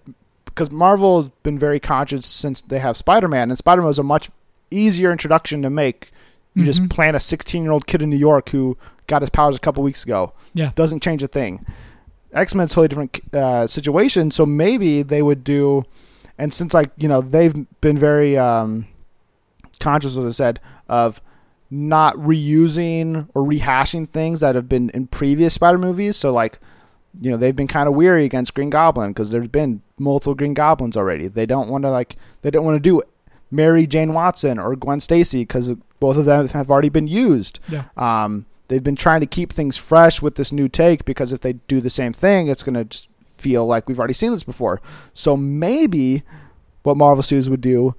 because 0.55 0.71
Marvel 0.71 1.23
has 1.23 1.31
been 1.43 1.59
very 1.59 1.81
conscious 1.81 2.27
since 2.27 2.61
they 2.63 2.79
have 2.79 2.97
Spider-Man, 2.97 3.51
and 3.51 3.59
Spider-Man 3.59 3.87
was 3.89 3.99
a 3.99 4.03
much 4.03 4.31
easier 4.71 5.11
introduction 5.13 5.63
to 5.63 5.71
make. 5.71 6.11
You 6.55 6.65
just 6.65 6.83
Mhm. 6.83 6.91
plant 6.91 7.17
a 7.17 7.21
16-year-old 7.21 7.87
kid 7.87 8.03
in 8.03 8.11
New 8.11 8.17
York 8.19 8.51
who 8.51 8.77
got 9.07 9.23
his 9.23 9.31
powers 9.31 9.57
a 9.57 9.59
couple 9.59 9.83
weeks 9.83 10.05
ago. 10.05 10.33
Yeah. 10.55 10.71
Doesn't 10.75 11.03
change 11.03 11.23
a 11.23 11.29
thing. 11.29 11.65
X-Men's 12.35 12.71
totally 12.73 12.89
different 12.89 13.21
uh, 13.35 13.67
situation, 13.67 14.31
so 14.31 14.45
maybe 14.47 15.03
they 15.03 15.23
would 15.23 15.45
do. 15.45 15.85
And 16.39 16.53
since 16.53 16.73
like 16.75 16.91
you 16.97 17.09
know 17.09 17.21
they've 17.21 17.55
been 17.81 17.97
very 17.99 18.37
um, 18.39 18.87
conscious, 19.81 20.17
as 20.17 20.25
I 20.27 20.31
said, 20.31 20.61
of 20.89 21.21
not 21.71 22.17
reusing 22.17 23.29
or 23.35 23.43
rehashing 23.43 24.09
things 24.11 24.41
that 24.41 24.55
have 24.55 24.69
been 24.69 24.91
in 24.91 25.07
previous 25.07 25.55
Spider 25.55 25.79
movies. 25.79 26.17
So 26.17 26.31
like, 26.33 26.59
you 27.21 27.31
know, 27.31 27.37
they've 27.37 27.57
been 27.57 27.69
kind 27.69 27.89
of 27.89 27.95
weary 27.95 28.25
against 28.25 28.55
Green 28.55 28.71
Goblin 28.71 29.11
because 29.11 29.31
there's 29.31 29.49
been 29.49 29.83
multiple 29.99 30.35
Green 30.35 30.55
Goblins 30.55 30.97
already. 30.97 31.29
They 31.29 31.47
don't 31.47 31.69
want 31.69 31.85
to 31.85 31.91
like 31.91 32.17
they 32.43 32.51
don't 32.51 32.65
want 32.65 32.77
to 32.77 32.81
do 32.81 33.03
Mary 33.51 33.87
Jane 33.87 34.15
Watson 34.15 34.59
or 34.59 34.75
Gwen 34.77 35.01
Stacy 35.01 35.43
because 35.43 35.73
both 36.01 36.17
of 36.17 36.25
them 36.25 36.49
have 36.49 36.71
already 36.71 36.89
been 36.89 37.07
used. 37.07 37.61
Yeah. 37.69 37.85
Um, 37.97 38.47
they've 38.69 38.83
been 38.83 38.97
trying 38.97 39.21
to 39.21 39.27
keep 39.27 39.53
things 39.53 39.77
fresh 39.77 40.23
with 40.23 40.37
this 40.37 40.53
new 40.53 40.69
take 40.69 41.05
because 41.05 41.33
if 41.33 41.41
they 41.41 41.55
do 41.55 41.81
the 41.81 41.91
same 41.91 42.13
thing, 42.13 42.49
it's 42.49 42.63
gonna 42.63 42.85
just 42.85 43.09
feel 43.23 43.67
like 43.67 43.89
we've 43.89 43.99
already 43.99 44.15
seen 44.15 44.33
this 44.33 44.45
before. 44.45 44.81
So 45.13 45.37
maybe 45.37 46.23
what 46.83 46.97
Marvel 46.97 47.23
Studios 47.23 47.51
would 47.51 47.61
do 47.61 47.95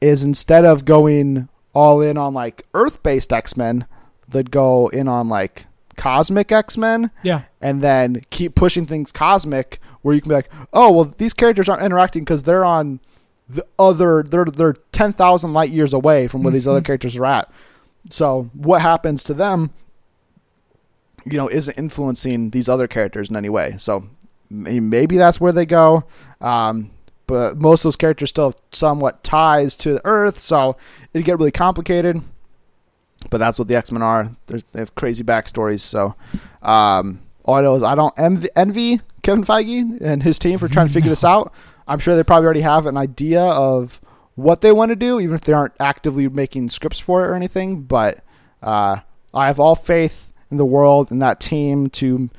is 0.00 0.22
instead 0.22 0.64
of 0.64 0.84
going 0.84 1.48
all 1.74 2.00
in 2.00 2.16
on 2.16 2.34
like 2.34 2.66
Earth-based 2.74 3.32
X-Men, 3.32 3.86
they'd 4.28 4.50
go 4.50 4.88
in 4.88 5.06
on 5.06 5.28
like 5.28 5.66
cosmic 5.98 6.50
X-Men 6.50 7.10
Yeah. 7.22 7.42
and 7.60 7.82
then 7.82 8.22
keep 8.30 8.54
pushing 8.54 8.86
things 8.86 9.12
cosmic 9.12 9.78
where 10.00 10.14
you 10.14 10.22
can 10.22 10.30
be 10.30 10.34
like, 10.36 10.48
"Oh, 10.72 10.90
well 10.92 11.04
these 11.18 11.34
characters 11.34 11.68
aren't 11.68 11.82
interacting 11.82 12.24
cuz 12.24 12.44
they're 12.44 12.64
on 12.64 13.00
the 13.48 13.66
other 13.78 14.22
they're 14.22 14.44
they're 14.46 14.74
10,000 14.92 15.52
light 15.52 15.70
years 15.70 15.92
away 15.92 16.26
from 16.28 16.42
where 16.42 16.52
these 16.52 16.66
other 16.68 16.80
characters 16.88 17.16
are 17.16 17.26
at." 17.26 17.50
So, 18.10 18.48
what 18.54 18.80
happens 18.80 19.22
to 19.24 19.34
them 19.34 19.70
you 21.24 21.36
know 21.36 21.48
isn't 21.48 21.76
influencing 21.76 22.50
these 22.50 22.68
other 22.68 22.86
characters 22.86 23.28
in 23.28 23.36
any 23.36 23.48
way. 23.50 23.74
So, 23.78 24.04
maybe 24.48 25.18
that's 25.18 25.40
where 25.40 25.52
they 25.52 25.66
go. 25.66 26.04
Um 26.40 26.90
but 27.26 27.58
most 27.58 27.80
of 27.80 27.88
those 27.88 27.96
characters 27.96 28.30
still 28.30 28.46
have 28.46 28.56
somewhat 28.72 29.22
ties 29.22 29.76
to 29.76 29.92
the 29.92 30.00
Earth, 30.06 30.38
so 30.38 30.76
it'd 31.12 31.26
get 31.26 31.36
really 31.38 31.50
complicated. 31.50 32.22
But 33.30 33.38
that's 33.38 33.58
what 33.58 33.68
the 33.68 33.76
X 33.76 33.90
Men 33.92 34.02
are. 34.02 34.30
They're, 34.46 34.60
they 34.72 34.80
have 34.80 34.94
crazy 34.94 35.24
backstories. 35.24 35.80
So, 35.80 36.14
um, 36.62 37.20
all 37.44 37.56
I 37.56 37.62
know 37.62 37.74
is 37.74 37.82
I 37.82 37.94
don't 37.94 38.14
envy, 38.18 38.48
envy 38.54 39.00
Kevin 39.22 39.44
Feige 39.44 40.00
and 40.00 40.22
his 40.22 40.38
team 40.38 40.58
for 40.58 40.68
trying 40.68 40.86
to 40.86 40.92
figure 40.92 41.10
this 41.10 41.24
out. 41.32 41.52
I'm 41.86 41.98
sure 41.98 42.14
they 42.14 42.22
probably 42.22 42.44
already 42.44 42.60
have 42.60 42.86
an 42.86 42.96
idea 42.96 43.42
of 43.42 44.00
what 44.34 44.60
they 44.60 44.70
want 44.70 44.90
to 44.90 44.96
do, 44.96 45.18
even 45.18 45.34
if 45.34 45.40
they 45.40 45.52
aren't 45.52 45.74
actively 45.80 46.28
making 46.28 46.68
scripts 46.68 47.00
for 47.00 47.24
it 47.24 47.28
or 47.28 47.34
anything. 47.34 47.82
But 47.82 48.22
uh, 48.62 49.00
I 49.34 49.46
have 49.46 49.58
all 49.58 49.74
faith 49.74 50.32
in 50.50 50.58
the 50.58 50.64
world 50.64 51.10
and 51.10 51.20
that 51.20 51.40
team 51.40 51.90
to 51.90 52.30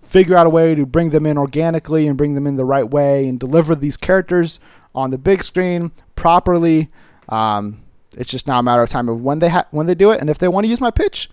figure 0.00 0.36
out 0.36 0.46
a 0.46 0.50
way 0.50 0.74
to 0.74 0.84
bring 0.84 1.10
them 1.10 1.26
in 1.26 1.38
organically 1.38 2.06
and 2.06 2.16
bring 2.16 2.34
them 2.34 2.46
in 2.46 2.56
the 2.56 2.64
right 2.64 2.88
way 2.88 3.28
and 3.28 3.38
deliver 3.38 3.74
these 3.74 3.96
characters 3.96 4.60
on 4.94 5.10
the 5.10 5.18
big 5.18 5.44
screen 5.44 5.92
properly. 6.16 6.88
Um, 7.28 7.83
it's 8.16 8.30
just 8.30 8.46
now 8.46 8.58
a 8.58 8.62
matter 8.62 8.82
of 8.82 8.88
time 8.88 9.08
of 9.08 9.22
when 9.22 9.38
they 9.38 9.48
ha- 9.48 9.66
when 9.70 9.86
they 9.86 9.94
do 9.94 10.10
it, 10.10 10.20
and 10.20 10.30
if 10.30 10.38
they 10.38 10.48
want 10.48 10.64
to 10.64 10.68
use 10.68 10.80
my 10.80 10.90
pitch, 10.90 11.30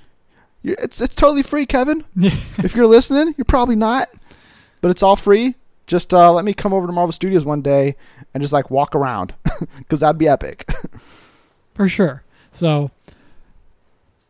it's 0.63 1.01
it's 1.01 1.15
totally 1.15 1.43
free, 1.43 1.65
Kevin. 1.65 2.03
If 2.57 2.75
you're 2.75 2.87
listening, 2.87 3.33
you're 3.37 3.45
probably 3.45 3.75
not, 3.75 4.09
but 4.81 4.91
it's 4.91 5.01
all 5.03 5.15
free. 5.15 5.55
Just 5.87 6.13
uh, 6.13 6.31
let 6.31 6.45
me 6.45 6.53
come 6.53 6.73
over 6.73 6.87
to 6.87 6.93
Marvel 6.93 7.11
Studios 7.11 7.43
one 7.43 7.61
day 7.61 7.95
and 8.33 8.41
just 8.41 8.53
like 8.53 8.69
walk 8.69 8.95
around, 8.95 9.33
because 9.77 10.01
that'd 10.01 10.17
be 10.17 10.27
epic. 10.27 10.69
for 11.73 11.87
sure. 11.87 12.23
So, 12.51 12.91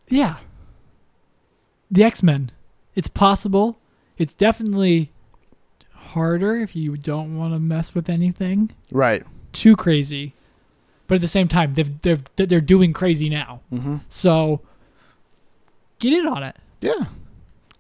yeah, 0.08 0.38
the 1.90 2.04
X 2.04 2.24
Men. 2.24 2.52
It's 2.96 3.08
possible. 3.08 3.78
It's 4.18 4.34
definitely 4.34 5.12
harder 5.94 6.58
if 6.58 6.76
you 6.76 6.98
don't 6.98 7.38
want 7.38 7.54
to 7.54 7.60
mess 7.60 7.96
with 7.96 8.10
anything 8.10 8.72
right. 8.92 9.24
too 9.54 9.76
crazy, 9.78 10.34
but 11.12 11.16
at 11.16 11.22
the 11.22 11.28
same 11.28 11.50
time, 11.50 11.74
they've 11.74 12.02
they've 12.04 12.24
they're 12.38 12.62
doing 12.62 12.94
crazy 12.94 13.30
now. 13.30 13.60
Mm-hmm. 13.70 13.98
So, 14.10 14.62
get 16.00 16.14
in 16.14 16.26
on 16.26 16.42
it. 16.42 16.56
Yeah. 16.80 17.08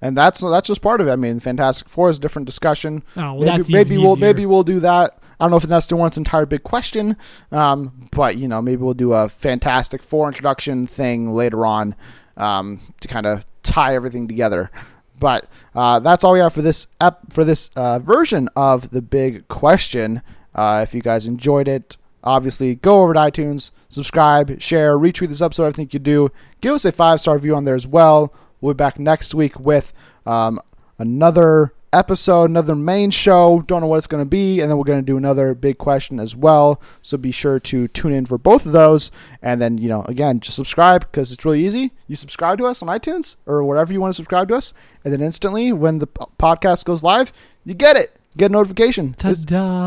And 0.01 0.17
that's 0.17 0.41
that's 0.41 0.67
just 0.67 0.81
part 0.81 0.99
of 0.99 1.07
it. 1.07 1.11
I 1.11 1.15
mean, 1.15 1.39
Fantastic 1.39 1.87
Four 1.87 2.09
is 2.09 2.17
a 2.17 2.19
different 2.19 2.45
discussion. 2.45 3.03
Oh, 3.15 3.35
well, 3.35 3.57
maybe 3.57 3.71
maybe 3.71 3.97
we'll 3.97 4.17
easier. 4.17 4.25
maybe 4.25 4.45
we'll 4.45 4.65
do 4.65 4.81
that. 4.81 5.17
I 5.39 5.45
don't 5.45 5.51
know 5.51 5.55
if 5.55 5.63
that's 5.63 5.87
the 5.87 5.95
one's 5.95 6.17
entire 6.17 6.45
big 6.45 6.63
question, 6.63 7.15
um, 7.53 8.09
but 8.11 8.35
you 8.35 8.49
know 8.49 8.61
maybe 8.61 8.81
we'll 8.81 8.95
do 8.95 9.13
a 9.13 9.29
Fantastic 9.29 10.03
Four 10.03 10.27
introduction 10.27 10.85
thing 10.85 11.31
later 11.31 11.65
on 11.65 11.95
um, 12.35 12.81
to 12.99 13.07
kind 13.07 13.25
of 13.25 13.45
tie 13.63 13.95
everything 13.95 14.27
together. 14.27 14.71
But 15.17 15.47
uh, 15.73 16.01
that's 16.01 16.25
all 16.25 16.33
we 16.33 16.39
have 16.39 16.51
for 16.51 16.61
this 16.61 16.87
ep- 16.99 17.31
for 17.31 17.45
this 17.45 17.69
uh, 17.77 17.99
version 17.99 18.49
of 18.57 18.89
the 18.89 19.01
big 19.01 19.47
question. 19.47 20.21
Uh, 20.53 20.81
if 20.83 20.93
you 20.93 21.01
guys 21.01 21.27
enjoyed 21.27 21.69
it, 21.69 21.95
obviously 22.23 22.75
go 22.75 23.01
over 23.01 23.13
to 23.13 23.19
iTunes, 23.19 23.71
subscribe, 23.89 24.61
share, 24.61 24.97
retweet 24.97 25.29
this 25.29 25.41
episode. 25.41 25.67
I 25.67 25.71
think 25.71 25.93
you 25.93 25.99
do. 25.99 26.31
Give 26.61 26.73
us 26.73 26.85
a 26.85 26.91
five 26.91 27.19
star 27.19 27.35
review 27.35 27.55
on 27.55 27.65
there 27.65 27.75
as 27.75 27.87
well. 27.87 28.33
We'll 28.59 28.73
be 28.73 28.77
back 28.77 28.99
next 28.99 29.33
week 29.33 29.59
with 29.59 29.91
um, 30.25 30.59
another 30.99 31.73
episode, 31.93 32.49
another 32.49 32.75
main 32.75 33.11
show. 33.11 33.63
Don't 33.67 33.81
know 33.81 33.87
what 33.87 33.97
it's 33.97 34.07
going 34.07 34.21
to 34.21 34.29
be, 34.29 34.59
and 34.59 34.69
then 34.69 34.77
we're 34.77 34.83
going 34.83 34.99
to 34.99 35.05
do 35.05 35.17
another 35.17 35.53
big 35.53 35.77
question 35.77 36.19
as 36.19 36.35
well. 36.35 36.81
So 37.01 37.17
be 37.17 37.31
sure 37.31 37.59
to 37.59 37.87
tune 37.89 38.13
in 38.13 38.25
for 38.25 38.37
both 38.37 38.65
of 38.65 38.71
those, 38.71 39.11
and 39.41 39.61
then 39.61 39.77
you 39.77 39.89
know 39.89 40.03
again 40.03 40.39
just 40.39 40.55
subscribe 40.55 41.01
because 41.01 41.31
it's 41.31 41.45
really 41.45 41.65
easy. 41.65 41.91
You 42.07 42.15
subscribe 42.15 42.57
to 42.59 42.65
us 42.65 42.81
on 42.81 42.87
iTunes 42.87 43.35
or 43.45 43.63
wherever 43.63 43.91
you 43.91 43.99
want 43.99 44.13
to 44.13 44.15
subscribe 44.15 44.47
to 44.49 44.55
us, 44.55 44.73
and 45.03 45.13
then 45.13 45.21
instantly 45.21 45.71
when 45.71 45.99
the 45.99 46.07
podcast 46.07 46.85
goes 46.85 47.03
live, 47.03 47.33
you 47.65 47.73
get 47.73 47.97
it. 47.97 48.20
Get 48.37 48.51
a 48.51 48.53
notification. 48.53 49.15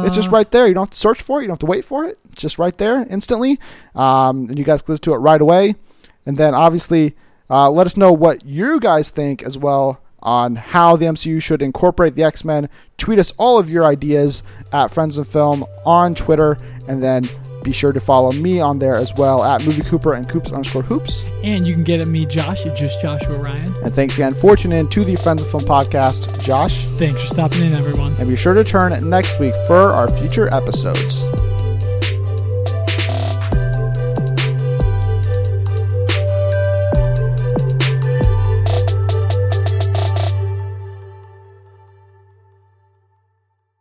It's, 0.04 0.06
it's 0.06 0.16
just 0.16 0.30
right 0.30 0.50
there. 0.50 0.66
You 0.66 0.74
don't 0.74 0.84
have 0.84 0.90
to 0.90 0.96
search 0.96 1.22
for 1.22 1.40
it. 1.40 1.42
You 1.44 1.48
don't 1.48 1.54
have 1.54 1.60
to 1.60 1.66
wait 1.66 1.84
for 1.84 2.04
it. 2.04 2.18
It's 2.32 2.42
just 2.42 2.58
right 2.58 2.76
there 2.76 3.06
instantly. 3.08 3.58
Um, 3.94 4.48
and 4.48 4.58
you 4.58 4.64
guys 4.64 4.82
can 4.82 4.92
listen 4.92 5.04
to 5.04 5.14
it 5.14 5.18
right 5.18 5.40
away. 5.40 5.74
And 6.26 6.36
then 6.36 6.54
obviously, 6.54 7.14
uh, 7.50 7.70
let 7.70 7.86
us 7.86 7.96
know 7.96 8.12
what 8.12 8.44
you 8.44 8.80
guys 8.80 9.10
think 9.10 9.42
as 9.42 9.58
well 9.58 10.00
on 10.22 10.56
how 10.56 10.96
the 10.96 11.04
MCU 11.04 11.42
should 11.42 11.60
incorporate 11.60 12.14
the 12.14 12.22
X 12.22 12.44
Men. 12.44 12.68
Tweet 12.96 13.18
us 13.18 13.32
all 13.36 13.58
of 13.58 13.68
your 13.68 13.84
ideas 13.84 14.42
at 14.72 14.90
Friends 14.90 15.18
and 15.18 15.28
Film 15.28 15.64
on 15.84 16.14
Twitter. 16.14 16.56
And 16.88 17.02
then 17.02 17.24
be 17.64 17.72
sure 17.72 17.92
to 17.92 18.00
follow 18.00 18.30
me 18.32 18.60
on 18.60 18.78
there 18.78 18.94
as 18.96 19.12
well 19.14 19.42
at 19.42 19.64
Movie 19.66 19.82
Cooper 19.82 20.14
and 20.14 20.28
Coops 20.28 20.52
underscore 20.52 20.82
Hoops. 20.82 21.24
And 21.42 21.66
you 21.66 21.74
can 21.74 21.82
get 21.82 22.00
at 22.00 22.06
me, 22.08 22.26
Josh, 22.26 22.64
at 22.66 22.76
just 22.76 23.00
Joshua 23.00 23.38
Ryan. 23.40 23.74
And 23.82 23.92
thanks 23.92 24.14
again 24.14 24.34
for 24.34 24.54
tuning 24.56 24.78
in 24.78 24.88
to 24.90 25.04
the 25.04 25.16
Friends 25.16 25.42
of 25.42 25.50
Film 25.50 25.64
podcast. 25.64 26.42
Josh, 26.44 26.84
Thanks 26.90 27.20
for 27.22 27.26
stopping 27.26 27.62
in, 27.62 27.72
everyone. 27.72 28.14
and 28.18 28.28
be 28.28 28.36
sure 28.36 28.54
to 28.54 28.62
turn 28.64 29.08
next 29.08 29.40
week 29.40 29.54
for 29.66 29.74
our 29.92 30.08
future 30.08 30.48
episodes. 30.54 31.22